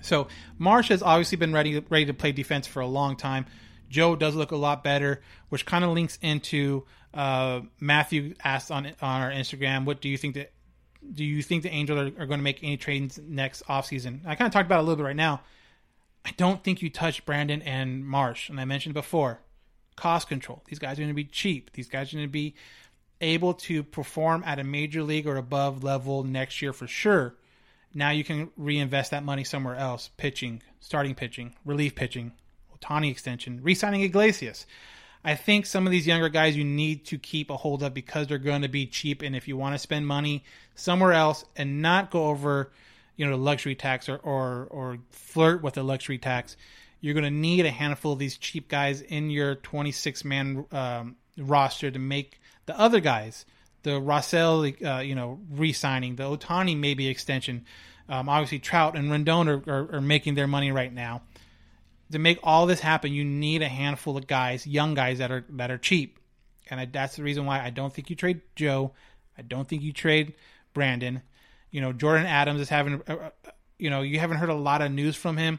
So 0.00 0.28
Marsh 0.58 0.88
has 0.88 1.02
obviously 1.02 1.36
been 1.36 1.52
ready 1.52 1.78
ready 1.90 2.06
to 2.06 2.14
play 2.14 2.32
defense 2.32 2.66
for 2.66 2.80
a 2.80 2.86
long 2.86 3.16
time. 3.16 3.46
Jo 3.88 4.16
does 4.16 4.34
look 4.34 4.50
a 4.50 4.56
lot 4.56 4.82
better, 4.84 5.22
which 5.48 5.66
kind 5.66 5.84
of 5.84 5.90
links 5.90 6.18
into 6.22 6.84
uh, 7.12 7.60
Matthew 7.80 8.34
asked 8.42 8.70
on 8.70 8.86
on 9.00 9.22
our 9.22 9.30
Instagram, 9.30 9.84
"What 9.84 10.00
do 10.00 10.08
you 10.08 10.18
think 10.18 10.34
that 10.34 10.52
do 11.12 11.24
you 11.24 11.42
think 11.42 11.62
the 11.62 11.70
Angels 11.70 11.98
are, 11.98 12.22
are 12.22 12.26
going 12.26 12.40
to 12.40 12.44
make 12.44 12.62
any 12.62 12.76
trades 12.76 13.18
next 13.22 13.64
offseason?" 13.66 14.20
I 14.26 14.34
kind 14.34 14.46
of 14.46 14.52
talked 14.52 14.66
about 14.66 14.78
it 14.78 14.82
a 14.82 14.82
little 14.82 14.96
bit 14.96 15.06
right 15.06 15.16
now. 15.16 15.42
I 16.24 16.32
don't 16.36 16.64
think 16.64 16.82
you 16.82 16.90
touch 16.90 17.24
Brandon 17.26 17.62
and 17.62 18.06
Marsh, 18.06 18.48
and 18.48 18.58
I 18.58 18.64
mentioned 18.64 18.94
before, 18.94 19.40
cost 19.96 20.28
control. 20.28 20.62
These 20.66 20.78
guys 20.78 20.98
are 20.98 21.02
going 21.02 21.08
to 21.08 21.14
be 21.14 21.24
cheap. 21.24 21.72
These 21.72 21.88
guys 21.88 22.12
are 22.12 22.16
going 22.16 22.28
to 22.28 22.32
be 22.32 22.54
able 23.20 23.54
to 23.54 23.82
perform 23.82 24.42
at 24.44 24.58
a 24.58 24.64
major 24.64 25.02
league 25.02 25.26
or 25.26 25.36
above 25.36 25.84
level 25.84 26.24
next 26.24 26.60
year 26.62 26.72
for 26.72 26.86
sure. 26.86 27.34
Now 27.92 28.10
you 28.10 28.24
can 28.24 28.50
reinvest 28.56 29.12
that 29.12 29.22
money 29.22 29.44
somewhere 29.44 29.76
else, 29.76 30.10
pitching, 30.16 30.62
starting 30.80 31.14
pitching, 31.14 31.54
relief 31.64 31.94
pitching, 31.94 32.32
Ohtani 32.84 33.10
extension, 33.10 33.60
re-signing 33.62 34.02
Iglesias. 34.02 34.66
I 35.24 35.36
think 35.36 35.64
some 35.64 35.86
of 35.86 35.90
these 35.90 36.06
younger 36.06 36.28
guys 36.28 36.56
you 36.56 36.64
need 36.64 37.06
to 37.06 37.18
keep 37.18 37.48
a 37.48 37.56
hold 37.56 37.82
of 37.82 37.94
because 37.94 38.26
they're 38.26 38.38
going 38.38 38.62
to 38.62 38.68
be 38.68 38.86
cheap. 38.86 39.22
And 39.22 39.34
if 39.34 39.48
you 39.48 39.56
want 39.56 39.74
to 39.74 39.78
spend 39.78 40.06
money 40.06 40.44
somewhere 40.74 41.14
else 41.14 41.44
and 41.56 41.80
not 41.80 42.10
go 42.10 42.26
over, 42.26 42.70
you 43.16 43.24
know, 43.24 43.32
the 43.32 43.42
luxury 43.42 43.74
tax 43.74 44.08
or 44.08 44.16
or, 44.18 44.66
or 44.70 44.98
flirt 45.10 45.62
with 45.62 45.74
the 45.74 45.82
luxury 45.82 46.18
tax, 46.18 46.56
you're 47.00 47.14
going 47.14 47.24
to 47.24 47.30
need 47.30 47.64
a 47.64 47.70
handful 47.70 48.12
of 48.12 48.18
these 48.18 48.36
cheap 48.36 48.68
guys 48.68 49.00
in 49.00 49.30
your 49.30 49.54
26 49.54 50.24
man 50.24 50.66
um, 50.72 51.16
roster 51.38 51.90
to 51.90 51.98
make 51.98 52.40
the 52.66 52.78
other 52.78 53.00
guys, 53.00 53.46
the 53.82 53.92
Raisel, 53.92 54.74
uh, 54.84 55.00
you 55.00 55.14
know, 55.14 55.40
re-signing, 55.50 56.16
the 56.16 56.24
Ohtani 56.24 56.76
maybe 56.76 57.08
extension. 57.08 57.64
Um, 58.08 58.28
obviously, 58.28 58.58
Trout 58.58 58.96
and 58.96 59.10
Rendon 59.10 59.48
are, 59.48 59.70
are, 59.70 59.96
are 59.96 60.00
making 60.02 60.34
their 60.34 60.46
money 60.46 60.70
right 60.70 60.92
now 60.92 61.22
to 62.14 62.18
make 62.20 62.38
all 62.42 62.66
this 62.66 62.80
happen, 62.80 63.12
you 63.12 63.24
need 63.24 63.60
a 63.60 63.68
handful 63.68 64.16
of 64.16 64.26
guys, 64.26 64.66
young 64.66 64.94
guys 64.94 65.18
that 65.18 65.30
are 65.30 65.44
that 65.50 65.70
are 65.70 65.78
cheap, 65.78 66.18
and 66.70 66.80
I, 66.80 66.86
that's 66.86 67.16
the 67.16 67.22
reason 67.22 67.44
why 67.44 67.60
I 67.60 67.70
don't 67.70 67.92
think 67.92 68.08
you 68.08 68.16
trade 68.16 68.40
Jo. 68.56 68.92
I 69.36 69.42
don't 69.42 69.68
think 69.68 69.82
you 69.82 69.92
trade 69.92 70.34
Brandon. 70.72 71.22
You 71.70 71.80
know, 71.80 71.92
Jordyn 71.92 72.24
Adams 72.24 72.60
is 72.60 72.68
having, 72.68 73.02
uh, 73.08 73.14
uh 73.14 73.30
you 73.78 73.90
know, 73.90 74.02
you 74.02 74.20
haven't 74.20 74.36
heard 74.36 74.48
a 74.48 74.54
lot 74.54 74.80
of 74.80 74.92
news 74.92 75.16
from 75.16 75.36
him, 75.36 75.58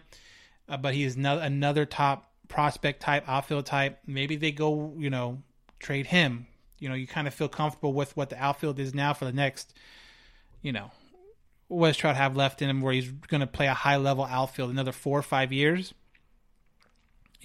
uh, 0.70 0.78
but 0.78 0.94
he 0.94 1.04
is 1.04 1.18
no, 1.18 1.38
another 1.40 1.86
top 1.86 2.32
prospect 2.48 3.02
type, 3.02 3.28
outfield 3.28 3.66
type. 3.66 4.00
Maybe 4.08 4.38
they 4.38 4.54
go, 4.54 4.94
you 4.98 5.10
know, 5.10 5.42
trade 5.80 6.08
him. 6.08 6.48
You 6.80 6.88
know, 6.88 6.96
you 6.96 7.06
kind 7.06 7.28
of 7.28 7.34
feel 7.34 7.50
comfortable 7.50 7.92
with 7.92 8.16
what 8.16 8.30
the 8.30 8.42
outfield 8.42 8.80
is 8.80 8.94
now 8.94 9.14
for 9.14 9.26
the 9.26 9.34
next, 9.34 9.74
you 10.62 10.72
know, 10.72 10.92
what 11.68 11.88
does 11.88 11.98
Trout 11.98 12.16
have 12.16 12.38
left 12.38 12.62
in 12.62 12.70
him 12.70 12.82
where 12.82 12.94
he's 12.94 13.12
going 13.12 13.42
to 13.42 13.48
play 13.48 13.68
a 13.68 13.74
high 13.74 13.98
level 13.98 14.24
outfield 14.24 14.70
another 14.70 14.94
four 14.94 15.20
or 15.20 15.24
five 15.24 15.52
years? 15.52 15.94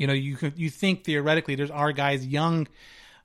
You 0.00 0.06
know, 0.06 0.14
you 0.14 0.34
could 0.34 0.58
you 0.58 0.70
think 0.70 1.04
theoretically 1.04 1.56
there's 1.56 1.70
our 1.70 1.92
guys 1.92 2.26
young, 2.26 2.68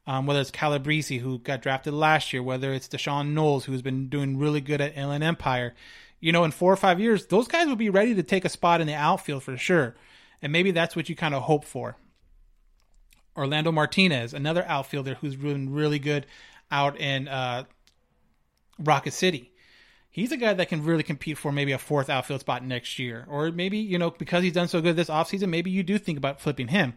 um, 0.06 0.26
whether 0.26 0.42
it's 0.42 0.52
Calabrese 0.52 1.20
who 1.20 1.40
got 1.40 1.62
drafted 1.62 1.94
last 1.94 2.34
year, 2.34 2.44
whether 2.44 2.74
it's 2.74 2.90
D'Shawn 2.90 3.34
Knowles 3.34 3.64
who's 3.64 3.82
been 3.82 4.10
doing 4.10 4.38
really 4.38 4.60
good 4.60 4.82
at 4.82 4.98
Inland 4.98 5.24
Empire. 5.24 5.74
You 6.20 6.34
know, 6.34 6.44
in 6.44 6.52
four 6.52 6.74
or 6.74 6.76
five 6.76 7.00
years, 7.00 7.28
those 7.28 7.48
guys 7.48 7.68
will 7.68 7.78
be 7.78 7.90
ready 7.90 8.14
to 8.16 8.24
take 8.24 8.44
a 8.44 8.50
spot 8.50 8.82
in 8.82 8.88
the 8.88 8.94
outfield 8.94 9.44
for 9.44 9.56
sure, 9.56 9.96
and 10.42 10.52
maybe 10.52 10.72
that's 10.72 10.98
what 10.98 11.08
you 11.08 11.16
kind 11.16 11.34
of 11.34 11.44
hope 11.44 11.64
for. 11.64 11.96
Orlando 13.38 13.72
Martinez, 13.72 14.34
another 14.34 14.66
outfielder 14.68 15.14
who's 15.14 15.38
been 15.38 15.72
really 15.72 16.00
good 16.00 16.26
out 16.70 17.00
in 17.00 17.30
uh, 17.30 17.64
Rocket 18.78 19.14
City 19.14 19.54
he's 20.16 20.32
a 20.32 20.38
guy 20.38 20.54
that 20.54 20.70
can 20.70 20.82
really 20.82 21.04
compete 21.04 21.38
for 21.38 21.52
maybe 21.52 21.74
a 21.74 21.78
fourth 21.78 22.10
outfield 22.10 22.40
spot 22.40 22.64
next 22.64 22.98
year. 22.98 23.28
Or 23.30 23.52
maybe, 23.52 23.80
you 23.80 23.98
know, 23.98 24.12
because 24.12 24.46
he's 24.46 24.54
done 24.54 24.70
so 24.70 24.80
good 24.80 24.96
this 24.96 25.10
offseason, 25.10 25.50
maybe 25.50 25.72
you 25.72 25.84
do 25.84 25.98
think 25.98 26.18
about 26.18 26.40
flipping 26.40 26.70
him. 26.70 26.94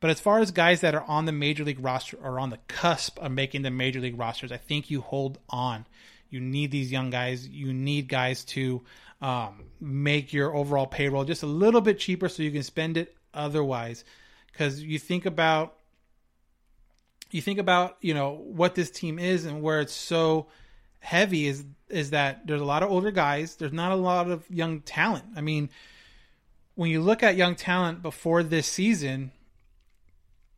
But 0.00 0.08
as 0.08 0.20
far 0.20 0.38
as 0.38 0.52
guys 0.52 0.80
that 0.80 0.94
are 0.94 1.04
on 1.04 1.26
the 1.26 1.32
major 1.32 1.64
league 1.64 1.84
roster 1.84 2.16
or 2.16 2.40
on 2.40 2.48
the 2.48 2.58
cusp 2.66 3.18
of 3.18 3.30
making 3.30 3.60
the 3.60 3.70
major 3.70 4.00
league 4.00 4.18
rosters, 4.18 4.52
I 4.52 4.56
think 4.56 4.90
you 4.90 5.02
hold 5.02 5.38
on. 5.50 5.84
You 6.30 6.40
need 6.40 6.70
these 6.70 6.90
young 6.90 7.10
guys. 7.10 7.46
You 7.46 7.74
need 7.74 8.08
guys 8.08 8.42
to 8.46 8.82
um, 9.20 9.64
make 9.78 10.32
your 10.32 10.56
overall 10.56 10.86
payroll 10.86 11.24
just 11.24 11.42
a 11.42 11.46
little 11.46 11.82
bit 11.82 11.98
cheaper 11.98 12.30
so 12.30 12.42
you 12.42 12.52
can 12.52 12.62
spend 12.62 12.96
it 12.96 13.14
otherwise. 13.34 14.02
Because 14.50 14.82
you 14.82 14.98
think 14.98 15.26
about 15.26 15.74
you 17.30 17.42
think 17.42 17.58
about 17.58 17.98
you 18.00 18.14
know 18.14 18.30
what 18.32 18.74
this 18.74 18.90
team 18.90 19.18
is 19.18 19.44
and 19.44 19.60
where 19.60 19.82
it's 19.82 19.92
so 19.92 20.46
heavy 21.06 21.46
is 21.46 21.64
is 21.88 22.10
that 22.10 22.44
there's 22.48 22.60
a 22.60 22.64
lot 22.64 22.82
of 22.82 22.90
older 22.90 23.12
guys. 23.12 23.54
There's 23.54 23.72
not 23.72 23.92
a 23.92 23.96
lot 23.96 24.28
of 24.28 24.44
young 24.50 24.80
talent. 24.80 25.24
I 25.36 25.40
mean, 25.40 25.70
when 26.74 26.90
you 26.90 27.00
look 27.00 27.22
at 27.22 27.36
young 27.36 27.54
talent 27.54 28.02
before 28.02 28.42
this 28.42 28.66
season, 28.66 29.30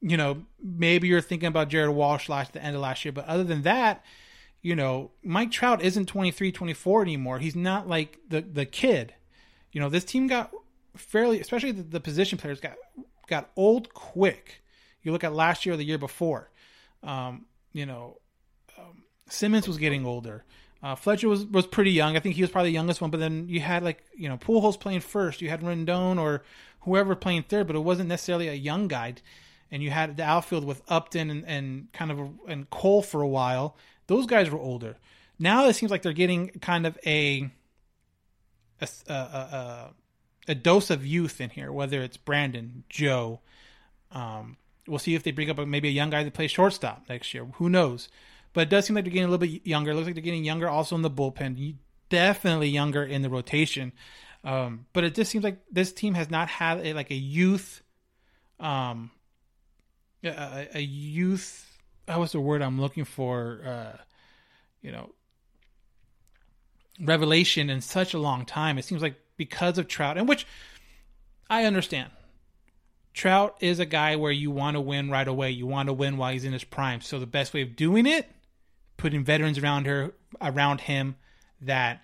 you 0.00 0.16
know, 0.16 0.46
maybe 0.62 1.06
you're 1.06 1.20
thinking 1.20 1.48
about 1.48 1.68
Jared 1.68 1.94
Walsh 1.94 2.30
last 2.30 2.54
the 2.54 2.64
end 2.64 2.74
of 2.74 2.80
last 2.80 3.04
year, 3.04 3.12
but 3.12 3.26
other 3.26 3.44
than 3.44 3.60
that, 3.62 4.02
you 4.62 4.74
know, 4.74 5.10
Mike 5.22 5.50
Trout 5.50 5.82
isn't 5.82 6.06
23, 6.06 6.50
24 6.50 7.02
anymore. 7.02 7.38
He's 7.40 7.56
not 7.56 7.86
like 7.86 8.18
the 8.26 8.40
the 8.40 8.64
kid. 8.64 9.14
You 9.70 9.82
know, 9.82 9.90
this 9.90 10.04
team 10.04 10.28
got 10.28 10.50
fairly, 10.96 11.40
especially 11.40 11.72
the, 11.72 11.82
the 11.82 12.00
position 12.00 12.38
players 12.38 12.58
got 12.58 12.76
got 13.26 13.50
old 13.54 13.92
quick. 13.92 14.62
You 15.02 15.12
look 15.12 15.24
at 15.24 15.34
last 15.34 15.66
year 15.66 15.74
or 15.74 15.76
the 15.76 15.84
year 15.84 15.98
before. 15.98 16.50
Um, 17.02 17.44
you 17.74 17.84
know, 17.84 18.16
Simmons 19.28 19.68
was 19.68 19.78
getting 19.78 20.06
older. 20.06 20.44
Uh, 20.82 20.94
Fletcher 20.94 21.28
was, 21.28 21.44
was 21.46 21.66
pretty 21.66 21.90
young. 21.90 22.16
I 22.16 22.20
think 22.20 22.36
he 22.36 22.42
was 22.42 22.50
probably 22.50 22.70
the 22.70 22.74
youngest 22.74 23.00
one. 23.00 23.10
But 23.10 23.20
then 23.20 23.48
you 23.48 23.60
had 23.60 23.82
like 23.82 24.04
you 24.16 24.28
know 24.28 24.36
Pujols 24.36 24.78
playing 24.78 25.00
first. 25.00 25.42
You 25.42 25.48
had 25.48 25.62
Rendon 25.62 26.20
or 26.20 26.42
whoever 26.80 27.14
playing 27.14 27.44
third, 27.44 27.66
but 27.66 27.76
it 27.76 27.80
wasn't 27.80 28.08
necessarily 28.08 28.48
a 28.48 28.54
young 28.54 28.88
guy. 28.88 29.14
And 29.70 29.82
you 29.82 29.90
had 29.90 30.16
the 30.16 30.22
outfield 30.22 30.64
with 30.64 30.82
Upton 30.88 31.30
and, 31.30 31.44
and 31.46 31.92
kind 31.92 32.10
of 32.10 32.18
a, 32.20 32.30
and 32.46 32.70
Kole 32.70 33.04
for 33.04 33.20
a 33.20 33.28
while. 33.28 33.76
Those 34.06 34.26
guys 34.26 34.48
were 34.50 34.58
older. 34.58 34.96
Now 35.38 35.68
it 35.68 35.74
seems 35.74 35.90
like 35.90 36.02
they're 36.02 36.12
getting 36.12 36.48
kind 36.60 36.86
of 36.86 36.98
a 37.04 37.50
a, 38.80 38.88
a, 39.08 39.12
a, 39.12 39.90
a 40.48 40.54
dose 40.54 40.90
of 40.90 41.04
youth 41.04 41.40
in 41.40 41.50
here, 41.50 41.72
whether 41.72 42.00
it's 42.02 42.16
Brandon, 42.16 42.84
Jo. 42.88 43.40
Um, 44.12 44.56
we'll 44.86 44.98
see 44.98 45.14
if 45.14 45.22
they 45.22 45.32
bring 45.32 45.50
up 45.50 45.58
maybe 45.66 45.88
a 45.88 45.92
young 45.92 46.10
guy 46.10 46.24
to 46.24 46.30
play 46.30 46.46
shortstop 46.46 47.04
next 47.08 47.34
year. 47.34 47.44
Who 47.54 47.68
knows? 47.68 48.08
But 48.52 48.62
it 48.62 48.70
does 48.70 48.86
seem 48.86 48.96
like 48.96 49.04
they're 49.04 49.12
getting 49.12 49.28
a 49.28 49.30
little 49.30 49.46
bit 49.46 49.66
younger. 49.66 49.90
It 49.90 49.94
looks 49.94 50.06
like 50.06 50.14
they're 50.14 50.22
getting 50.22 50.44
younger 50.44 50.68
also 50.68 50.96
in 50.96 51.02
the 51.02 51.10
bullpen. 51.10 51.76
Definitely 52.08 52.68
younger 52.68 53.04
in 53.04 53.22
the 53.22 53.30
rotation. 53.30 53.92
Um, 54.44 54.86
but 54.92 55.04
it 55.04 55.14
just 55.14 55.30
seems 55.30 55.44
like 55.44 55.58
this 55.70 55.92
team 55.92 56.14
has 56.14 56.30
not 56.30 56.48
had 56.48 56.84
a, 56.84 56.92
like 56.92 57.10
a 57.10 57.16
youth, 57.16 57.82
um, 58.60 59.10
a, 60.24 60.68
a 60.74 60.80
youth. 60.80 61.78
What 62.06 62.20
was 62.20 62.32
the 62.32 62.40
word 62.40 62.62
I'm 62.62 62.80
looking 62.80 63.04
for? 63.04 63.60
Uh, 63.66 63.98
you 64.80 64.92
know, 64.92 65.10
revelation 67.00 67.68
in 67.70 67.80
such 67.80 68.14
a 68.14 68.18
long 68.18 68.46
time. 68.46 68.78
It 68.78 68.84
seems 68.84 69.02
like 69.02 69.16
because 69.36 69.78
of 69.78 69.88
Trout, 69.88 70.16
and 70.16 70.28
which 70.28 70.46
I 71.50 71.64
understand. 71.64 72.10
Trout 73.14 73.56
is 73.60 73.80
a 73.80 73.86
guy 73.86 74.16
where 74.16 74.30
you 74.30 74.50
want 74.50 74.76
to 74.76 74.80
win 74.80 75.10
right 75.10 75.26
away. 75.26 75.50
You 75.50 75.66
want 75.66 75.88
to 75.88 75.92
win 75.92 76.16
while 76.16 76.32
he's 76.32 76.44
in 76.44 76.52
his 76.52 76.62
prime. 76.62 77.00
So 77.00 77.18
the 77.18 77.26
best 77.26 77.52
way 77.52 77.62
of 77.62 77.74
doing 77.74 78.06
it, 78.06 78.30
putting 78.98 79.24
veterans 79.24 79.58
around 79.58 79.86
her 79.86 80.12
around 80.42 80.82
him 80.82 81.16
that 81.60 82.02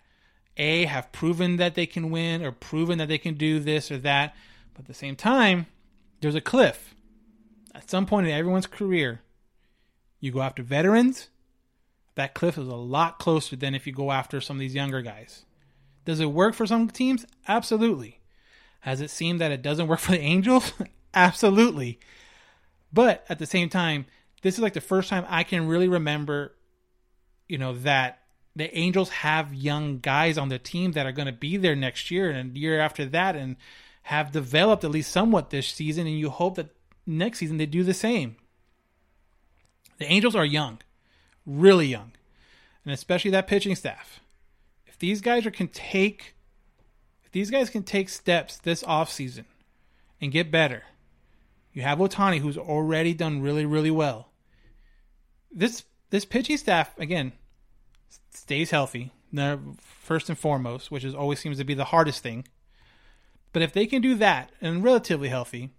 a 0.56 0.86
have 0.86 1.12
proven 1.12 1.56
that 1.56 1.74
they 1.74 1.84
can 1.84 2.10
win 2.10 2.42
or 2.42 2.52
proven 2.52 2.98
that 2.98 3.08
they 3.08 3.18
can 3.18 3.34
do 3.34 3.60
this 3.60 3.90
or 3.90 3.98
that. 3.98 4.34
But 4.72 4.82
at 4.82 4.86
the 4.86 4.94
same 4.94 5.16
time, 5.16 5.66
there's 6.20 6.34
a 6.34 6.40
cliff. 6.40 6.94
At 7.74 7.90
some 7.90 8.06
point 8.06 8.26
in 8.26 8.32
everyone's 8.32 8.66
career, 8.66 9.20
you 10.20 10.32
go 10.32 10.40
after 10.40 10.62
veterans, 10.62 11.28
that 12.14 12.34
cliff 12.34 12.56
is 12.56 12.68
a 12.68 12.74
lot 12.74 13.18
closer 13.18 13.56
than 13.56 13.74
if 13.74 13.86
you 13.86 13.92
go 13.92 14.12
after 14.12 14.40
some 14.40 14.56
of 14.56 14.60
these 14.60 14.74
younger 14.74 15.02
guys. 15.02 15.44
Does 16.04 16.20
it 16.20 16.26
work 16.26 16.54
for 16.54 16.66
some 16.66 16.88
teams? 16.88 17.26
Absolutely. 17.48 18.20
Has 18.80 19.00
it 19.00 19.10
seemed 19.10 19.40
that 19.40 19.52
it 19.52 19.62
doesn't 19.62 19.88
work 19.88 19.98
for 20.00 20.12
the 20.12 20.20
Angels? 20.20 20.72
Absolutely. 21.14 21.98
But 22.92 23.24
at 23.28 23.38
the 23.38 23.46
same 23.46 23.68
time, 23.68 24.06
this 24.42 24.54
is 24.54 24.60
like 24.60 24.74
the 24.74 24.80
first 24.80 25.08
time 25.08 25.26
I 25.28 25.42
can 25.42 25.66
really 25.66 25.88
remember, 25.88 26.54
you 27.48 27.58
know, 27.58 27.74
that 27.74 28.20
the 28.56 28.76
Angels 28.76 29.10
have 29.10 29.52
young 29.52 29.98
guys 29.98 30.38
on 30.38 30.48
the 30.48 30.58
team 30.58 30.92
that 30.92 31.06
are 31.06 31.12
going 31.12 31.26
to 31.26 31.32
be 31.32 31.56
there 31.56 31.74
next 31.74 32.10
year 32.10 32.30
and 32.30 32.56
year 32.56 32.80
after 32.80 33.04
that 33.06 33.34
and 33.36 33.56
have 34.04 34.32
developed 34.32 34.84
at 34.84 34.90
least 34.90 35.10
somewhat 35.10 35.50
this 35.50 35.68
season. 35.68 36.06
And 36.06 36.18
you 36.18 36.30
hope 36.30 36.56
that 36.56 36.74
next 37.06 37.38
season 37.38 37.56
they 37.56 37.66
do 37.66 37.82
the 37.82 37.94
same. 37.94 38.36
The 39.98 40.06
Angels 40.06 40.34
are 40.36 40.44
young, 40.44 40.78
really 41.46 41.86
young, 41.86 42.12
and 42.84 42.92
especially 42.92 43.30
that 43.32 43.46
pitching 43.46 43.76
staff. 43.76 44.20
If 44.86 44.98
these 44.98 45.20
guys 45.20 45.46
are, 45.46 45.50
can 45.50 45.68
take, 45.68 46.34
if 47.24 47.32
these 47.32 47.50
guys 47.50 47.70
can 47.70 47.82
take 47.82 48.08
steps 48.08 48.58
this 48.58 48.82
offseason 48.82 49.44
and 50.20 50.32
get 50.32 50.50
better, 50.50 50.82
you 51.72 51.82
have 51.82 51.98
Ohtani 51.98 52.38
who's 52.38 52.58
already 52.58 53.14
done 53.14 53.42
really, 53.42 53.66
really 53.66 53.90
well. 53.90 54.28
This 55.50 55.84
this 56.10 56.24
pitching 56.24 56.56
staff 56.56 56.96
again 56.98 57.32
stays 58.30 58.70
healthy, 58.70 59.12
first 59.80 60.28
and 60.28 60.38
foremost, 60.38 60.90
which 60.90 61.04
is 61.04 61.14
always 61.14 61.38
seems 61.38 61.58
to 61.58 61.64
be 61.64 61.74
the 61.74 61.86
hardest 61.86 62.22
thing. 62.22 62.46
But 63.52 63.62
if 63.62 63.72
they 63.72 63.86
can 63.86 64.02
do 64.02 64.14
that 64.16 64.50
and 64.60 64.82
relatively 64.82 65.28
healthy, 65.28 65.70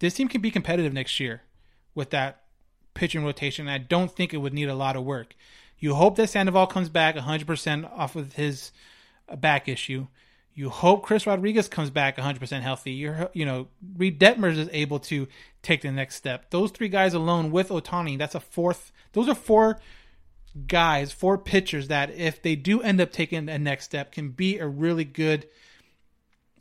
this 0.00 0.14
team 0.14 0.28
can 0.28 0.40
be 0.40 0.50
competitive 0.50 0.92
next 0.92 1.20
year 1.20 1.42
with 1.94 2.10
that 2.10 2.42
pitching 2.94 3.24
rotation. 3.24 3.68
I 3.68 3.78
don't 3.78 4.10
think 4.10 4.34
it 4.34 4.38
would 4.38 4.54
need 4.54 4.68
a 4.68 4.74
lot 4.74 4.96
of 4.96 5.04
work. 5.04 5.34
You 5.78 5.94
hope 5.94 6.16
that 6.16 6.30
Sandoval 6.30 6.66
comes 6.66 6.88
back 6.88 7.16
100% 7.16 7.90
off 7.96 8.16
of 8.16 8.34
his 8.34 8.72
back 9.38 9.68
issue. 9.68 10.08
You 10.60 10.68
hope 10.68 11.04
Chris 11.04 11.26
Rodriguez 11.26 11.68
comes 11.68 11.88
back 11.88 12.18
100% 12.18 12.60
healthy. 12.60 12.92
You're, 12.92 13.30
you 13.32 13.46
know, 13.46 13.68
Reid 13.96 14.20
Detmers 14.20 14.58
is 14.58 14.68
able 14.74 14.98
to 14.98 15.26
take 15.62 15.80
the 15.80 15.90
next 15.90 16.16
step. 16.16 16.50
Those 16.50 16.70
three 16.70 16.90
guys 16.90 17.14
alone 17.14 17.50
with 17.50 17.70
Ohtani, 17.70 18.18
that's 18.18 18.34
a 18.34 18.40
fourth. 18.40 18.92
Those 19.14 19.26
are 19.26 19.34
four 19.34 19.80
guys, 20.66 21.12
four 21.12 21.38
pitchers 21.38 21.88
that 21.88 22.10
if 22.10 22.42
they 22.42 22.56
do 22.56 22.82
end 22.82 23.00
up 23.00 23.10
taking 23.10 23.48
a 23.48 23.58
next 23.58 23.86
step 23.86 24.12
can 24.12 24.32
be 24.32 24.58
a 24.58 24.66
really 24.66 25.02
good 25.02 25.48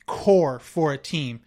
core 0.06 0.60
for 0.60 0.94
a 0.94 0.98
team. 0.98 1.42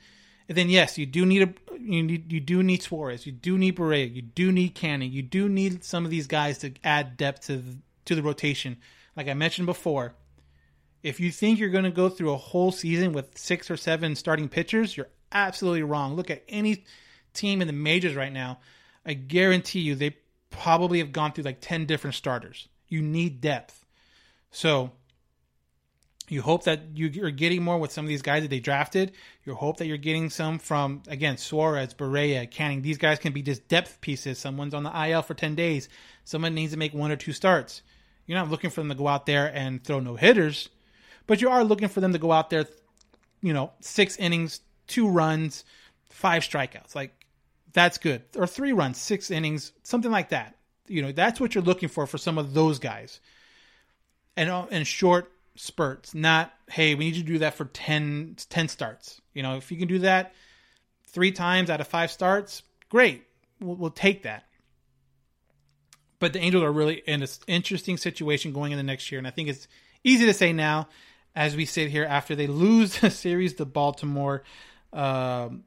And 0.46 0.58
then 0.58 0.68
yes, 0.68 0.98
you 0.98 1.06
do 1.06 1.24
need 1.24 1.42
a 1.44 1.54
you 1.80 2.02
need 2.02 2.30
you 2.30 2.40
do 2.40 2.62
need 2.62 2.82
Suarez, 2.82 3.24
you 3.24 3.32
do 3.32 3.56
need 3.56 3.76
Barria, 3.76 4.14
you 4.14 4.20
do 4.20 4.52
need 4.52 4.74
Canning, 4.74 5.10
you 5.10 5.22
do 5.22 5.48
need 5.48 5.84
some 5.84 6.04
of 6.04 6.10
these 6.10 6.26
guys 6.26 6.58
to 6.58 6.74
add 6.84 7.16
depth 7.16 7.46
to 7.46 7.56
the, 7.56 7.78
to 8.04 8.14
the 8.14 8.22
rotation. 8.22 8.76
Like 9.16 9.28
I 9.28 9.32
mentioned 9.32 9.64
before, 9.64 10.16
if 11.02 11.20
you 11.20 11.30
think 11.30 11.58
you're 11.58 11.70
going 11.70 11.84
to 11.84 11.90
go 11.90 12.08
through 12.08 12.32
a 12.32 12.36
whole 12.36 12.72
season 12.72 13.12
with 13.12 13.36
six 13.36 13.70
or 13.70 13.76
seven 13.76 14.14
starting 14.14 14.48
pitchers, 14.48 14.96
you're 14.96 15.08
absolutely 15.32 15.82
wrong. 15.82 16.14
Look 16.14 16.30
at 16.30 16.44
any 16.48 16.84
team 17.34 17.60
in 17.60 17.66
the 17.66 17.72
majors 17.72 18.14
right 18.14 18.32
now. 18.32 18.60
I 19.04 19.14
guarantee 19.14 19.80
you 19.80 19.94
they 19.94 20.16
probably 20.50 20.98
have 20.98 21.12
gone 21.12 21.32
through 21.32 21.44
like 21.44 21.60
10 21.60 21.86
different 21.86 22.14
starters. 22.14 22.68
You 22.88 23.02
need 23.02 23.40
depth. 23.40 23.84
So 24.50 24.92
you 26.28 26.40
hope 26.40 26.64
that 26.64 26.80
you're 26.94 27.30
getting 27.30 27.62
more 27.62 27.78
with 27.78 27.90
some 27.90 28.04
of 28.04 28.08
these 28.08 28.22
guys 28.22 28.42
that 28.42 28.48
they 28.48 28.60
drafted. 28.60 29.12
You 29.44 29.54
hope 29.54 29.78
that 29.78 29.86
you're 29.86 29.96
getting 29.96 30.30
some 30.30 30.58
from, 30.58 31.02
again, 31.08 31.36
Suarez, 31.36 31.94
Barria, 31.94 32.48
Canning. 32.48 32.82
These 32.82 32.98
guys 32.98 33.18
can 33.18 33.32
be 33.32 33.42
just 33.42 33.66
depth 33.66 34.00
pieces. 34.00 34.38
Someone's 34.38 34.74
on 34.74 34.84
the 34.84 35.08
IL 35.08 35.22
for 35.22 35.34
10 35.34 35.56
days. 35.56 35.88
Someone 36.24 36.54
needs 36.54 36.72
to 36.72 36.78
make 36.78 36.94
one 36.94 37.10
or 37.10 37.16
two 37.16 37.32
starts. 37.32 37.82
You're 38.26 38.38
not 38.38 38.50
looking 38.50 38.70
for 38.70 38.80
them 38.80 38.88
to 38.88 38.94
go 38.94 39.08
out 39.08 39.26
there 39.26 39.50
and 39.52 39.82
throw 39.82 39.98
no 39.98 40.14
hitters, 40.14 40.68
but 41.26 41.40
you 41.40 41.50
are 41.50 41.64
looking 41.64 41.88
for 41.88 42.00
them 42.00 42.12
to 42.12 42.18
go 42.18 42.32
out 42.32 42.50
there, 42.50 42.66
you 43.40 43.52
know, 43.52 43.72
six 43.80 44.16
innings, 44.16 44.60
two 44.86 45.08
runs, 45.08 45.64
five 46.10 46.42
strikeouts. 46.42 46.94
Like 46.94 47.12
that's 47.72 47.98
good. 47.98 48.22
Or 48.36 48.46
three 48.46 48.72
runs, 48.72 48.98
six 48.98 49.30
innings, 49.30 49.72
something 49.82 50.10
like 50.10 50.30
that. 50.30 50.56
You 50.88 51.02
know, 51.02 51.12
that's 51.12 51.40
what 51.40 51.54
you're 51.54 51.64
looking 51.64 51.88
for 51.88 52.06
for 52.06 52.18
some 52.18 52.38
of 52.38 52.54
those 52.54 52.78
guys. 52.78 53.20
And 54.36 54.50
uh, 54.50 54.84
short 54.84 55.30
spurts, 55.56 56.14
not 56.14 56.52
hey, 56.70 56.94
we 56.94 57.04
need 57.04 57.16
you 57.16 57.22
to 57.22 57.28
do 57.28 57.38
that 57.40 57.54
for 57.54 57.66
10, 57.66 58.36
10 58.48 58.68
starts. 58.68 59.20
You 59.34 59.42
know, 59.42 59.56
if 59.56 59.70
you 59.70 59.76
can 59.76 59.88
do 59.88 60.00
that 60.00 60.32
three 61.08 61.30
times 61.30 61.68
out 61.68 61.80
of 61.80 61.88
five 61.88 62.10
starts, 62.10 62.62
great. 62.88 63.24
We'll, 63.60 63.76
we'll 63.76 63.90
take 63.90 64.22
that. 64.22 64.44
But 66.18 66.32
the 66.32 66.38
Angels 66.38 66.62
are 66.62 66.72
really 66.72 67.02
in 67.06 67.22
an 67.22 67.28
interesting 67.46 67.96
situation 67.96 68.52
going 68.52 68.72
in 68.72 68.78
the 68.78 68.84
next 68.84 69.10
year, 69.10 69.18
and 69.18 69.26
I 69.26 69.30
think 69.30 69.48
it's 69.48 69.68
easy 70.04 70.24
to 70.26 70.34
say 70.34 70.52
now, 70.52 70.88
as 71.34 71.56
we 71.56 71.64
sit 71.64 71.90
here 71.90 72.04
after 72.04 72.34
they 72.34 72.46
lose 72.46 72.98
the 73.00 73.10
series 73.10 73.54
to 73.54 73.64
Baltimore. 73.64 74.42
Um, 74.92 75.64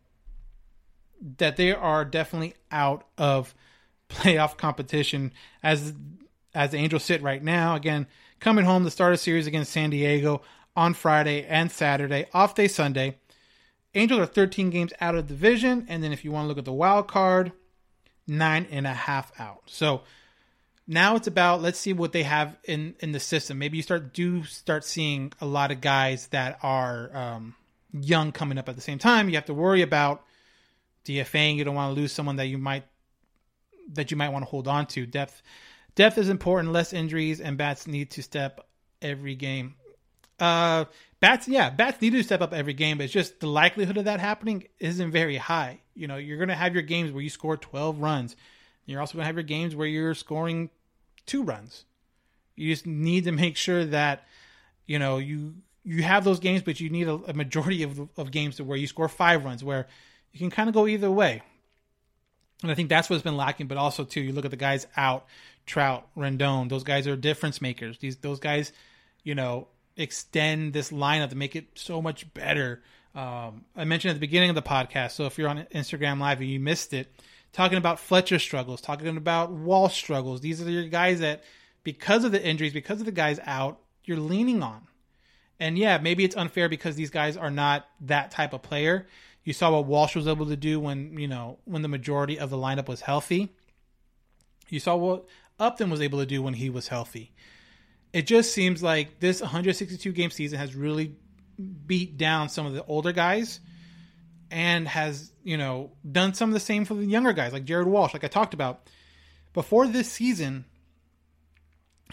that 1.38 1.57
they 1.57 1.72
are 1.72 2.05
definitely 2.05 2.53
out 2.72 3.07
of 3.18 3.55
playoff 4.09 4.57
competition 4.57 5.34
as 5.63 5.93
as 6.53 6.72
the 6.72 6.78
Angels 6.78 7.03
sit 7.03 7.22
right 7.22 7.43
now. 7.43 7.76
Again, 7.76 8.07
coming 8.39 8.66
home 8.66 8.84
to 8.86 8.91
start 8.91 9.13
a 9.13 9.18
series 9.18 9.47
against 9.47 9.72
San 9.72 9.89
Diego 9.89 10.41
on 10.76 10.93
Friday 10.93 11.45
and 11.45 11.72
Saturday, 11.72 12.28
off 12.34 12.55
day 12.55 12.68
Sunday. 12.68 13.18
Angels 13.93 14.20
are 14.20 14.26
13 14.26 14.70
games 14.70 14.91
out 14.99 15.16
of 15.16 15.28
the 15.28 15.34
division, 15.34 15.86
and 15.88 16.03
then 16.03 16.11
if 16.11 16.26
you 16.26 16.32
want 16.32 16.45
to 16.45 16.47
look 16.49 16.57
at 16.57 16.66
the 16.66 16.74
wild 16.74 17.07
card, 17.07 17.53
nine 18.28 18.68
and 18.70 18.86
a 18.86 18.93
half 18.93 19.32
out. 19.39 19.63
So 19.68 20.01
now 20.88 21.16
it's 21.16 21.28
about 21.28 21.62
let's 21.62 21.80
see 21.80 21.94
what 21.94 22.12
they 22.12 22.24
have 22.24 22.58
in 22.64 22.96
in 23.00 23.12
the 23.12 23.20
system. 23.20 23.58
Maybe 23.58 23.78
you 23.78 23.84
start 23.84 24.14
do 24.14 24.44
start 24.44 24.84
seeing 24.84 25.34
a 25.42 25.46
lot 25.46 25.72
of 25.72 25.82
guys 25.82 26.28
that 26.28 26.60
are 26.62 27.16
um, 27.16 27.56
young 27.92 28.32
coming 28.32 28.58
up 28.58 28.70
at 28.70 28.76
the 28.76 28.82
same 28.82 29.00
time. 29.00 29.30
You 29.30 29.36
have 29.36 29.46
to 29.46 29.54
worry 29.54 29.82
about 29.82 30.24
DFAing. 31.06 31.56
You 31.56 31.64
don't 31.64 31.76
want 31.76 31.96
to 31.96 32.00
lose 32.00 32.12
someone 32.12 32.36
that 32.38 32.48
you 32.48 32.58
might 32.58 32.84
that 33.94 34.12
you 34.12 34.18
might 34.18 34.30
want 34.30 34.44
to 34.44 34.50
hold 34.50 34.68
on 34.68 34.86
to. 34.88 35.06
Depth 35.06 35.42
depth 35.96 36.18
is 36.18 36.30
important. 36.30 36.74
Less 36.74 36.94
injuries 36.94 37.42
and 37.42 37.58
bats 37.58 37.88
need 37.88 38.12
to 38.12 38.24
step 38.24 38.68
every 39.02 39.36
game. 39.36 39.76
Uh, 40.40 40.86
bats, 41.20 41.48
yeah, 41.48 41.70
bats 41.70 42.02
need 42.02 42.12
to 42.12 42.24
step 42.24 42.42
up 42.42 42.54
every 42.54 42.74
game, 42.74 42.98
but 42.98 43.06
it's 43.06 43.14
just 43.14 43.40
the 43.40 43.48
likelihood 43.48 43.98
of 43.98 44.06
that 44.06 44.20
happening 44.20 44.66
isn't 44.80 45.12
very 45.12 45.38
high. 45.38 45.80
You 45.94 46.08
know, 46.08 46.18
you're 46.18 46.38
going 46.38 46.50
to 46.50 46.56
have 46.56 46.74
your 46.74 46.84
games 46.84 47.12
where 47.12 47.24
you 47.24 47.30
score 47.30 47.56
12 47.56 48.00
runs. 48.00 48.36
You're 48.86 49.00
also 49.00 49.14
going 49.14 49.24
to 49.24 49.28
have 49.28 49.36
your 49.36 49.44
games 49.44 49.76
where 49.76 49.88
you're 49.88 50.14
scoring 50.14 50.70
two 51.26 51.44
runs. 51.44 51.86
You 52.56 52.72
just 52.72 52.86
need 52.86 53.26
to 53.26 53.32
make 53.32 53.58
sure 53.58 53.86
that 53.86 54.26
you 54.86 55.00
know 55.00 55.18
you 55.18 55.56
you 55.84 56.04
have 56.04 56.24
those 56.24 56.40
games, 56.40 56.64
but 56.64 56.80
you 56.80 56.90
need 56.90 57.08
a, 57.08 57.14
a 57.28 57.34
majority 57.34 57.84
of 57.84 58.10
of 58.18 58.32
games 58.32 58.58
to 58.58 58.64
where 58.64 58.78
you 58.78 58.88
score 58.88 59.10
five 59.10 59.46
runs, 59.46 59.64
where 59.64 59.88
you 60.32 60.40
can 60.40 60.50
kind 60.50 60.70
of 60.70 60.76
go 60.76 60.88
either 60.88 61.12
way. 61.12 61.42
And 62.62 62.72
I 62.72 62.76
think 62.76 62.90
that's 62.90 63.10
what's 63.10 63.24
been 63.24 63.38
lacking. 63.38 63.68
But 63.68 63.78
also 63.78 64.04
too, 64.04 64.22
you 64.22 64.34
look 64.34 64.46
at 64.46 64.52
the 64.52 64.58
guys 64.58 64.88
out, 64.96 65.26
Trout, 65.66 66.08
Rendon. 66.16 66.70
Those 66.70 66.84
guys 66.84 67.08
are 67.08 67.16
difference 67.16 67.62
makers. 67.62 67.98
These 68.00 68.18
those 68.18 68.40
guys, 68.40 68.72
you 69.24 69.36
know, 69.36 69.68
extend 69.98 70.74
this 70.74 70.92
lineup 70.92 71.30
to 71.30 71.36
make 71.36 71.56
it 71.56 71.68
so 71.76 72.02
much 72.02 72.34
better. 72.34 72.82
Um, 73.14 73.66
I 73.76 73.86
mentioned 73.86 74.12
at 74.12 74.16
the 74.16 74.20
beginning 74.20 74.50
of 74.50 74.56
the 74.56 74.62
podcast. 74.62 75.12
So 75.12 75.26
if 75.26 75.38
you're 75.38 75.50
on 75.50 75.66
Instagram 75.74 76.20
Live 76.20 76.42
and 76.42 76.50
you 76.50 76.60
missed 76.60 76.94
it, 76.94 77.08
talking 77.56 77.78
about 77.78 78.01
Fletcher 78.01 78.38
struggles, 78.38 78.82
talking 78.82 79.16
about 79.16 79.49
Wall 79.49 79.88
struggles. 79.88 80.41
These 80.41 80.62
are 80.62 80.70
your 80.70 80.84
guys 80.89 81.22
that 81.22 81.41
because 81.84 82.26
of 82.26 82.34
the 82.34 82.45
injuries, 82.45 82.74
because 82.74 82.99
of 82.99 83.06
the 83.06 83.14
guys 83.14 83.39
out, 83.45 83.80
you're 84.03 84.18
leaning 84.18 84.62
on. 84.62 84.82
And 85.58 85.78
yeah, 85.78 85.97
maybe 85.97 86.26
it's 86.26 86.36
unfair 86.36 86.68
because 86.68 86.97
these 86.97 87.10
guys 87.10 87.38
are 87.38 87.49
not 87.49 87.88
that 88.01 88.32
type 88.32 88.51
of 88.51 88.62
player. 88.62 89.08
You 89.45 89.53
saw 89.53 89.72
what 89.72 89.86
Walsh 89.86 90.18
was 90.18 90.28
able 90.28 90.47
to 90.47 90.58
do 90.58 90.82
when, 90.82 91.18
you 91.18 91.30
know, 91.30 91.60
when 91.64 91.82
the 91.82 91.88
majority 91.88 92.38
of 92.38 92.49
the 92.49 92.58
lineup 92.58 92.89
was 92.89 92.99
healthy. 92.99 93.56
You 94.68 94.82
saw 94.82 94.97
what 94.97 95.26
Upton 95.58 95.89
was 95.89 96.01
able 96.01 96.20
to 96.20 96.26
do 96.26 96.43
when 96.43 96.56
he 96.56 96.70
was 96.70 96.89
healthy. 96.89 97.32
It 98.12 98.28
just 98.28 98.51
seems 98.51 98.84
like 98.84 99.22
this 99.22 99.39
162 99.39 100.12
game 100.12 100.30
season 100.30 100.60
has 100.60 100.76
really 100.76 101.16
beat 101.88 102.18
down 102.18 102.49
some 102.49 102.66
of 102.66 102.74
the 102.74 102.84
older 102.84 103.14
guys 103.14 103.62
and 104.56 104.88
has, 104.88 105.34
you 105.43 105.58
know, 105.58 105.91
done 106.10 106.34
some 106.34 106.49
of 106.49 106.53
the 106.53 106.62
same 106.62 106.86
for 106.86 106.93
the 106.93 107.06
younger 107.06 107.34
guys 107.34 107.51
like 107.51 107.66
Jared 107.66 107.88
Walsh, 107.88 108.14
like 108.14 108.24
I 108.24 108.30
talked 108.30 108.53
about. 108.53 108.89
Before 109.53 109.86
this 109.86 110.10
season, 110.10 110.64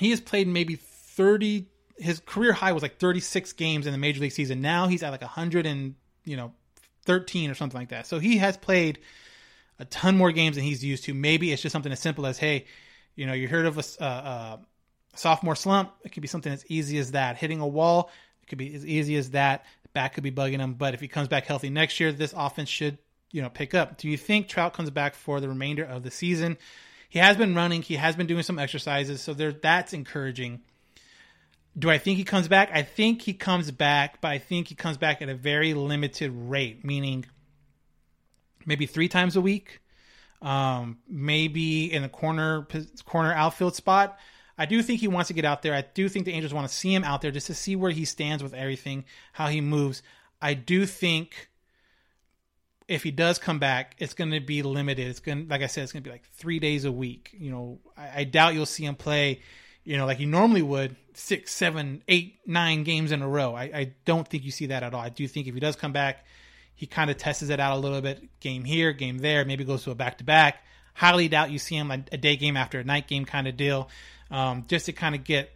he 0.00 0.10
has 0.10 0.20
played 0.20 0.48
maybe 0.48 0.74
30 0.74 1.68
his 1.98 2.18
career 2.18 2.52
high 2.52 2.72
was 2.72 2.82
like 2.82 2.98
36 2.98 3.52
games 3.52 3.86
in 3.86 3.92
the 3.92 3.98
major 3.98 4.20
league 4.20 4.32
season. 4.32 4.60
Now 4.60 4.88
he's 4.88 5.04
at 5.04 5.10
like 5.10 5.20
100 5.20 5.66
and, 5.66 5.94
you 6.24 6.36
know, 6.36 6.52
13 7.06 7.48
or 7.48 7.54
something 7.54 7.78
like 7.78 7.90
that. 7.90 8.08
So 8.08 8.18
he 8.18 8.38
has 8.38 8.56
played 8.56 8.98
a 9.78 9.84
ton 9.84 10.16
more 10.16 10.32
games 10.32 10.56
than 10.56 10.64
he's 10.64 10.84
used 10.84 11.04
to. 11.04 11.14
Maybe 11.14 11.52
it's 11.52 11.62
just 11.62 11.72
something 11.72 11.92
as 11.92 12.00
simple 12.00 12.26
as, 12.26 12.38
hey, 12.38 12.64
you 13.14 13.26
know, 13.26 13.34
you 13.34 13.46
heard 13.46 13.66
of 13.66 13.78
a, 13.78 13.84
uh, 14.02 14.04
uh, 14.04 14.56
sophomore 15.14 15.54
slump. 15.54 15.92
It 16.04 16.10
could 16.10 16.22
be 16.22 16.28
something 16.28 16.52
as 16.52 16.64
easy 16.66 16.98
as 16.98 17.12
that. 17.12 17.36
Hitting 17.36 17.60
a 17.60 17.68
wall, 17.68 18.10
it 18.42 18.48
could 18.48 18.58
be 18.58 18.74
as 18.74 18.84
easy 18.84 19.14
as 19.14 19.30
that. 19.30 19.64
Back 19.94 20.14
could 20.14 20.24
be 20.24 20.30
bugging 20.30 20.58
him, 20.58 20.74
but 20.74 20.94
if 20.94 21.00
he 21.00 21.08
comes 21.08 21.28
back 21.28 21.46
healthy 21.46 21.68
next 21.70 22.00
year, 22.00 22.12
this 22.12 22.34
offense 22.36 22.68
should, 22.68 22.98
you 23.30 23.42
know, 23.42 23.50
pick 23.50 23.74
up. 23.74 23.98
Do 23.98 24.08
you 24.08 24.16
think 24.16 24.48
Trout 24.48 24.72
comes 24.72 24.90
back 24.90 25.14
for 25.14 25.40
the 25.40 25.48
remainder 25.48 25.84
of 25.84 26.02
the 26.02 26.10
season? 26.10 26.56
He 27.08 27.18
has 27.18 27.36
been 27.36 27.54
running. 27.54 27.82
He 27.82 27.96
has 27.96 28.16
been 28.16 28.26
doing 28.26 28.42
some 28.42 28.58
exercises, 28.58 29.20
so 29.20 29.34
there 29.34 29.52
that's 29.52 29.92
encouraging. 29.92 30.62
Do 31.78 31.90
I 31.90 31.98
think 31.98 32.18
he 32.18 32.24
comes 32.24 32.48
back? 32.48 32.70
I 32.72 32.82
think 32.82 33.22
he 33.22 33.34
comes 33.34 33.70
back, 33.70 34.20
but 34.20 34.28
I 34.28 34.38
think 34.38 34.68
he 34.68 34.74
comes 34.74 34.96
back 34.96 35.20
at 35.20 35.28
a 35.28 35.34
very 35.34 35.74
limited 35.74 36.30
rate, 36.32 36.84
meaning 36.84 37.26
maybe 38.64 38.86
three 38.86 39.08
times 39.08 39.36
a 39.36 39.40
week, 39.40 39.80
um, 40.40 40.98
maybe 41.08 41.92
in 41.92 42.02
the 42.02 42.08
corner 42.08 42.66
corner 43.04 43.32
outfield 43.32 43.74
spot. 43.74 44.18
I 44.58 44.66
do 44.66 44.82
think 44.82 45.00
he 45.00 45.08
wants 45.08 45.28
to 45.28 45.34
get 45.34 45.44
out 45.44 45.62
there. 45.62 45.74
I 45.74 45.84
do 45.94 46.08
think 46.08 46.24
the 46.24 46.32
Angels 46.32 46.52
want 46.52 46.68
to 46.68 46.74
see 46.74 46.94
him 46.94 47.04
out 47.04 47.22
there 47.22 47.30
just 47.30 47.46
to 47.48 47.54
see 47.54 47.76
where 47.76 47.90
he 47.90 48.04
stands 48.04 48.42
with 48.42 48.54
everything, 48.54 49.04
how 49.32 49.48
he 49.48 49.60
moves. 49.60 50.02
I 50.40 50.54
do 50.54 50.86
think 50.86 51.48
if 52.88 53.02
he 53.02 53.10
does 53.10 53.38
come 53.38 53.58
back, 53.58 53.94
it's 53.98 54.14
going 54.14 54.30
to 54.32 54.40
be 54.40 54.62
limited. 54.62 55.06
It's 55.06 55.20
going, 55.20 55.44
to 55.44 55.50
like 55.50 55.62
I 55.62 55.66
said, 55.66 55.84
it's 55.84 55.92
going 55.92 56.02
to 56.02 56.08
be 56.08 56.12
like 56.12 56.28
three 56.32 56.58
days 56.58 56.84
a 56.84 56.92
week. 56.92 57.30
You 57.38 57.50
know, 57.50 57.78
I, 57.96 58.20
I 58.20 58.24
doubt 58.24 58.54
you'll 58.54 58.66
see 58.66 58.84
him 58.84 58.94
play 58.94 59.40
you 59.84 59.96
know, 59.96 60.06
like 60.06 60.20
you 60.20 60.26
normally 60.26 60.62
would, 60.62 60.96
six, 61.14 61.52
seven, 61.52 62.02
eight, 62.08 62.38
nine 62.46 62.84
games 62.84 63.12
in 63.12 63.22
a 63.22 63.28
row. 63.28 63.54
I, 63.54 63.62
I 63.62 63.92
don't 64.04 64.26
think 64.26 64.44
you 64.44 64.50
see 64.50 64.66
that 64.66 64.82
at 64.82 64.94
all. 64.94 65.00
I 65.00 65.08
do 65.08 65.26
think 65.26 65.46
if 65.46 65.54
he 65.54 65.60
does 65.60 65.76
come 65.76 65.92
back, 65.92 66.24
he 66.74 66.86
kind 66.86 67.10
of 67.10 67.16
tests 67.16 67.42
it 67.42 67.60
out 67.60 67.76
a 67.76 67.80
little 67.80 68.00
bit. 68.00 68.40
Game 68.40 68.64
here, 68.64 68.92
game 68.92 69.18
there, 69.18 69.44
maybe 69.44 69.64
goes 69.64 69.84
to 69.84 69.90
a 69.90 69.94
back 69.94 70.18
to 70.18 70.24
back. 70.24 70.64
Highly 70.94 71.28
doubt 71.28 71.50
you 71.50 71.58
see 71.58 71.76
him 71.76 71.90
a, 71.90 72.04
a 72.12 72.16
day 72.16 72.36
game 72.36 72.56
after 72.56 72.78
a 72.78 72.84
night 72.84 73.08
game 73.08 73.24
kind 73.24 73.48
of 73.48 73.56
deal, 73.56 73.88
um, 74.32 74.64
just 74.66 74.86
to 74.86 74.92
kind 74.92 75.14
of 75.14 75.22
get 75.22 75.52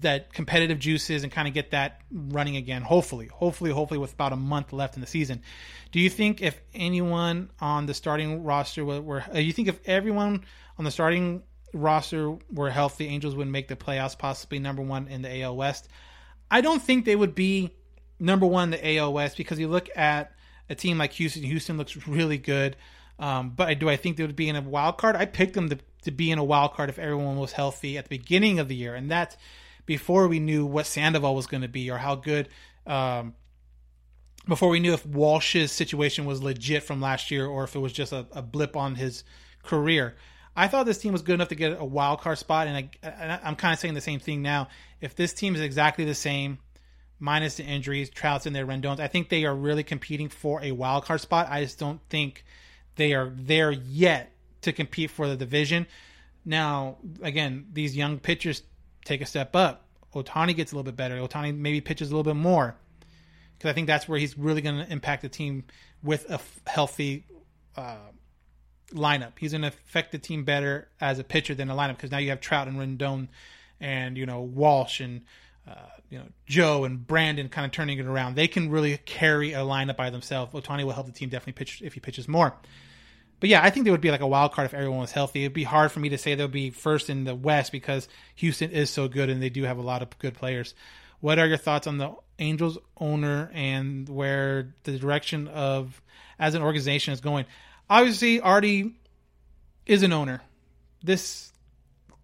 that 0.00 0.32
competitive 0.32 0.78
juices 0.78 1.22
and 1.22 1.30
kind 1.30 1.46
of 1.46 1.54
get 1.54 1.70
that 1.70 2.00
running 2.10 2.56
again. 2.56 2.82
Hopefully, 2.82 3.26
hopefully, 3.26 3.70
hopefully, 3.70 3.98
with 3.98 4.12
about 4.12 4.32
a 4.32 4.36
month 4.36 4.72
left 4.72 4.96
in 4.96 5.00
the 5.00 5.06
season. 5.06 5.42
Do 5.92 6.00
you 6.00 6.10
think 6.10 6.42
if 6.42 6.60
anyone 6.74 7.50
on 7.60 7.86
the 7.86 7.94
starting 7.94 8.42
roster 8.42 8.84
were, 8.84 9.00
were 9.00 9.24
uh, 9.34 9.38
you 9.38 9.52
think 9.52 9.68
if 9.68 9.80
everyone 9.86 10.44
on 10.78 10.84
the 10.84 10.90
starting 10.90 11.42
roster 11.72 12.36
were 12.52 12.70
healthy, 12.70 13.06
Angels 13.06 13.36
would 13.36 13.48
make 13.48 13.68
the 13.68 13.76
playoffs, 13.76 14.18
possibly 14.18 14.58
number 14.58 14.82
one 14.82 15.08
in 15.08 15.22
the 15.22 15.42
AL 15.42 15.56
West. 15.56 15.88
I 16.50 16.60
don't 16.60 16.82
think 16.82 17.04
they 17.04 17.16
would 17.16 17.34
be 17.34 17.70
number 18.18 18.46
one 18.46 18.72
in 18.72 18.80
the 18.80 18.96
AL 18.96 19.12
West 19.12 19.36
because 19.36 19.58
you 19.58 19.68
look 19.68 19.88
at 19.94 20.32
a 20.68 20.74
team 20.74 20.98
like 20.98 21.12
Houston. 21.12 21.42
Houston 21.42 21.76
looks 21.76 22.06
really 22.06 22.38
good. 22.38 22.76
Um, 23.18 23.50
but 23.50 23.78
do 23.78 23.88
I 23.88 23.96
think 23.96 24.16
they 24.16 24.24
would 24.24 24.36
be 24.36 24.48
in 24.48 24.56
a 24.56 24.60
wild 24.60 24.98
card? 24.98 25.16
I 25.16 25.24
picked 25.24 25.54
them 25.54 25.70
to, 25.70 25.78
to 26.06 26.10
be 26.10 26.30
in 26.30 26.38
a 26.38 26.44
wild 26.44 26.72
card 26.72 26.88
if 26.88 26.98
everyone 26.98 27.36
was 27.36 27.52
healthy 27.52 27.98
at 27.98 28.04
the 28.06 28.18
beginning 28.18 28.58
of 28.58 28.68
the 28.68 28.74
year, 28.74 28.94
and 28.94 29.10
that's 29.10 29.36
before 29.84 30.26
we 30.26 30.40
knew 30.40 30.66
what 30.66 30.86
Sandoval 30.86 31.34
was 31.34 31.46
going 31.46 31.62
to 31.62 31.68
be 31.68 31.90
or 31.90 31.98
how 31.98 32.16
good. 32.16 32.48
Um, 32.86 33.34
before 34.48 34.68
we 34.68 34.80
knew 34.80 34.92
if 34.92 35.04
Walsh's 35.04 35.72
situation 35.72 36.24
was 36.24 36.42
legit 36.42 36.82
from 36.84 37.00
last 37.00 37.30
year 37.30 37.46
or 37.46 37.64
if 37.64 37.74
it 37.74 37.80
was 37.80 37.92
just 37.92 38.12
a, 38.12 38.26
a 38.32 38.42
blip 38.42 38.76
on 38.76 38.94
his 38.94 39.24
career. 39.62 40.14
I 40.54 40.68
thought 40.68 40.86
this 40.86 40.98
team 40.98 41.12
was 41.12 41.22
good 41.22 41.34
enough 41.34 41.48
to 41.48 41.54
get 41.54 41.78
a 41.78 41.84
wild 41.84 42.20
card 42.20 42.38
spot, 42.38 42.66
and, 42.66 42.88
I, 43.02 43.40
am 43.42 43.56
kind 43.56 43.74
of 43.74 43.78
saying 43.78 43.94
the 43.94 44.00
same 44.00 44.20
thing 44.20 44.40
now. 44.40 44.68
If 45.00 45.14
this 45.14 45.34
team 45.34 45.54
is 45.54 45.60
exactly 45.60 46.04
the 46.04 46.14
same, 46.14 46.58
minus 47.18 47.56
the 47.56 47.64
injuries, 47.64 48.08
Trout's 48.08 48.46
in 48.46 48.54
there, 48.54 48.64
Rendon's, 48.64 49.00
I 49.00 49.08
think 49.08 49.28
they 49.28 49.44
are 49.44 49.54
really 49.54 49.82
competing 49.82 50.28
for 50.28 50.62
a 50.62 50.72
wild 50.72 51.04
card 51.04 51.20
spot. 51.20 51.48
I 51.50 51.62
just 51.62 51.78
don't 51.78 52.00
think 52.08 52.44
they 52.94 53.12
are 53.12 53.32
there 53.34 53.70
yet 53.70 54.32
to 54.66 54.72
compete 54.72 55.10
for 55.10 55.26
the 55.26 55.36
division. 55.36 55.86
Now, 56.44 56.98
again, 57.22 57.66
these 57.72 57.96
young 57.96 58.18
pitchers 58.18 58.62
take 59.04 59.20
a 59.20 59.26
step 59.26 59.56
up. 59.56 59.84
Ohtani 60.14 60.54
gets 60.54 60.72
a 60.72 60.76
little 60.76 60.84
bit 60.84 60.96
better. 60.96 61.16
Ohtani 61.16 61.56
maybe 61.56 61.80
pitches 61.80 62.10
a 62.10 62.16
little 62.16 62.30
bit 62.32 62.38
more 62.38 62.76
because 63.56 63.70
I 63.70 63.72
think 63.72 63.86
that's 63.86 64.08
where 64.08 64.18
he's 64.18 64.38
really 64.38 64.60
going 64.60 64.84
to 64.84 64.90
impact 64.90 65.22
the 65.22 65.28
team 65.28 65.64
with 66.02 66.30
a 66.30 66.40
healthy 66.68 67.24
uh, 67.76 67.96
lineup. 68.92 69.32
He's 69.38 69.52
going 69.52 69.62
to 69.62 69.68
affect 69.68 70.12
the 70.12 70.18
team 70.18 70.44
better 70.44 70.88
as 71.00 71.18
a 71.18 71.24
pitcher 71.24 71.54
than 71.54 71.70
a 71.70 71.74
lineup 71.74 71.96
because 71.96 72.10
now 72.10 72.18
you 72.18 72.30
have 72.30 72.40
Trout 72.40 72.68
and 72.68 72.78
Rendon 72.78 73.28
and 73.80 74.16
you 74.16 74.26
know 74.26 74.40
Walsh 74.40 75.00
and 75.00 75.22
uh, 75.68 75.74
you 76.10 76.18
know 76.18 76.26
Jo 76.46 76.84
and 76.84 77.06
Brandon 77.06 77.48
kind 77.48 77.64
of 77.64 77.72
turning 77.72 77.98
it 77.98 78.06
around. 78.06 78.36
They 78.36 78.48
can 78.48 78.70
really 78.70 78.96
carry 78.98 79.52
a 79.52 79.60
lineup 79.60 79.96
by 79.96 80.10
themselves. 80.10 80.52
Ohtani 80.52 80.84
will 80.84 80.92
help 80.92 81.06
the 81.06 81.12
team 81.12 81.28
definitely 81.28 81.54
pitch 81.54 81.82
if 81.82 81.94
he 81.94 82.00
pitches 82.00 82.28
more. 82.28 82.54
But 83.38 83.50
yeah, 83.50 83.62
I 83.62 83.70
think 83.70 83.84
they 83.84 83.90
would 83.90 84.00
be 84.00 84.10
like 84.10 84.20
a 84.20 84.26
wild 84.26 84.52
card 84.52 84.66
if 84.66 84.74
everyone 84.74 85.00
was 85.00 85.12
healthy. 85.12 85.44
It'd 85.44 85.52
be 85.52 85.64
hard 85.64 85.92
for 85.92 86.00
me 86.00 86.08
to 86.10 86.18
say 86.18 86.34
they'll 86.34 86.48
be 86.48 86.70
first 86.70 87.10
in 87.10 87.24
the 87.24 87.34
West 87.34 87.70
because 87.70 88.08
Houston 88.36 88.70
is 88.70 88.88
so 88.88 89.08
good 89.08 89.28
and 89.28 89.42
they 89.42 89.50
do 89.50 89.64
have 89.64 89.78
a 89.78 89.82
lot 89.82 90.02
of 90.02 90.18
good 90.18 90.34
players. 90.34 90.74
What 91.20 91.38
are 91.38 91.46
your 91.46 91.58
thoughts 91.58 91.86
on 91.86 91.98
the 91.98 92.14
Angels 92.38 92.78
owner 92.98 93.50
and 93.52 94.08
where 94.08 94.74
the 94.84 94.98
direction 94.98 95.48
of 95.48 96.00
as 96.38 96.54
an 96.54 96.62
organization 96.62 97.12
is 97.12 97.20
going? 97.20 97.46
obviously 97.88 98.40
Arte 98.40 98.92
is 99.86 100.02
an 100.02 100.12
owner. 100.12 100.42
This 101.02 101.52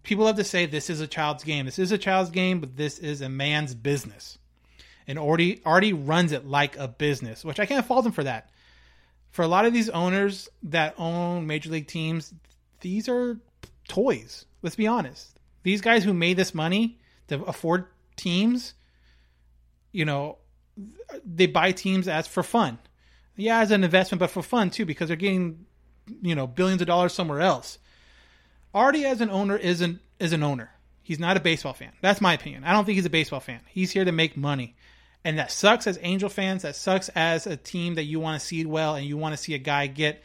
people 0.02 0.26
have 0.26 0.36
to 0.36 0.44
say 0.44 0.66
this 0.66 0.90
is 0.90 1.00
a 1.00 1.06
child's 1.06 1.44
game. 1.44 1.66
This 1.66 1.78
is 1.78 1.92
a 1.92 1.98
child's 1.98 2.30
game, 2.30 2.60
but 2.60 2.76
this 2.76 2.98
is 2.98 3.20
a 3.20 3.28
man's 3.28 3.74
business. 3.74 4.38
And 5.06 5.18
Arte 5.18 5.60
Arte 5.64 5.92
runs 5.92 6.32
it 6.32 6.46
like 6.46 6.76
a 6.76 6.88
business, 6.88 7.44
which 7.44 7.60
I 7.60 7.66
can't 7.66 7.86
fault 7.86 8.06
him 8.06 8.12
for 8.12 8.24
that. 8.24 8.50
For 9.32 9.42
a 9.42 9.48
lot 9.48 9.64
of 9.64 9.72
these 9.72 9.88
owners 9.88 10.48
that 10.64 10.94
own 10.98 11.46
major 11.46 11.70
league 11.70 11.88
teams, 11.88 12.32
these 12.80 13.08
are 13.08 13.38
toys. 13.88 14.46
Let's 14.62 14.76
be 14.76 14.86
honest. 14.86 15.38
These 15.62 15.80
guys 15.80 16.04
who 16.04 16.14
made 16.14 16.36
this 16.36 16.54
money 16.54 16.98
to 17.28 17.42
afford 17.44 17.86
teams, 18.16 18.74
you 19.90 20.04
know, 20.04 20.38
they 21.24 21.46
buy 21.46 21.72
teams 21.72 22.08
as 22.08 22.26
for 22.26 22.42
fun 22.42 22.78
yeah, 23.36 23.60
as 23.60 23.70
an 23.70 23.84
investment, 23.84 24.20
but 24.20 24.30
for 24.30 24.42
fun 24.42 24.70
too, 24.70 24.84
because 24.84 25.08
they're 25.08 25.16
getting, 25.16 25.66
you 26.20 26.34
know, 26.34 26.46
billions 26.46 26.80
of 26.80 26.86
dollars 26.86 27.12
somewhere 27.12 27.40
else. 27.40 27.78
Arte 28.74 29.04
as 29.04 29.20
an 29.20 29.30
owner 29.30 29.56
isn't 29.56 30.00
is 30.18 30.32
an 30.32 30.42
owner. 30.42 30.70
He's 31.02 31.18
not 31.18 31.36
a 31.36 31.40
baseball 31.40 31.72
fan. 31.72 31.92
That's 32.00 32.20
my 32.20 32.34
opinion. 32.34 32.64
I 32.64 32.72
don't 32.72 32.84
think 32.84 32.96
he's 32.96 33.06
a 33.06 33.10
baseball 33.10 33.40
fan. 33.40 33.60
He's 33.68 33.90
here 33.90 34.04
to 34.04 34.12
make 34.12 34.36
money. 34.36 34.76
And 35.24 35.38
that 35.38 35.50
sucks 35.50 35.86
as 35.86 35.98
Angel 36.02 36.28
fans. 36.28 36.62
That 36.62 36.76
sucks 36.76 37.08
as 37.10 37.46
a 37.46 37.56
team 37.56 37.94
that 37.94 38.04
you 38.04 38.18
want 38.18 38.40
to 38.40 38.46
see 38.46 38.64
well 38.64 38.96
and 38.96 39.06
you 39.06 39.16
want 39.16 39.34
to 39.34 39.42
see 39.42 39.54
a 39.54 39.58
guy 39.58 39.86
get 39.86 40.22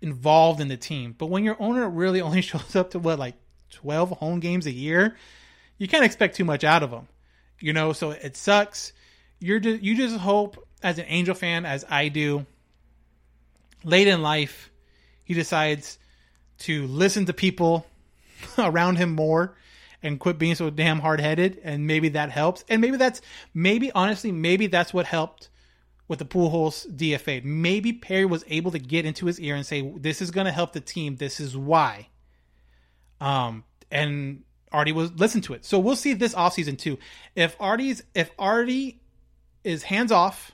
involved 0.00 0.60
in 0.60 0.68
the 0.68 0.76
team. 0.76 1.14
But 1.16 1.26
when 1.26 1.44
your 1.44 1.56
owner 1.58 1.88
really 1.88 2.20
only 2.22 2.42
shows 2.42 2.76
up 2.76 2.90
to 2.90 2.98
what, 2.98 3.18
like 3.18 3.36
12 3.70 4.10
home 4.10 4.40
games 4.40 4.66
a 4.66 4.72
year, 4.72 5.16
you 5.78 5.88
can't 5.88 6.04
expect 6.04 6.36
too 6.36 6.44
much 6.44 6.64
out 6.64 6.82
of 6.82 6.90
him. 6.90 7.08
You 7.58 7.72
know, 7.72 7.92
so 7.92 8.10
it 8.10 8.36
sucks. 8.36 8.92
You're 9.38 9.60
just, 9.60 9.82
you 9.82 9.96
just 9.96 10.16
hope 10.16 10.66
as 10.82 10.98
an 10.98 11.06
Angel 11.08 11.34
fan, 11.34 11.64
as 11.64 11.84
I 11.88 12.08
do, 12.08 12.44
late 13.84 14.08
in 14.08 14.20
life, 14.20 14.70
he 15.24 15.34
decides 15.34 15.98
to 16.58 16.86
listen 16.86 17.26
to 17.26 17.32
people 17.32 17.86
around 18.58 18.96
him 18.96 19.12
more 19.12 19.56
and 20.02 20.18
quit 20.18 20.38
being 20.38 20.54
so 20.54 20.70
damn 20.70 20.98
hard 20.98 21.20
headed. 21.20 21.60
And 21.62 21.86
maybe 21.86 22.10
that 22.10 22.30
helps. 22.30 22.64
And 22.68 22.80
maybe 22.80 22.96
that's, 22.96 23.20
maybe 23.54 23.92
honestly, 23.92 24.32
maybe 24.32 24.66
that's 24.66 24.92
what 24.92 25.06
helped 25.06 25.48
with 26.08 26.18
the 26.18 26.24
Pujols 26.24 26.86
DFA. 26.94 27.44
Maybe 27.44 27.92
Perry 27.92 28.26
was 28.26 28.44
able 28.48 28.70
to 28.72 28.78
get 28.78 29.06
into 29.06 29.26
his 29.26 29.40
ear 29.40 29.54
and 29.54 29.64
say, 29.64 29.92
this 29.96 30.20
is 30.20 30.30
going 30.30 30.46
to 30.46 30.52
help 30.52 30.72
the 30.72 30.80
team. 30.80 31.16
This 31.16 31.40
is 31.40 31.56
why. 31.56 32.08
Um, 33.20 33.64
and 33.90 34.42
Arte 34.72 34.92
was 34.92 35.12
listen 35.12 35.40
to 35.42 35.54
it. 35.54 35.64
So 35.64 35.78
we'll 35.78 35.96
see 35.96 36.12
this 36.14 36.34
offseason 36.34 36.78
too. 36.78 36.98
If 37.36 37.56
Arte's, 37.60 38.02
if 38.14 38.30
Arte 38.38 39.00
is 39.64 39.84
hands 39.84 40.10
off 40.10 40.52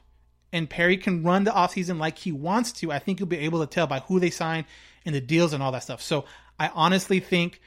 and 0.52 0.68
Perry 0.68 0.96
can 0.96 1.22
run 1.22 1.44
the 1.44 1.50
offseason 1.50 1.98
like 1.98 2.18
he 2.18 2.32
wants 2.32 2.72
to, 2.72 2.92
I 2.92 2.98
think 2.98 3.18
you'll 3.20 3.28
be 3.28 3.38
able 3.38 3.60
to 3.60 3.66
tell 3.66 3.86
by 3.86 4.00
who 4.00 4.20
they 4.20 4.30
sign 4.30 4.66
and 5.04 5.14
the 5.14 5.20
deals 5.20 5.52
and 5.52 5.62
all 5.62 5.72
that 5.72 5.82
stuff. 5.82 6.02
So 6.02 6.24
I 6.58 6.68
honestly 6.74 7.20
think 7.20 7.60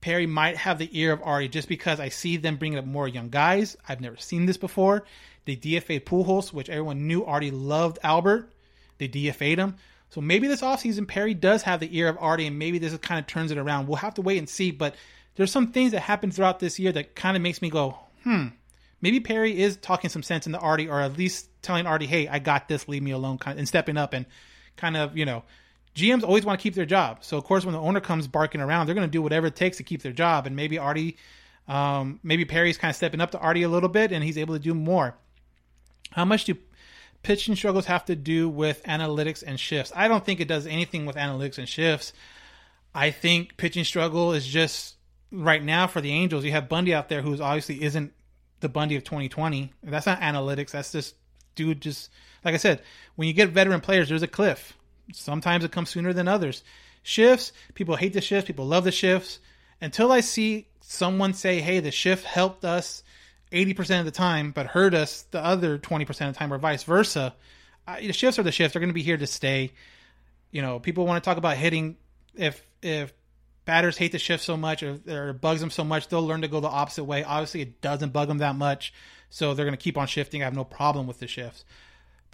Perry 0.00 0.26
might 0.26 0.56
have 0.56 0.78
the 0.78 0.88
ear 0.92 1.12
of 1.12 1.22
Arte 1.22 1.48
just 1.48 1.68
because 1.68 2.00
I 2.00 2.08
see 2.08 2.36
them 2.36 2.56
bringing 2.56 2.78
up 2.78 2.84
more 2.84 3.08
young 3.08 3.28
guys. 3.28 3.76
I've 3.88 4.00
never 4.00 4.16
seen 4.16 4.46
this 4.46 4.56
before. 4.56 5.04
They 5.44 5.56
DFA 5.56 6.00
Pujols, 6.00 6.52
which 6.52 6.68
everyone 6.68 7.06
knew 7.06 7.24
Arte 7.24 7.50
loved 7.50 7.98
Albert. 8.02 8.52
They 8.98 9.08
DFA'd 9.08 9.58
him. 9.58 9.76
So 10.10 10.20
maybe 10.20 10.46
this 10.48 10.60
offseason, 10.60 11.08
Perry 11.08 11.34
does 11.34 11.62
have 11.62 11.80
the 11.80 11.96
ear 11.96 12.08
of 12.08 12.18
Arte, 12.20 12.46
and 12.46 12.58
maybe 12.58 12.78
this 12.78 12.96
kind 12.98 13.18
of 13.18 13.26
turns 13.26 13.50
it 13.50 13.58
around. 13.58 13.86
We'll 13.86 13.96
have 13.96 14.14
to 14.14 14.22
wait 14.22 14.38
and 14.38 14.48
see. 14.48 14.70
But 14.70 14.94
there's 15.34 15.52
some 15.52 15.72
things 15.72 15.92
that 15.92 16.00
happened 16.00 16.34
throughout 16.34 16.58
this 16.58 16.78
year 16.78 16.92
that 16.92 17.14
kind 17.14 17.36
of 17.36 17.42
makes 17.42 17.60
me 17.60 17.70
go, 17.70 17.98
hmm, 18.22 18.46
maybe 19.00 19.20
Perry 19.20 19.60
is 19.60 19.76
talking 19.76 20.10
some 20.10 20.22
sense 20.22 20.46
into 20.46 20.58
Arte, 20.58 20.88
or 20.88 21.00
at 21.00 21.16
least 21.16 21.48
telling 21.62 21.86
Arte, 21.86 22.06
hey, 22.06 22.28
I 22.28 22.38
got 22.38 22.68
this, 22.68 22.88
leave 22.88 23.02
me 23.02 23.10
alone, 23.10 23.38
and 23.44 23.68
stepping 23.68 23.96
up 23.96 24.14
and 24.14 24.26
kind 24.76 24.96
of, 24.96 25.16
you 25.16 25.24
know, 25.24 25.42
GMs 25.96 26.22
always 26.22 26.44
want 26.44 26.60
to 26.60 26.62
keep 26.62 26.74
their 26.74 26.86
job. 26.86 27.24
So 27.24 27.38
of 27.38 27.44
course, 27.44 27.64
when 27.64 27.72
the 27.72 27.80
owner 27.80 28.00
comes 28.00 28.28
barking 28.28 28.60
around, 28.60 28.86
they're 28.86 28.94
going 28.94 29.08
to 29.08 29.10
do 29.10 29.22
whatever 29.22 29.46
it 29.46 29.56
takes 29.56 29.78
to 29.78 29.82
keep 29.82 30.02
their 30.02 30.12
job. 30.12 30.46
And 30.46 30.54
maybe 30.54 30.78
Arte, 30.78 31.16
um, 31.66 32.20
maybe 32.22 32.44
Perry's 32.44 32.76
kind 32.76 32.90
of 32.90 32.96
stepping 32.96 33.22
up 33.22 33.30
to 33.30 33.38
Arte 33.38 33.62
a 33.62 33.68
little 33.68 33.88
bit, 33.88 34.12
and 34.12 34.22
he's 34.22 34.36
able 34.36 34.54
to 34.54 34.60
do 34.60 34.74
more. 34.74 35.16
How 36.10 36.26
much 36.26 36.44
do 36.44 36.56
pitching 37.22 37.56
struggles 37.56 37.86
have 37.86 38.04
to 38.04 38.14
do 38.14 38.46
with 38.46 38.82
analytics 38.84 39.42
and 39.44 39.58
shifts? 39.58 39.90
I 39.96 40.06
don't 40.06 40.24
think 40.24 40.38
it 40.38 40.48
does 40.48 40.66
anything 40.66 41.06
with 41.06 41.16
analytics 41.16 41.56
and 41.56 41.68
shifts. 41.68 42.12
I 42.94 43.10
think 43.10 43.56
pitching 43.56 43.84
struggle 43.84 44.34
is 44.34 44.46
just 44.46 44.96
right 45.32 45.62
now 45.62 45.86
for 45.86 46.02
the 46.02 46.12
Angels. 46.12 46.44
You 46.44 46.52
have 46.52 46.68
Bundy 46.68 46.94
out 46.94 47.08
there 47.08 47.22
who's 47.22 47.40
obviously 47.40 47.82
isn't 47.82 48.12
the 48.60 48.68
Bundy 48.68 48.96
of 48.96 49.04
2020. 49.04 49.72
That's 49.82 50.06
not 50.06 50.20
analytics. 50.20 50.72
That's 50.72 50.92
just 50.92 51.14
dude. 51.54 51.80
Just 51.80 52.10
like 52.44 52.54
I 52.54 52.58
said, 52.58 52.82
when 53.14 53.28
you 53.28 53.34
get 53.34 53.48
veteran 53.48 53.80
players, 53.80 54.10
there's 54.10 54.22
a 54.22 54.28
cliff. 54.28 54.76
Sometimes 55.12 55.64
it 55.64 55.72
comes 55.72 55.90
sooner 55.90 56.12
than 56.12 56.28
others. 56.28 56.62
Shifts, 57.02 57.52
people 57.74 57.96
hate 57.96 58.12
the 58.12 58.20
shifts, 58.20 58.46
people 58.46 58.66
love 58.66 58.84
the 58.84 58.92
shifts. 58.92 59.38
Until 59.80 60.10
I 60.10 60.20
see 60.20 60.68
someone 60.80 61.34
say, 61.34 61.60
hey, 61.60 61.80
the 61.80 61.90
shift 61.90 62.24
helped 62.24 62.64
us 62.64 63.02
80% 63.52 64.00
of 64.00 64.04
the 64.04 64.10
time, 64.10 64.50
but 64.50 64.66
hurt 64.66 64.94
us 64.94 65.22
the 65.30 65.44
other 65.44 65.78
20% 65.78 66.08
of 66.08 66.16
the 66.34 66.38
time, 66.38 66.52
or 66.52 66.58
vice 66.58 66.82
versa, 66.82 67.34
the 67.86 68.12
shifts 68.12 68.38
are 68.38 68.42
the 68.42 68.52
shifts. 68.52 68.72
They're 68.72 68.80
going 68.80 68.90
to 68.90 68.94
be 68.94 69.02
here 69.02 69.16
to 69.16 69.26
stay. 69.26 69.72
You 70.50 70.62
know, 70.62 70.80
people 70.80 71.06
want 71.06 71.22
to 71.22 71.28
talk 71.28 71.38
about 71.38 71.56
hitting. 71.56 71.96
If 72.34 72.62
if 72.82 73.12
batters 73.64 73.96
hate 73.96 74.12
the 74.12 74.18
shift 74.18 74.42
so 74.42 74.56
much 74.56 74.82
or, 74.82 74.98
or 75.08 75.32
bugs 75.32 75.60
them 75.60 75.70
so 75.70 75.84
much, 75.84 76.08
they'll 76.08 76.26
learn 76.26 76.42
to 76.42 76.48
go 76.48 76.60
the 76.60 76.68
opposite 76.68 77.04
way. 77.04 77.24
Obviously, 77.24 77.62
it 77.62 77.80
doesn't 77.80 78.12
bug 78.12 78.28
them 78.28 78.38
that 78.38 78.56
much, 78.56 78.92
so 79.30 79.54
they're 79.54 79.64
going 79.64 79.76
to 79.76 79.82
keep 79.82 79.98
on 79.98 80.06
shifting. 80.06 80.42
I 80.42 80.44
have 80.44 80.54
no 80.54 80.64
problem 80.64 81.06
with 81.06 81.18
the 81.18 81.26
shifts. 81.26 81.64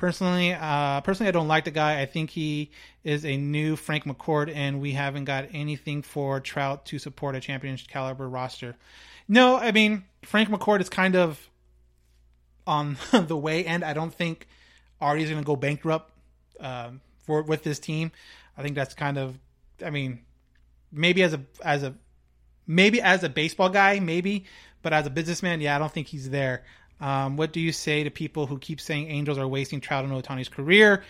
Personally, 0.03 0.53
uh, 0.53 1.01
personally, 1.03 1.29
I 1.29 1.31
don't 1.31 1.47
like 1.47 1.65
the 1.65 1.71
guy. 1.71 2.01
I 2.01 2.07
think 2.07 2.31
he 2.31 2.73
is 3.05 3.25
a 3.25 3.37
new 3.37 3.77
Frank 3.77 4.03
McCourt, 4.03 4.53
and 4.53 4.81
we 4.81 4.91
haven't 4.91 5.27
got 5.27 5.51
anything 5.53 6.03
for 6.03 6.41
Trout 6.41 6.87
to 6.87 6.99
support 6.99 7.37
a 7.37 7.41
championship 7.41 7.87
caliber 7.87 8.29
roster. 8.29 8.75
No, 9.29 9.57
I 9.57 9.71
mean 9.71 10.03
Frank 10.25 10.49
McCourt 10.49 10.81
is 10.81 10.89
kind 10.89 11.15
of 11.15 11.49
on 12.67 12.97
the 13.13 13.37
way, 13.37 13.65
and 13.65 13.85
I 13.85 13.93
don't 13.93 14.13
think 14.13 14.49
Arte's 15.01 15.31
going 15.31 15.41
to 15.41 15.47
go 15.47 15.55
bankrupt 15.55 16.11
uh, 16.59 16.91
for 17.25 17.43
with 17.43 17.63
this 17.63 17.79
team. 17.79 18.11
I 18.59 18.63
think 18.63 18.75
that's 18.75 18.95
kind 18.95 19.17
of, 19.17 19.39
I 19.87 19.91
mean, 19.91 20.23
maybe 20.91 21.23
as 21.23 21.33
a 21.33 21.43
as 21.63 21.85
a 21.85 21.95
maybe 22.67 23.01
as 23.01 23.23
a 23.23 23.29
baseball 23.29 23.69
guy, 23.69 24.01
maybe, 24.01 24.47
but 24.83 24.93
as 24.93 25.07
a 25.07 25.11
businessman, 25.11 25.61
yeah, 25.61 25.77
I 25.77 25.79
don't 25.79 25.93
think 25.93 26.09
he's 26.09 26.31
there. 26.31 26.65
Um, 27.03 27.37
what 27.37 27.53
do 27.53 27.59
you 27.59 27.73
say 27.73 28.05
to 28.05 28.11
people 28.11 28.47
who 28.47 28.59
keep 28.59 28.81
saying 28.81 29.11
Angels 29.11 29.37
are 29.37 29.49
wasting 29.49 29.81
Trout 29.81 30.05
and 30.05 30.13
Ohtani's 30.13 30.49
career? 30.49 31.03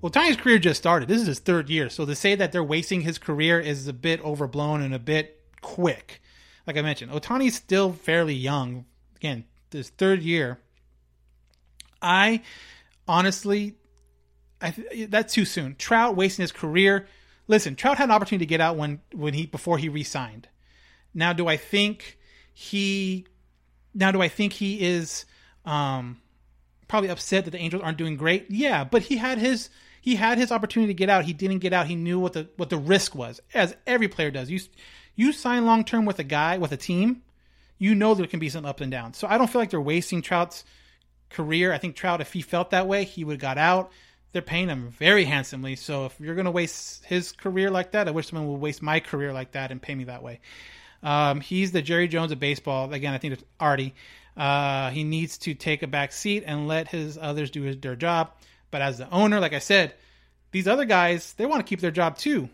Well, 0.00 0.12
Ohtani's 0.12 0.36
career 0.36 0.60
just 0.60 0.78
started. 0.78 1.08
This 1.08 1.20
is 1.20 1.26
his 1.26 1.40
third 1.40 1.68
year, 1.68 1.90
so 1.90 2.06
to 2.06 2.14
say 2.14 2.36
that 2.36 2.52
they're 2.52 2.62
wasting 2.62 3.00
his 3.00 3.18
career 3.18 3.58
is 3.58 3.88
a 3.88 3.92
bit 3.92 4.24
overblown 4.24 4.80
and 4.80 4.94
a 4.94 4.98
bit 4.98 5.42
quick. 5.60 6.22
Like 6.68 6.76
I 6.76 6.82
mentioned, 6.82 7.10
Ohtani's 7.10 7.56
still 7.56 7.92
fairly 7.92 8.34
young. 8.34 8.84
Again, 9.16 9.44
this 9.70 9.90
third 9.90 10.22
year. 10.22 10.60
I 12.00 12.42
honestly, 13.08 13.74
I 14.60 14.70
th- 14.70 15.10
that's 15.10 15.34
too 15.34 15.44
soon. 15.44 15.74
Trout 15.74 16.14
wasting 16.14 16.44
his 16.44 16.52
career. 16.52 17.08
Listen, 17.48 17.74
Trout 17.74 17.98
had 17.98 18.04
an 18.04 18.14
opportunity 18.14 18.46
to 18.46 18.48
get 18.48 18.60
out 18.60 18.76
when 18.76 19.00
when 19.12 19.34
he 19.34 19.46
before 19.46 19.78
he 19.78 19.88
re-signed. 19.88 20.48
Now, 21.12 21.32
do 21.32 21.48
I 21.48 21.56
think 21.56 22.18
he 22.52 23.26
now, 23.94 24.10
do 24.10 24.20
I 24.20 24.28
think 24.28 24.52
he 24.52 24.80
is 24.80 25.24
um, 25.64 26.20
probably 26.88 27.10
upset 27.10 27.44
that 27.44 27.52
the 27.52 27.58
Angels 27.58 27.82
aren't 27.82 27.98
doing 27.98 28.16
great? 28.16 28.50
Yeah, 28.50 28.84
but 28.84 29.02
he 29.02 29.16
had 29.16 29.38
his 29.38 29.70
he 30.00 30.16
had 30.16 30.36
his 30.36 30.52
opportunity 30.52 30.92
to 30.92 30.96
get 30.96 31.08
out. 31.08 31.24
He 31.24 31.32
didn't 31.32 31.60
get 31.60 31.72
out. 31.72 31.86
He 31.86 31.96
knew 31.96 32.18
what 32.18 32.34
the 32.34 32.48
what 32.56 32.70
the 32.70 32.76
risk 32.76 33.14
was, 33.14 33.40
as 33.54 33.74
every 33.86 34.08
player 34.08 34.30
does. 34.30 34.50
You 34.50 34.60
you 35.14 35.32
sign 35.32 35.64
long 35.64 35.84
term 35.84 36.04
with 36.04 36.18
a 36.18 36.24
guy 36.24 36.58
with 36.58 36.72
a 36.72 36.76
team, 36.76 37.22
you 37.78 37.94
know 37.94 38.14
there 38.14 38.26
can 38.26 38.40
be 38.40 38.48
some 38.48 38.64
ups 38.64 38.82
and 38.82 38.90
downs. 38.90 39.16
So 39.16 39.26
I 39.28 39.38
don't 39.38 39.48
feel 39.48 39.60
like 39.60 39.70
they're 39.70 39.80
wasting 39.80 40.22
Trout's 40.22 40.64
career. 41.30 41.72
I 41.72 41.78
think 41.78 41.96
Trout, 41.96 42.20
if 42.20 42.32
he 42.32 42.42
felt 42.42 42.70
that 42.70 42.86
way, 42.86 43.04
he 43.04 43.24
would 43.24 43.34
have 43.34 43.40
got 43.40 43.58
out. 43.58 43.90
They're 44.32 44.42
paying 44.42 44.68
him 44.68 44.90
very 44.90 45.24
handsomely. 45.24 45.76
So 45.76 46.06
if 46.06 46.18
you're 46.18 46.34
going 46.34 46.46
to 46.46 46.50
waste 46.50 47.04
his 47.04 47.30
career 47.30 47.70
like 47.70 47.92
that, 47.92 48.08
I 48.08 48.10
wish 48.10 48.28
someone 48.28 48.50
would 48.50 48.60
waste 48.60 48.82
my 48.82 48.98
career 48.98 49.32
like 49.32 49.52
that 49.52 49.70
and 49.70 49.80
pay 49.80 49.94
me 49.94 50.04
that 50.04 50.22
way. 50.22 50.40
Um, 51.04 51.40
he's 51.40 51.70
the 51.70 51.82
Jerry 51.82 52.08
Jones 52.08 52.32
of 52.32 52.40
baseball. 52.40 52.92
Again, 52.92 53.14
I 53.14 53.18
think 53.18 53.34
it's 53.34 53.44
Arte. 53.60 53.94
Uh, 54.36 54.90
he 54.90 55.04
needs 55.04 55.38
to 55.38 55.54
take 55.54 55.82
a 55.82 55.86
back 55.86 56.12
seat 56.12 56.42
and 56.46 56.66
let 56.66 56.88
his 56.88 57.18
others 57.20 57.50
do 57.50 57.62
his, 57.62 57.76
their 57.76 57.94
job. 57.94 58.32
But 58.70 58.82
as 58.82 58.98
the 58.98 59.08
owner, 59.10 59.38
like 59.38 59.52
I 59.52 59.60
said, 59.60 59.94
these 60.50 60.66
other 60.66 60.84
guys, 60.84 61.34
they 61.34 61.46
want 61.46 61.64
to 61.64 61.68
keep 61.68 61.80
their 61.80 61.90
job 61.90 62.16
too. 62.16 62.48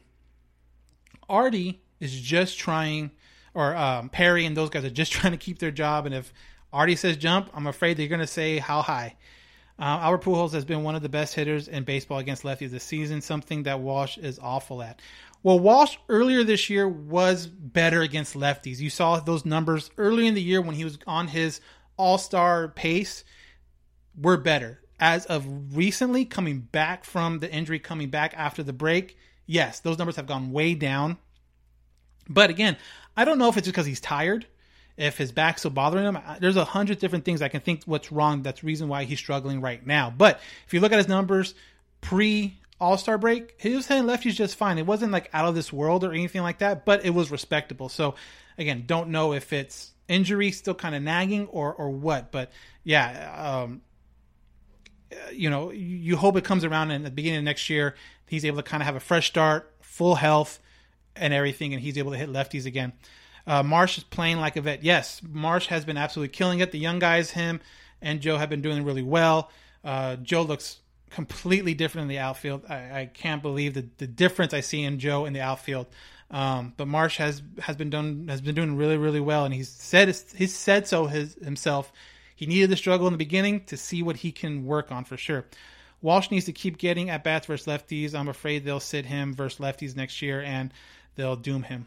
Arte 1.28 1.80
is 2.00 2.20
just 2.20 2.58
trying, 2.58 3.12
or 3.54 3.74
um, 3.74 4.08
Perry 4.08 4.44
and 4.44 4.56
those 4.56 4.68
guys 4.68 4.84
are 4.84 4.90
just 4.90 5.12
trying 5.14 5.32
to 5.32 5.38
keep 5.38 5.58
their 5.58 5.70
job. 5.70 6.06
And 6.06 6.14
if 6.14 6.32
Arte 6.72 6.96
says 6.96 7.16
jump, 7.16 7.50
I'm 7.54 7.66
afraid 7.66 7.96
they're 7.96 8.08
going 8.08 8.20
to 8.20 8.26
say 8.26 8.58
how 8.58 8.82
high. 8.82 9.16
Uh, 9.78 9.98
Albert 10.02 10.24
Pujols 10.24 10.52
has 10.52 10.66
been 10.66 10.82
one 10.82 10.94
of 10.94 11.00
the 11.00 11.08
best 11.08 11.34
hitters 11.34 11.66
in 11.66 11.84
baseball 11.84 12.18
against 12.18 12.42
lefties 12.42 12.68
this 12.68 12.84
season, 12.84 13.22
something 13.22 13.62
that 13.62 13.80
Walsh 13.80 14.18
is 14.18 14.38
awful 14.38 14.82
at. 14.82 15.00
Well, 15.42 15.58
Walsh 15.58 15.96
earlier 16.08 16.44
this 16.44 16.68
year 16.68 16.86
was 16.86 17.46
better 17.46 18.02
against 18.02 18.34
lefties. 18.34 18.78
You 18.78 18.90
saw 18.90 19.20
those 19.20 19.46
numbers 19.46 19.90
early 19.96 20.26
in 20.26 20.34
the 20.34 20.42
year 20.42 20.60
when 20.60 20.74
he 20.74 20.84
was 20.84 20.98
on 21.06 21.28
his 21.28 21.60
all 21.96 22.18
star 22.18 22.68
pace, 22.68 23.24
were 24.20 24.36
better. 24.36 24.80
As 24.98 25.24
of 25.26 25.46
recently, 25.74 26.26
coming 26.26 26.60
back 26.60 27.04
from 27.04 27.38
the 27.38 27.50
injury, 27.50 27.78
coming 27.78 28.10
back 28.10 28.34
after 28.36 28.62
the 28.62 28.72
break, 28.72 29.16
yes, 29.46 29.80
those 29.80 29.96
numbers 29.96 30.16
have 30.16 30.26
gone 30.26 30.52
way 30.52 30.74
down. 30.74 31.16
But 32.28 32.50
again, 32.50 32.76
I 33.16 33.24
don't 33.24 33.38
know 33.38 33.48
if 33.48 33.56
it's 33.56 33.66
because 33.66 33.86
he's 33.86 34.00
tired, 34.00 34.46
if 34.98 35.16
his 35.16 35.32
back's 35.32 35.62
still 35.62 35.70
bothering 35.70 36.04
him. 36.04 36.18
There's 36.40 36.56
a 36.56 36.64
hundred 36.64 36.98
different 36.98 37.24
things 37.24 37.40
I 37.40 37.48
can 37.48 37.62
think 37.62 37.84
what's 37.84 38.12
wrong. 38.12 38.42
That's 38.42 38.60
the 38.60 38.66
reason 38.66 38.88
why 38.88 39.04
he's 39.04 39.18
struggling 39.18 39.62
right 39.62 39.84
now. 39.86 40.12
But 40.14 40.40
if 40.66 40.74
you 40.74 40.80
look 40.80 40.92
at 40.92 40.98
his 40.98 41.08
numbers 41.08 41.54
pre 42.02 42.59
all 42.80 42.96
Star 42.96 43.18
break, 43.18 43.54
he 43.58 43.74
was 43.74 43.86
hitting 43.86 44.04
lefties 44.04 44.34
just 44.34 44.56
fine. 44.56 44.78
It 44.78 44.86
wasn't 44.86 45.12
like 45.12 45.28
out 45.32 45.48
of 45.48 45.54
this 45.54 45.72
world 45.72 46.02
or 46.04 46.12
anything 46.12 46.42
like 46.42 46.58
that, 46.58 46.84
but 46.84 47.04
it 47.04 47.10
was 47.10 47.30
respectable. 47.30 47.88
So 47.88 48.14
again, 48.56 48.84
don't 48.86 49.10
know 49.10 49.32
if 49.32 49.52
it's 49.52 49.92
injury 50.08 50.50
still 50.50 50.74
kind 50.74 50.94
of 50.94 51.02
nagging 51.02 51.46
or 51.48 51.72
or 51.74 51.90
what, 51.90 52.32
but 52.32 52.50
yeah, 52.82 53.60
um, 53.64 53.82
you 55.32 55.50
know, 55.50 55.70
you 55.70 56.16
hope 56.16 56.36
it 56.36 56.44
comes 56.44 56.64
around 56.64 56.90
at 56.90 57.04
the 57.04 57.10
beginning 57.10 57.38
of 57.38 57.44
next 57.44 57.68
year 57.68 57.94
he's 58.30 58.44
able 58.44 58.58
to 58.58 58.62
kind 58.62 58.82
of 58.82 58.86
have 58.86 58.96
a 58.96 59.00
fresh 59.00 59.26
start, 59.26 59.74
full 59.80 60.14
health, 60.14 60.60
and 61.16 61.34
everything, 61.34 61.74
and 61.74 61.82
he's 61.82 61.98
able 61.98 62.12
to 62.12 62.16
hit 62.16 62.30
lefties 62.30 62.64
again. 62.64 62.92
Uh, 63.46 63.62
Marsh 63.62 63.98
is 63.98 64.04
playing 64.04 64.38
like 64.38 64.56
a 64.56 64.60
vet. 64.60 64.84
Yes, 64.84 65.20
Marsh 65.28 65.66
has 65.66 65.84
been 65.84 65.96
absolutely 65.96 66.32
killing 66.32 66.60
it. 66.60 66.70
The 66.70 66.78
young 66.78 67.00
guys, 67.00 67.32
him 67.32 67.60
and 68.00 68.20
Jo, 68.20 68.38
have 68.38 68.48
been 68.48 68.62
doing 68.62 68.84
really 68.84 69.02
well. 69.02 69.50
Uh, 69.82 70.16
Jo 70.16 70.42
looks 70.42 70.78
completely 71.10 71.74
different 71.74 72.04
in 72.04 72.08
the 72.08 72.18
outfield. 72.18 72.64
I, 72.68 73.00
I 73.00 73.10
can't 73.12 73.42
believe 73.42 73.74
the, 73.74 73.88
the 73.98 74.06
difference 74.06 74.54
I 74.54 74.60
see 74.60 74.82
in 74.82 74.98
Jo 74.98 75.26
in 75.26 75.32
the 75.32 75.40
outfield. 75.40 75.86
Um, 76.30 76.74
but 76.76 76.86
Marsh 76.86 77.16
has 77.18 77.42
has 77.60 77.76
been 77.76 77.90
done 77.90 78.28
has 78.28 78.40
been 78.40 78.54
doing 78.54 78.76
really 78.76 78.96
really 78.96 79.20
well, 79.20 79.44
and 79.44 79.52
he's 79.52 79.68
said 79.68 80.08
he's 80.36 80.54
said 80.54 80.86
so 80.86 81.06
his, 81.06 81.34
himself. 81.42 81.92
He 82.36 82.46
needed 82.46 82.70
the 82.70 82.76
struggle 82.76 83.06
in 83.06 83.12
the 83.12 83.18
beginning 83.18 83.64
to 83.64 83.76
see 83.76 84.02
what 84.02 84.16
he 84.16 84.32
can 84.32 84.64
work 84.64 84.90
on 84.90 85.04
for 85.04 85.16
sure. 85.16 85.44
Walsh 86.00 86.30
needs 86.30 86.46
to 86.46 86.52
keep 86.52 86.78
getting 86.78 87.10
at 87.10 87.24
bats 87.24 87.46
versus 87.46 87.66
lefties. 87.66 88.14
I'm 88.14 88.28
afraid 88.28 88.64
they'll 88.64 88.80
sit 88.80 89.04
him 89.04 89.34
versus 89.34 89.58
lefties 89.58 89.94
next 89.94 90.22
year, 90.22 90.40
and 90.40 90.72
they'll 91.16 91.36
doom 91.36 91.64
him. 91.64 91.86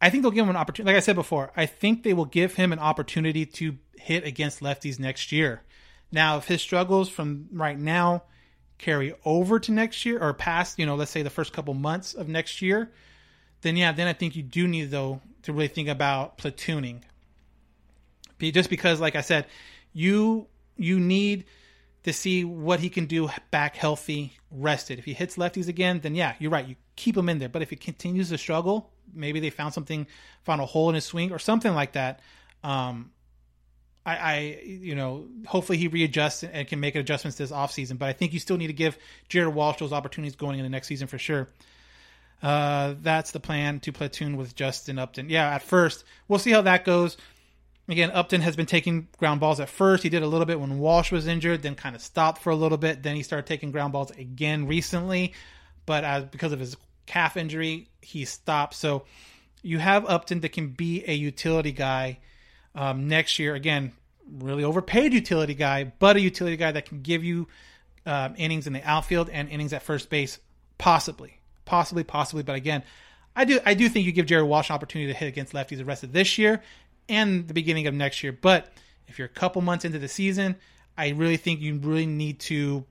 I 0.00 0.10
think 0.10 0.22
they'll 0.22 0.30
give 0.30 0.44
him 0.44 0.50
an 0.50 0.56
opportunity. 0.56 0.92
Like 0.92 1.02
I 1.02 1.04
said 1.04 1.16
before, 1.16 1.50
I 1.56 1.66
think 1.66 2.02
they 2.02 2.14
will 2.14 2.24
give 2.24 2.54
him 2.54 2.72
an 2.72 2.78
opportunity 2.78 3.44
to 3.46 3.78
hit 3.96 4.24
against 4.24 4.60
lefties 4.60 5.00
next 5.00 5.32
year. 5.32 5.62
Now, 6.10 6.38
if 6.38 6.46
his 6.46 6.62
struggles 6.62 7.08
from 7.08 7.48
right 7.52 7.78
now 7.78 8.22
carry 8.78 9.14
over 9.24 9.58
to 9.60 9.72
next 9.72 10.06
year 10.06 10.18
or 10.18 10.32
past, 10.32 10.78
you 10.78 10.86
know, 10.86 10.94
let's 10.94 11.10
say 11.10 11.22
the 11.22 11.30
first 11.30 11.52
couple 11.52 11.74
months 11.74 12.14
of 12.14 12.28
next 12.28 12.62
year, 12.62 12.90
then 13.62 13.76
yeah, 13.76 13.92
then 13.92 14.06
I 14.06 14.12
think 14.12 14.36
you 14.36 14.42
do 14.42 14.66
need 14.68 14.90
though 14.90 15.20
to 15.42 15.52
really 15.52 15.68
think 15.68 15.88
about 15.88 16.38
platooning. 16.38 17.02
Just 18.40 18.70
because, 18.70 19.00
like 19.00 19.16
I 19.16 19.20
said, 19.20 19.46
you 19.92 20.46
you 20.76 21.00
need 21.00 21.44
to 22.04 22.12
see 22.12 22.44
what 22.44 22.80
he 22.80 22.88
can 22.88 23.06
do 23.06 23.28
back 23.50 23.74
healthy, 23.74 24.32
rested. 24.50 24.98
If 24.98 25.04
he 25.04 25.12
hits 25.12 25.36
lefties 25.36 25.68
again, 25.68 26.00
then 26.00 26.14
yeah, 26.14 26.34
you're 26.38 26.50
right. 26.50 26.66
You 26.66 26.76
keep 26.94 27.16
him 27.16 27.28
in 27.28 27.38
there. 27.38 27.48
But 27.48 27.62
if 27.62 27.70
he 27.70 27.76
continues 27.76 28.28
to 28.30 28.38
struggle, 28.38 28.90
maybe 29.12 29.40
they 29.40 29.50
found 29.50 29.74
something, 29.74 30.06
found 30.44 30.60
a 30.60 30.66
hole 30.66 30.88
in 30.88 30.94
his 30.94 31.04
swing 31.04 31.32
or 31.32 31.38
something 31.38 31.74
like 31.74 31.92
that. 31.92 32.20
Um, 32.62 33.10
I, 34.08 34.16
I, 34.16 34.62
you 34.64 34.94
know, 34.94 35.26
hopefully 35.46 35.76
he 35.76 35.88
readjusts 35.88 36.42
and 36.44 36.66
can 36.66 36.80
make 36.80 36.94
adjustments 36.94 37.36
this 37.36 37.52
offseason. 37.52 37.98
But 37.98 38.08
I 38.08 38.12
think 38.14 38.32
you 38.32 38.40
still 38.40 38.56
need 38.56 38.68
to 38.68 38.72
give 38.72 38.96
Jared 39.28 39.54
Walsh 39.54 39.78
those 39.78 39.92
opportunities 39.92 40.36
going 40.36 40.58
into 40.58 40.70
next 40.70 40.88
season 40.88 41.08
for 41.08 41.18
sure. 41.18 41.48
Uh, 42.42 42.94
that's 43.02 43.32
the 43.32 43.40
plan 43.40 43.80
to 43.80 43.92
platoon 43.92 44.36
with 44.36 44.54
Justin 44.54 44.98
Upton. 44.98 45.28
Yeah, 45.28 45.54
at 45.54 45.62
first 45.62 46.04
we'll 46.28 46.38
see 46.38 46.52
how 46.52 46.62
that 46.62 46.84
goes. 46.84 47.16
Again, 47.88 48.10
Upton 48.10 48.42
has 48.42 48.54
been 48.54 48.66
taking 48.66 49.08
ground 49.18 49.40
balls 49.40 49.60
at 49.60 49.68
first. 49.68 50.02
He 50.02 50.08
did 50.08 50.22
a 50.22 50.26
little 50.26 50.46
bit 50.46 50.60
when 50.60 50.78
Walsh 50.78 51.10
was 51.10 51.26
injured, 51.26 51.62
then 51.62 51.74
kind 51.74 51.96
of 51.96 52.02
stopped 52.02 52.42
for 52.42 52.50
a 52.50 52.56
little 52.56 52.78
bit. 52.78 53.02
Then 53.02 53.16
he 53.16 53.22
started 53.22 53.46
taking 53.46 53.72
ground 53.72 53.92
balls 53.92 54.10
again 54.12 54.66
recently, 54.66 55.32
but 55.86 56.04
as 56.04 56.24
because 56.24 56.52
of 56.52 56.60
his 56.60 56.76
calf 57.06 57.36
injury, 57.36 57.88
he 58.02 58.24
stopped. 58.24 58.74
So 58.74 59.04
you 59.62 59.78
have 59.78 60.06
Upton 60.06 60.40
that 60.40 60.52
can 60.52 60.68
be 60.68 61.02
a 61.06 61.14
utility 61.14 61.72
guy 61.72 62.18
um, 62.74 63.08
next 63.08 63.38
year. 63.38 63.54
Again, 63.54 63.92
really 64.30 64.64
overpaid 64.64 65.12
utility 65.12 65.54
guy, 65.54 65.84
but 65.98 66.16
a 66.16 66.20
utility 66.20 66.56
guy 66.56 66.72
that 66.72 66.86
can 66.86 67.02
give 67.02 67.24
you 67.24 67.48
um, 68.06 68.34
innings 68.36 68.66
in 68.66 68.72
the 68.72 68.82
outfield 68.88 69.28
and 69.30 69.48
innings 69.48 69.72
at 69.72 69.82
first 69.82 70.10
base, 70.10 70.38
possibly, 70.78 71.40
possibly, 71.64 72.04
possibly. 72.04 72.42
But 72.42 72.56
again, 72.56 72.82
I 73.36 73.44
do 73.44 73.60
I 73.64 73.74
do 73.74 73.88
think 73.88 74.06
you 74.06 74.12
give 74.12 74.26
Jared 74.26 74.46
Walsh 74.46 74.70
an 74.70 74.74
opportunity 74.74 75.12
to 75.12 75.18
hit 75.18 75.28
against 75.28 75.52
lefties 75.52 75.78
the 75.78 75.84
rest 75.84 76.02
of 76.02 76.12
this 76.12 76.38
year 76.38 76.62
and 77.08 77.46
the 77.46 77.54
beginning 77.54 77.86
of 77.86 77.94
next 77.94 78.22
year. 78.22 78.32
But 78.32 78.72
if 79.06 79.18
you're 79.18 79.26
a 79.26 79.30
couple 79.30 79.62
months 79.62 79.84
into 79.84 79.98
the 79.98 80.08
season, 80.08 80.56
I 80.96 81.10
really 81.10 81.36
think 81.36 81.60
you 81.60 81.76
really 81.76 82.06
need 82.06 82.40
to. 82.40 82.84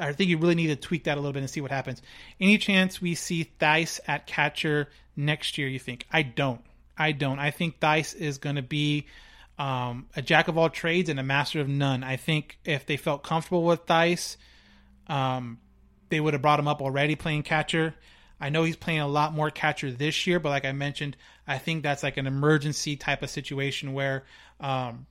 I 0.00 0.12
think 0.12 0.30
you 0.30 0.38
really 0.38 0.54
need 0.54 0.68
to 0.68 0.76
tweak 0.76 1.04
that 1.04 1.18
a 1.18 1.20
little 1.20 1.32
bit 1.32 1.40
and 1.40 1.50
see 1.50 1.60
what 1.60 1.72
happens. 1.72 2.02
Any 2.40 2.56
chance 2.56 3.02
we 3.02 3.16
see 3.16 3.50
Thaiss 3.60 3.98
at 4.06 4.26
catcher 4.26 4.88
next 5.16 5.58
year? 5.58 5.66
You 5.66 5.80
think? 5.80 6.06
I 6.12 6.22
don't. 6.22 6.60
I 6.98 7.12
don't. 7.12 7.38
I 7.38 7.52
think 7.52 7.78
Thaiss 7.78 8.14
is 8.14 8.38
going 8.38 8.56
to 8.56 8.62
be 8.62 9.06
um, 9.58 10.06
a 10.16 10.22
jack 10.22 10.48
of 10.48 10.58
all 10.58 10.68
trades 10.68 11.08
and 11.08 11.20
a 11.20 11.22
master 11.22 11.60
of 11.60 11.68
none. 11.68 12.02
I 12.02 12.16
think 12.16 12.58
if 12.64 12.86
they 12.86 12.96
felt 12.96 13.22
comfortable 13.22 13.64
with 13.64 13.86
Thaiss, 13.86 14.36
um, 15.06 15.58
they 16.08 16.20
would 16.20 16.34
have 16.34 16.42
brought 16.42 16.58
him 16.58 16.68
up 16.68 16.82
already 16.82 17.14
playing 17.14 17.44
catcher. 17.44 17.94
I 18.40 18.50
know 18.50 18.64
he's 18.64 18.76
playing 18.76 19.00
a 19.00 19.08
lot 19.08 19.32
more 19.32 19.50
catcher 19.50 19.90
this 19.90 20.26
year, 20.26 20.38
but 20.38 20.50
like 20.50 20.64
I 20.64 20.72
mentioned, 20.72 21.16
I 21.46 21.58
think 21.58 21.82
that's 21.82 22.02
like 22.02 22.16
an 22.16 22.26
emergency 22.26 22.96
type 22.96 23.22
of 23.22 23.30
situation 23.30 23.94
where, 23.94 24.24
um, 24.60 25.06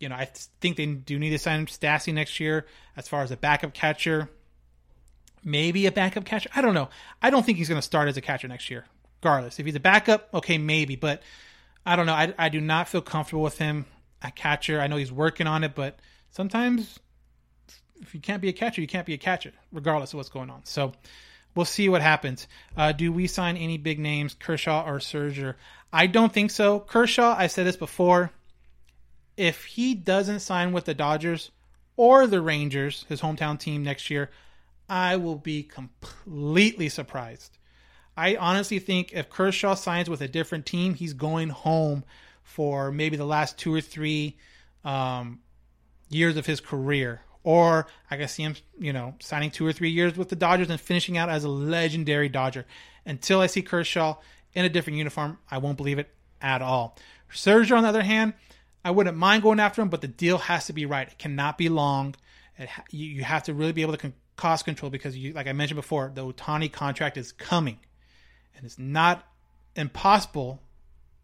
you 0.00 0.08
know, 0.08 0.16
I 0.16 0.28
think 0.60 0.76
they 0.76 0.86
do 0.86 1.18
need 1.18 1.30
to 1.30 1.38
sign 1.38 1.66
Stassi 1.66 2.12
next 2.12 2.40
year 2.40 2.66
as 2.96 3.06
far 3.06 3.22
as 3.22 3.30
a 3.30 3.36
backup 3.36 3.74
catcher. 3.74 4.28
Maybe 5.44 5.86
a 5.86 5.92
backup 5.92 6.24
catcher. 6.24 6.50
I 6.54 6.62
don't 6.62 6.74
know. 6.74 6.88
I 7.22 7.30
don't 7.30 7.44
think 7.44 7.58
he's 7.58 7.68
going 7.68 7.78
to 7.78 7.82
start 7.82 8.08
as 8.08 8.16
a 8.16 8.20
catcher 8.20 8.48
next 8.48 8.70
year 8.70 8.86
regardless. 9.24 9.58
If 9.58 9.64
he's 9.64 9.74
a 9.74 9.80
backup, 9.80 10.28
okay, 10.34 10.58
maybe, 10.58 10.96
but 10.96 11.22
I 11.86 11.96
don't 11.96 12.04
know. 12.04 12.12
I, 12.12 12.34
I 12.38 12.50
do 12.50 12.60
not 12.60 12.88
feel 12.88 13.00
comfortable 13.00 13.42
with 13.42 13.56
him 13.56 13.86
at 14.20 14.36
catcher. 14.36 14.80
I 14.80 14.86
know 14.86 14.96
he's 14.96 15.10
working 15.10 15.46
on 15.46 15.64
it, 15.64 15.74
but 15.74 15.98
sometimes 16.30 16.98
if 18.02 18.14
you 18.14 18.20
can't 18.20 18.42
be 18.42 18.50
a 18.50 18.52
catcher, 18.52 18.82
you 18.82 18.86
can't 18.86 19.06
be 19.06 19.14
a 19.14 19.18
catcher, 19.18 19.52
regardless 19.72 20.12
of 20.12 20.18
what's 20.18 20.28
going 20.28 20.50
on. 20.50 20.60
So 20.64 20.92
we'll 21.54 21.64
see 21.64 21.88
what 21.88 22.02
happens. 22.02 22.46
Uh, 22.76 22.92
do 22.92 23.10
we 23.12 23.26
sign 23.26 23.56
any 23.56 23.78
big 23.78 23.98
names, 23.98 24.34
Kershaw 24.34 24.84
or 24.86 24.98
Scherzer? 24.98 25.54
I 25.90 26.06
don't 26.06 26.32
think 26.32 26.50
so. 26.50 26.80
Kershaw, 26.80 27.34
I 27.36 27.46
said 27.46 27.66
this 27.66 27.76
before. 27.76 28.30
If 29.38 29.64
he 29.64 29.94
doesn't 29.94 30.40
sign 30.40 30.72
with 30.72 30.84
the 30.84 30.94
Dodgers 30.94 31.50
or 31.96 32.26
the 32.26 32.42
Rangers, 32.42 33.06
his 33.08 33.22
hometown 33.22 33.58
team 33.58 33.82
next 33.82 34.10
year, 34.10 34.30
I 34.86 35.16
will 35.16 35.36
be 35.36 35.62
completely 35.62 36.90
surprised. 36.90 37.56
I 38.16 38.36
honestly 38.36 38.78
think 38.78 39.12
if 39.12 39.28
Kershaw 39.28 39.74
signs 39.74 40.08
with 40.08 40.20
a 40.20 40.28
different 40.28 40.66
team, 40.66 40.94
he's 40.94 41.14
going 41.14 41.48
home 41.48 42.04
for 42.42 42.92
maybe 42.92 43.16
the 43.16 43.24
last 43.24 43.58
two 43.58 43.74
or 43.74 43.80
three 43.80 44.36
um, 44.84 45.40
years 46.08 46.36
of 46.36 46.46
his 46.46 46.60
career. 46.60 47.22
Or 47.42 47.86
I 48.10 48.16
can 48.16 48.28
see 48.28 48.42
him, 48.42 48.54
you 48.78 48.92
know, 48.92 49.14
signing 49.20 49.50
two 49.50 49.66
or 49.66 49.72
three 49.72 49.90
years 49.90 50.16
with 50.16 50.28
the 50.28 50.36
Dodgers 50.36 50.70
and 50.70 50.80
finishing 50.80 51.18
out 51.18 51.28
as 51.28 51.44
a 51.44 51.48
legendary 51.48 52.28
Dodger. 52.28 52.64
Until 53.04 53.40
I 53.40 53.48
see 53.48 53.62
Kershaw 53.62 54.16
in 54.54 54.64
a 54.64 54.68
different 54.68 54.96
uniform, 54.96 55.38
I 55.50 55.58
won't 55.58 55.76
believe 55.76 55.98
it 55.98 56.08
at 56.40 56.62
all. 56.62 56.96
Scherzer, 57.30 57.76
on 57.76 57.82
the 57.82 57.88
other 57.88 58.02
hand, 58.02 58.34
I 58.84 58.92
wouldn't 58.92 59.16
mind 59.16 59.42
going 59.42 59.60
after 59.60 59.82
him, 59.82 59.88
but 59.88 60.00
the 60.00 60.08
deal 60.08 60.38
has 60.38 60.66
to 60.66 60.72
be 60.72 60.86
right. 60.86 61.08
It 61.08 61.18
cannot 61.18 61.58
be 61.58 61.68
long. 61.68 62.14
It, 62.56 62.70
you, 62.90 63.06
you 63.06 63.24
have 63.24 63.42
to 63.44 63.54
really 63.54 63.72
be 63.72 63.82
able 63.82 63.94
to 63.94 63.98
con- 63.98 64.14
cost 64.36 64.64
control 64.64 64.88
because, 64.88 65.16
you, 65.16 65.32
like 65.32 65.46
I 65.46 65.52
mentioned 65.52 65.76
before, 65.76 66.12
the 66.14 66.24
Ohtani 66.24 66.72
contract 66.72 67.16
is 67.16 67.32
coming 67.32 67.78
and 68.56 68.64
it's 68.64 68.78
not 68.78 69.26
impossible 69.76 70.60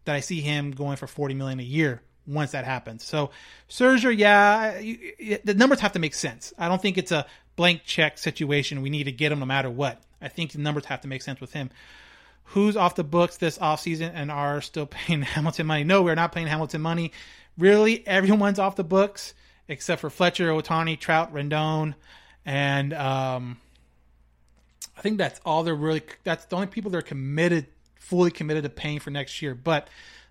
that 0.05 0.15
I 0.15 0.19
see 0.19 0.41
him 0.41 0.71
going 0.71 0.97
for 0.97 1.07
40 1.07 1.33
million 1.35 1.59
a 1.59 1.63
year 1.63 2.01
once 2.27 2.51
that 2.51 2.65
happens. 2.65 3.03
So 3.03 3.31
Scherzer, 3.69 4.15
yeah, 4.15 4.79
you, 4.79 5.39
the 5.43 5.53
numbers 5.53 5.79
have 5.79 5.93
to 5.93 5.99
make 5.99 6.13
sense. 6.13 6.53
I 6.57 6.67
don't 6.67 6.81
think 6.81 6.97
it's 6.97 7.11
a 7.11 7.25
blank 7.55 7.83
check 7.85 8.17
situation. 8.17 8.81
We 8.81 8.89
need 8.89 9.05
to 9.05 9.11
get 9.11 9.31
him 9.31 9.39
no 9.39 9.45
matter 9.45 9.69
what. 9.69 10.01
I 10.21 10.27
think 10.27 10.51
the 10.51 10.59
numbers 10.59 10.85
have 10.85 11.01
to 11.01 11.07
make 11.07 11.21
sense 11.21 11.41
with 11.41 11.53
him. 11.53 11.69
Who's 12.45 12.75
off 12.75 12.95
the 12.95 13.03
books 13.03 13.37
this 13.37 13.57
offseason 13.57 14.11
and 14.13 14.31
are 14.31 14.61
still 14.61 14.85
paying 14.87 15.21
Hamilton 15.21 15.67
money? 15.67 15.83
No, 15.83 16.01
we're 16.01 16.15
not 16.15 16.31
paying 16.31 16.47
Hamilton 16.47 16.81
money. 16.81 17.11
Really, 17.57 18.05
everyone's 18.07 18.59
off 18.59 18.75
the 18.75 18.83
books 18.83 19.33
except 19.67 20.01
for 20.01 20.09
Fletcher, 20.09 20.49
Ohtani, 20.49 20.99
Trout, 20.99 21.33
Rendon, 21.33 21.95
and 22.45 22.93
um, 22.93 23.57
I 25.01 25.03
think 25.03 25.17
that's 25.17 25.41
all 25.43 25.63
they're 25.63 25.73
really. 25.73 26.03
That's 26.23 26.45
the 26.45 26.55
only 26.55 26.67
people 26.67 26.91
they're 26.91 27.01
committed, 27.01 27.65
fully 27.95 28.29
committed 28.29 28.61
to 28.65 28.69
paying 28.69 28.99
for 28.99 29.09
next 29.09 29.41
year. 29.41 29.55
But 29.55 29.87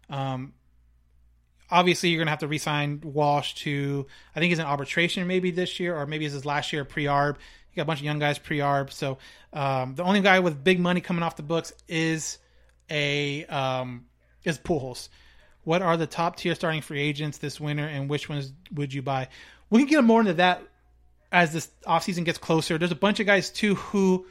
um, 0.08 0.52
obviously, 1.68 2.10
you're 2.10 2.20
gonna 2.20 2.30
have 2.30 2.38
to 2.38 2.46
resign 2.46 3.00
Walsh 3.02 3.54
to. 3.64 4.06
I 4.36 4.38
think 4.38 4.50
he's 4.50 4.60
in 4.60 4.66
arbitration 4.66 5.26
maybe 5.26 5.50
this 5.50 5.80
year, 5.80 5.96
or 5.96 6.06
maybe 6.06 6.24
it's 6.24 6.34
his 6.34 6.46
last 6.46 6.72
year 6.72 6.84
pre-arb. 6.84 7.34
You 7.34 7.76
got 7.76 7.82
a 7.82 7.84
bunch 7.84 7.98
of 7.98 8.04
young 8.04 8.20
guys 8.20 8.38
pre-arb. 8.38 8.92
So 8.92 9.18
um, 9.52 9.96
the 9.96 10.04
only 10.04 10.20
guy 10.20 10.38
with 10.38 10.62
big 10.62 10.78
money 10.78 11.00
coming 11.00 11.24
off 11.24 11.34
the 11.34 11.42
books 11.42 11.72
is 11.88 12.38
a 12.88 13.44
um, 13.46 14.06
is 14.44 14.56
Pujols. 14.56 15.08
What 15.64 15.82
are 15.82 15.96
the 15.96 16.06
top 16.06 16.36
tier 16.36 16.54
starting 16.54 16.80
free 16.80 17.00
agents 17.00 17.38
this 17.38 17.58
winter, 17.58 17.86
and 17.86 18.08
which 18.08 18.28
ones 18.28 18.52
would 18.72 18.94
you 18.94 19.02
buy? 19.02 19.30
We 19.68 19.80
can 19.80 19.88
get 19.88 20.04
more 20.04 20.20
into 20.20 20.34
that 20.34 20.62
as 21.32 21.52
this 21.52 21.68
offseason 21.88 22.24
gets 22.24 22.38
closer. 22.38 22.78
There's 22.78 22.92
a 22.92 22.94
bunch 22.94 23.18
of 23.18 23.26
guys 23.26 23.50
too 23.50 23.74
who 23.74 24.26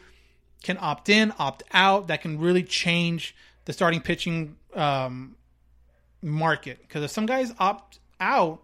can 0.63 0.77
opt 0.79 1.09
in, 1.09 1.33
opt 1.39 1.63
out. 1.71 2.07
That 2.07 2.21
can 2.21 2.39
really 2.39 2.63
change 2.63 3.35
the 3.65 3.73
starting 3.73 4.01
pitching 4.01 4.55
um, 4.73 5.35
market. 6.21 6.79
Because 6.81 7.03
if 7.03 7.11
some 7.11 7.25
guys 7.25 7.53
opt 7.59 7.99
out 8.19 8.61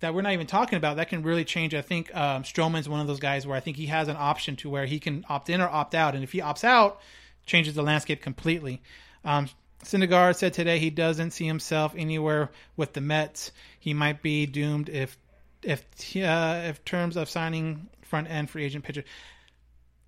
that 0.00 0.14
we're 0.14 0.22
not 0.22 0.32
even 0.32 0.46
talking 0.46 0.76
about, 0.76 0.96
that 0.96 1.08
can 1.08 1.22
really 1.22 1.44
change. 1.44 1.74
I 1.74 1.82
think 1.82 2.14
um, 2.14 2.44
Stroman's 2.44 2.88
one 2.88 3.00
of 3.00 3.06
those 3.06 3.20
guys 3.20 3.46
where 3.46 3.56
I 3.56 3.60
think 3.60 3.76
he 3.76 3.86
has 3.86 4.08
an 4.08 4.16
option 4.16 4.56
to 4.56 4.70
where 4.70 4.86
he 4.86 5.00
can 5.00 5.24
opt 5.28 5.50
in 5.50 5.60
or 5.60 5.68
opt 5.68 5.94
out. 5.94 6.14
And 6.14 6.22
if 6.22 6.32
he 6.32 6.40
opts 6.40 6.64
out, 6.64 7.00
changes 7.46 7.74
the 7.74 7.82
landscape 7.82 8.22
completely. 8.22 8.80
Um, 9.24 9.48
Syndergaard 9.84 10.36
said 10.36 10.54
today 10.54 10.78
he 10.78 10.90
doesn't 10.90 11.32
see 11.32 11.46
himself 11.46 11.94
anywhere 11.96 12.50
with 12.76 12.92
the 12.92 13.00
Mets. 13.00 13.52
He 13.78 13.94
might 13.94 14.22
be 14.22 14.46
doomed 14.46 14.88
if 14.88 15.16
if 15.62 15.80
uh, 16.16 16.62
if 16.64 16.84
terms 16.84 17.16
of 17.16 17.28
signing 17.28 17.88
front 18.02 18.30
end 18.30 18.50
free 18.50 18.64
agent 18.64 18.84
pitcher. 18.84 19.04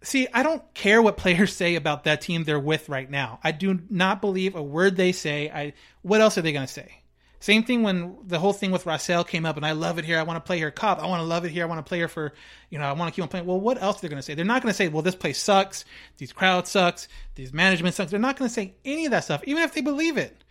See, 0.02 0.28
I 0.32 0.42
don't 0.42 0.62
care 0.74 1.02
what 1.02 1.16
players 1.16 1.54
say 1.56 1.74
about 1.74 2.04
that 2.04 2.20
team 2.20 2.44
they're 2.44 2.58
with 2.58 2.88
right 2.88 3.10
now. 3.10 3.38
I 3.42 3.52
do 3.52 3.80
not 3.90 4.20
believe 4.20 4.54
a 4.54 4.62
word 4.62 4.96
they 4.96 5.12
say. 5.12 5.50
I 5.50 5.74
what 6.02 6.20
else 6.20 6.38
are 6.38 6.42
they 6.42 6.52
going 6.52 6.66
to 6.66 6.72
say? 6.72 7.00
Same 7.42 7.64
thing 7.64 7.82
when 7.82 8.18
the 8.26 8.38
whole 8.38 8.52
thing 8.52 8.70
with 8.70 8.84
Raisel 8.84 9.26
came 9.26 9.46
up, 9.46 9.56
and 9.56 9.64
I 9.64 9.72
love 9.72 9.98
it 9.98 10.04
here. 10.04 10.18
I 10.18 10.24
want 10.24 10.36
to 10.36 10.46
play 10.46 10.58
here, 10.58 10.70
Cop. 10.70 11.02
I 11.02 11.06
want 11.06 11.20
to 11.20 11.24
love 11.24 11.46
it 11.46 11.50
here. 11.50 11.64
I 11.64 11.66
want 11.66 11.78
to 11.78 11.88
play 11.88 11.96
here 11.96 12.06
for, 12.06 12.34
you 12.68 12.78
know, 12.78 12.84
I 12.84 12.92
want 12.92 13.10
to 13.10 13.16
keep 13.16 13.22
on 13.22 13.28
playing. 13.28 13.46
Well, 13.46 13.58
what 13.58 13.80
else 13.80 13.96
are 13.96 14.02
they 14.02 14.08
going 14.08 14.18
to 14.18 14.22
say? 14.22 14.34
They're 14.34 14.44
not 14.44 14.60
going 14.60 14.70
to 14.70 14.76
say, 14.76 14.88
well, 14.88 15.00
this 15.00 15.14
place 15.14 15.40
sucks, 15.40 15.86
these 16.18 16.34
crowd 16.34 16.68
sucks, 16.68 17.08
these 17.36 17.50
management 17.50 17.94
sucks. 17.94 18.10
They're 18.10 18.20
not 18.20 18.36
going 18.36 18.50
to 18.50 18.54
say 18.54 18.74
any 18.84 19.06
of 19.06 19.12
that 19.12 19.24
stuff, 19.24 19.42
even 19.46 19.62
if 19.62 19.72
they 19.72 19.80
believe 19.80 20.18
it. 20.18 20.44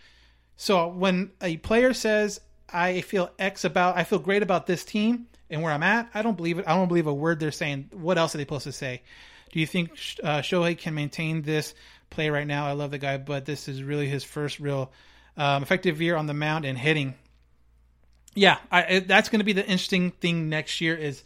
So 0.58 0.88
when 0.88 1.30
a 1.44 1.58
player 1.58 1.94
says, 1.94 2.42
I 2.68 3.02
feel 3.02 3.30
X 3.38 3.66
about, 3.66 3.96
I 3.96 4.04
feel 4.04 4.20
great 4.20 4.42
about 4.42 4.66
this 4.66 4.84
team 4.84 5.28
and 5.52 5.62
where 5.62 5.72
I'm 5.72 5.84
at, 5.84 6.10
I 6.16 6.24
don't 6.24 6.38
believe 6.38 6.58
it. 6.58 6.68
I 6.68 6.76
don't 6.76 6.88
believe 6.88 7.08
a 7.08 7.14
word 7.14 7.40
they're 7.40 7.52
saying. 7.52 7.90
What 7.94 8.18
else 8.18 8.34
are 8.34 8.40
they 8.40 8.46
supposed 8.46 8.64
to 8.64 8.72
say? 8.72 9.04
Do 9.52 9.60
you 9.60 9.68
think 9.68 9.92
uh, 10.24 10.40
Shohei 10.40 10.78
can 10.78 10.94
maintain 10.94 11.42
this 11.42 11.74
play 12.10 12.30
right 12.30 12.48
now? 12.48 12.68
I 12.68 12.74
love 12.74 12.92
the 12.92 12.98
guy, 12.98 13.18
but 13.18 13.46
this 13.46 13.68
is 13.68 13.84
really 13.84 14.08
his 14.08 14.24
first 14.24 14.60
real 14.60 14.92
um, 15.38 15.64
effective 15.64 16.02
year 16.02 16.16
on 16.16 16.28
the 16.28 16.34
mound 16.34 16.66
and 16.66 16.78
hitting. 16.78 17.16
Yeah, 18.36 18.58
I, 18.72 19.00
that's 19.00 19.30
going 19.30 19.40
to 19.40 19.46
be 19.46 19.54
the 19.54 19.64
interesting 19.64 20.12
thing 20.12 20.50
next 20.50 20.82
year. 20.82 20.96
Is 20.96 21.24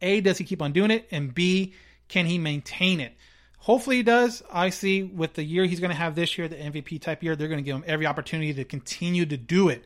a 0.00 0.20
does 0.20 0.38
he 0.38 0.44
keep 0.44 0.62
on 0.62 0.72
doing 0.72 0.90
it, 0.90 1.08
and 1.10 1.34
b 1.34 1.74
can 2.08 2.26
he 2.26 2.38
maintain 2.38 3.00
it? 3.00 3.14
Hopefully 3.58 3.96
he 3.96 4.02
does. 4.04 4.44
I 4.52 4.70
see 4.70 5.02
with 5.02 5.34
the 5.34 5.42
year 5.42 5.64
he's 5.64 5.80
going 5.80 5.90
to 5.90 5.96
have 5.96 6.14
this 6.14 6.38
year, 6.38 6.46
the 6.46 6.54
MVP 6.54 7.00
type 7.00 7.24
year, 7.24 7.34
they're 7.34 7.48
going 7.48 7.58
to 7.58 7.64
give 7.64 7.74
him 7.74 7.84
every 7.86 8.06
opportunity 8.06 8.54
to 8.54 8.64
continue 8.64 9.26
to 9.26 9.36
do 9.36 9.70
it. 9.70 9.84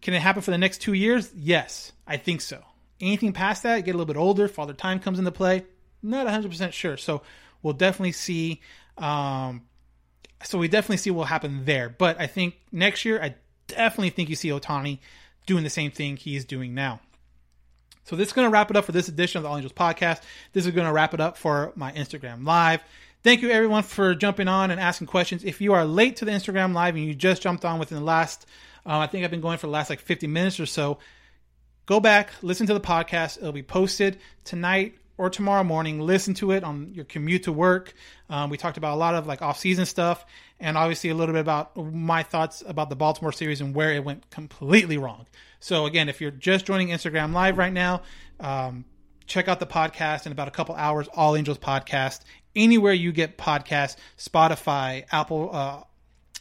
Can 0.00 0.14
it 0.14 0.20
happen 0.20 0.42
for 0.42 0.52
the 0.52 0.58
next 0.58 0.80
two 0.82 0.92
years? 0.92 1.32
Yes, 1.34 1.90
I 2.06 2.16
think 2.16 2.40
so. 2.40 2.62
Anything 3.00 3.32
past 3.32 3.64
that, 3.64 3.84
get 3.84 3.90
a 3.94 3.98
little 3.98 4.12
bit 4.12 4.18
older, 4.18 4.46
father 4.46 4.72
time 4.72 5.00
comes 5.00 5.18
into 5.18 5.32
play 5.32 5.64
not 6.02 6.26
100% 6.26 6.72
sure. 6.72 6.96
So 6.96 7.22
we'll 7.62 7.74
definitely 7.74 8.12
see. 8.12 8.60
Um, 8.96 9.62
so 10.42 10.58
we 10.58 10.68
definitely 10.68 10.98
see 10.98 11.10
what 11.10 11.18
will 11.18 11.24
happen 11.24 11.64
there. 11.64 11.88
But 11.88 12.20
I 12.20 12.26
think 12.26 12.58
next 12.70 13.04
year, 13.04 13.20
I 13.22 13.34
definitely 13.66 14.10
think 14.10 14.28
you 14.28 14.36
see 14.36 14.48
Ohtani 14.48 14.98
doing 15.46 15.64
the 15.64 15.70
same 15.70 15.90
thing 15.90 16.16
he 16.16 16.36
is 16.36 16.44
doing 16.44 16.74
now. 16.74 17.00
So 18.04 18.16
this 18.16 18.28
is 18.28 18.32
going 18.32 18.46
to 18.46 18.50
wrap 18.50 18.70
it 18.70 18.76
up 18.76 18.84
for 18.84 18.92
this 18.92 19.08
edition 19.08 19.38
of 19.38 19.42
the 19.42 19.50
All 19.50 19.56
Angels 19.56 19.72
podcast. 19.72 20.22
This 20.52 20.64
is 20.64 20.72
going 20.72 20.86
to 20.86 20.92
wrap 20.92 21.12
it 21.12 21.20
up 21.20 21.36
for 21.36 21.72
my 21.76 21.92
Instagram 21.92 22.46
live. 22.46 22.80
Thank 23.22 23.42
you 23.42 23.50
everyone 23.50 23.82
for 23.82 24.14
jumping 24.14 24.48
on 24.48 24.70
and 24.70 24.80
asking 24.80 25.08
questions. 25.08 25.44
If 25.44 25.60
you 25.60 25.74
are 25.74 25.84
late 25.84 26.16
to 26.16 26.24
the 26.24 26.30
Instagram 26.30 26.72
live 26.72 26.94
and 26.94 27.04
you 27.04 27.14
just 27.14 27.42
jumped 27.42 27.64
on 27.64 27.78
within 27.78 27.98
the 27.98 28.04
last, 28.04 28.46
uh, 28.86 28.98
I 28.98 29.08
think 29.08 29.24
I've 29.24 29.30
been 29.30 29.40
going 29.40 29.58
for 29.58 29.66
the 29.66 29.72
last 29.72 29.90
like 29.90 30.00
50 30.00 30.26
minutes 30.26 30.58
or 30.60 30.66
so, 30.66 30.98
go 31.84 32.00
back, 32.00 32.30
listen 32.40 32.66
to 32.68 32.74
the 32.74 32.80
podcast. 32.80 33.38
It'll 33.38 33.52
be 33.52 33.62
posted 33.62 34.18
tonight 34.44 34.94
or 35.18 35.28
tomorrow 35.28 35.64
morning. 35.64 36.00
Listen 36.00 36.32
to 36.34 36.52
it 36.52 36.64
on 36.64 36.94
your 36.94 37.04
commute 37.04 37.42
to 37.42 37.52
work. 37.52 37.92
Um, 38.30 38.48
we 38.48 38.56
talked 38.56 38.78
about 38.78 38.94
a 38.94 38.96
lot 38.96 39.14
of 39.14 39.26
like 39.26 39.42
off-season 39.42 39.84
stuff, 39.84 40.24
and 40.58 40.78
obviously 40.78 41.10
a 41.10 41.14
little 41.14 41.34
bit 41.34 41.40
about 41.40 41.76
my 41.76 42.22
thoughts 42.22 42.62
about 42.66 42.88
the 42.88 42.96
Baltimore 42.96 43.32
series 43.32 43.60
and 43.60 43.74
where 43.74 43.92
it 43.92 44.04
went 44.04 44.30
completely 44.30 44.96
wrong. 44.96 45.26
So 45.60 45.86
again, 45.86 46.08
if 46.08 46.20
you're 46.20 46.30
just 46.30 46.64
joining 46.64 46.88
Instagram 46.88 47.34
Live 47.34 47.58
right 47.58 47.72
now, 47.72 48.02
um, 48.40 48.84
check 49.26 49.48
out 49.48 49.60
the 49.60 49.66
podcast 49.66 50.24
in 50.24 50.32
about 50.32 50.48
a 50.48 50.52
couple 50.52 50.74
hours. 50.76 51.08
All 51.08 51.36
Angels 51.36 51.58
podcast 51.58 52.20
anywhere 52.56 52.92
you 52.92 53.12
get 53.12 53.36
podcasts, 53.38 53.96
Spotify, 54.16 55.04
Apple, 55.12 55.50
uh, 55.52 55.82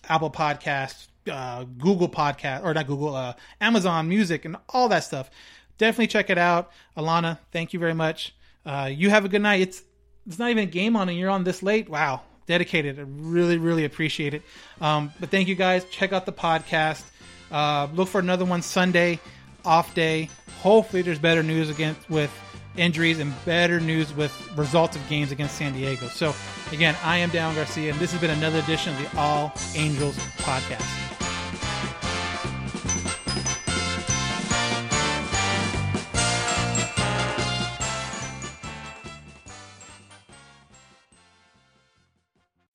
Apple 0.08 0.32
Podcasts, 0.32 1.08
uh, 1.30 1.64
Google 1.64 2.10
Podcast, 2.10 2.64
or 2.64 2.74
not 2.74 2.88
Google, 2.88 3.16
uh, 3.16 3.34
Amazon 3.60 4.08
Music, 4.08 4.46
and 4.46 4.56
all 4.70 4.88
that 4.90 5.04
stuff. 5.04 5.30
Definitely 5.78 6.08
check 6.08 6.30
it 6.30 6.38
out. 6.38 6.72
Alana, 6.96 7.40
thank 7.52 7.74
you 7.74 7.80
very 7.80 7.94
much. 7.94 8.36
Uh, 8.68 8.86
you 8.94 9.10
have 9.10 9.24
a 9.24 9.30
good 9.30 9.42
night. 9.42 9.62
It's 9.62 9.82
it's 10.28 10.38
not 10.38 10.50
even 10.50 10.66
a 10.66 10.72
game 10.72 10.98
on, 10.98 11.08
and 11.08 11.18
you're 11.18 11.30
on 11.30 11.46
this 11.46 11.64
late. 11.64 11.88
Wow, 11.88 12.22
dedicated. 12.48 13.00
I 13.00 13.04
really, 13.08 13.58
really 13.58 13.86
appreciate 13.86 14.34
it. 14.34 14.42
Um, 14.82 15.12
but 15.22 15.30
thank 15.30 15.48
you 15.48 15.56
guys. 15.56 15.86
Check 15.86 16.12
out 16.12 16.26
the 16.26 16.34
podcast. 16.34 17.04
Uh, 17.50 17.88
look 17.94 18.10
for 18.10 18.20
another 18.20 18.44
one 18.44 18.62
Sunday, 18.62 19.22
off 19.64 19.96
day. 19.96 20.30
Hopefully, 20.60 21.02
there's 21.02 21.20
better 21.20 21.44
news 21.44 21.70
against 21.70 22.10
with 22.10 22.32
injuries 22.76 23.20
and 23.20 23.34
better 23.46 23.80
news 23.80 24.14
with 24.14 24.34
results 24.58 24.98
of 24.98 25.08
games 25.08 25.32
against 25.32 25.56
San 25.56 25.72
Diego. 25.72 26.08
So, 26.08 26.36
again, 26.74 26.96
I 27.04 27.18
am 27.20 27.30
Dan 27.30 27.56
Garcia, 27.56 27.92
and 27.92 28.00
this 28.00 28.12
has 28.12 28.20
been 28.20 28.32
another 28.32 28.60
edition 28.60 28.94
of 28.94 29.12
the 29.12 29.18
All 29.18 29.54
Angels 29.76 30.18
podcast. 30.40 31.07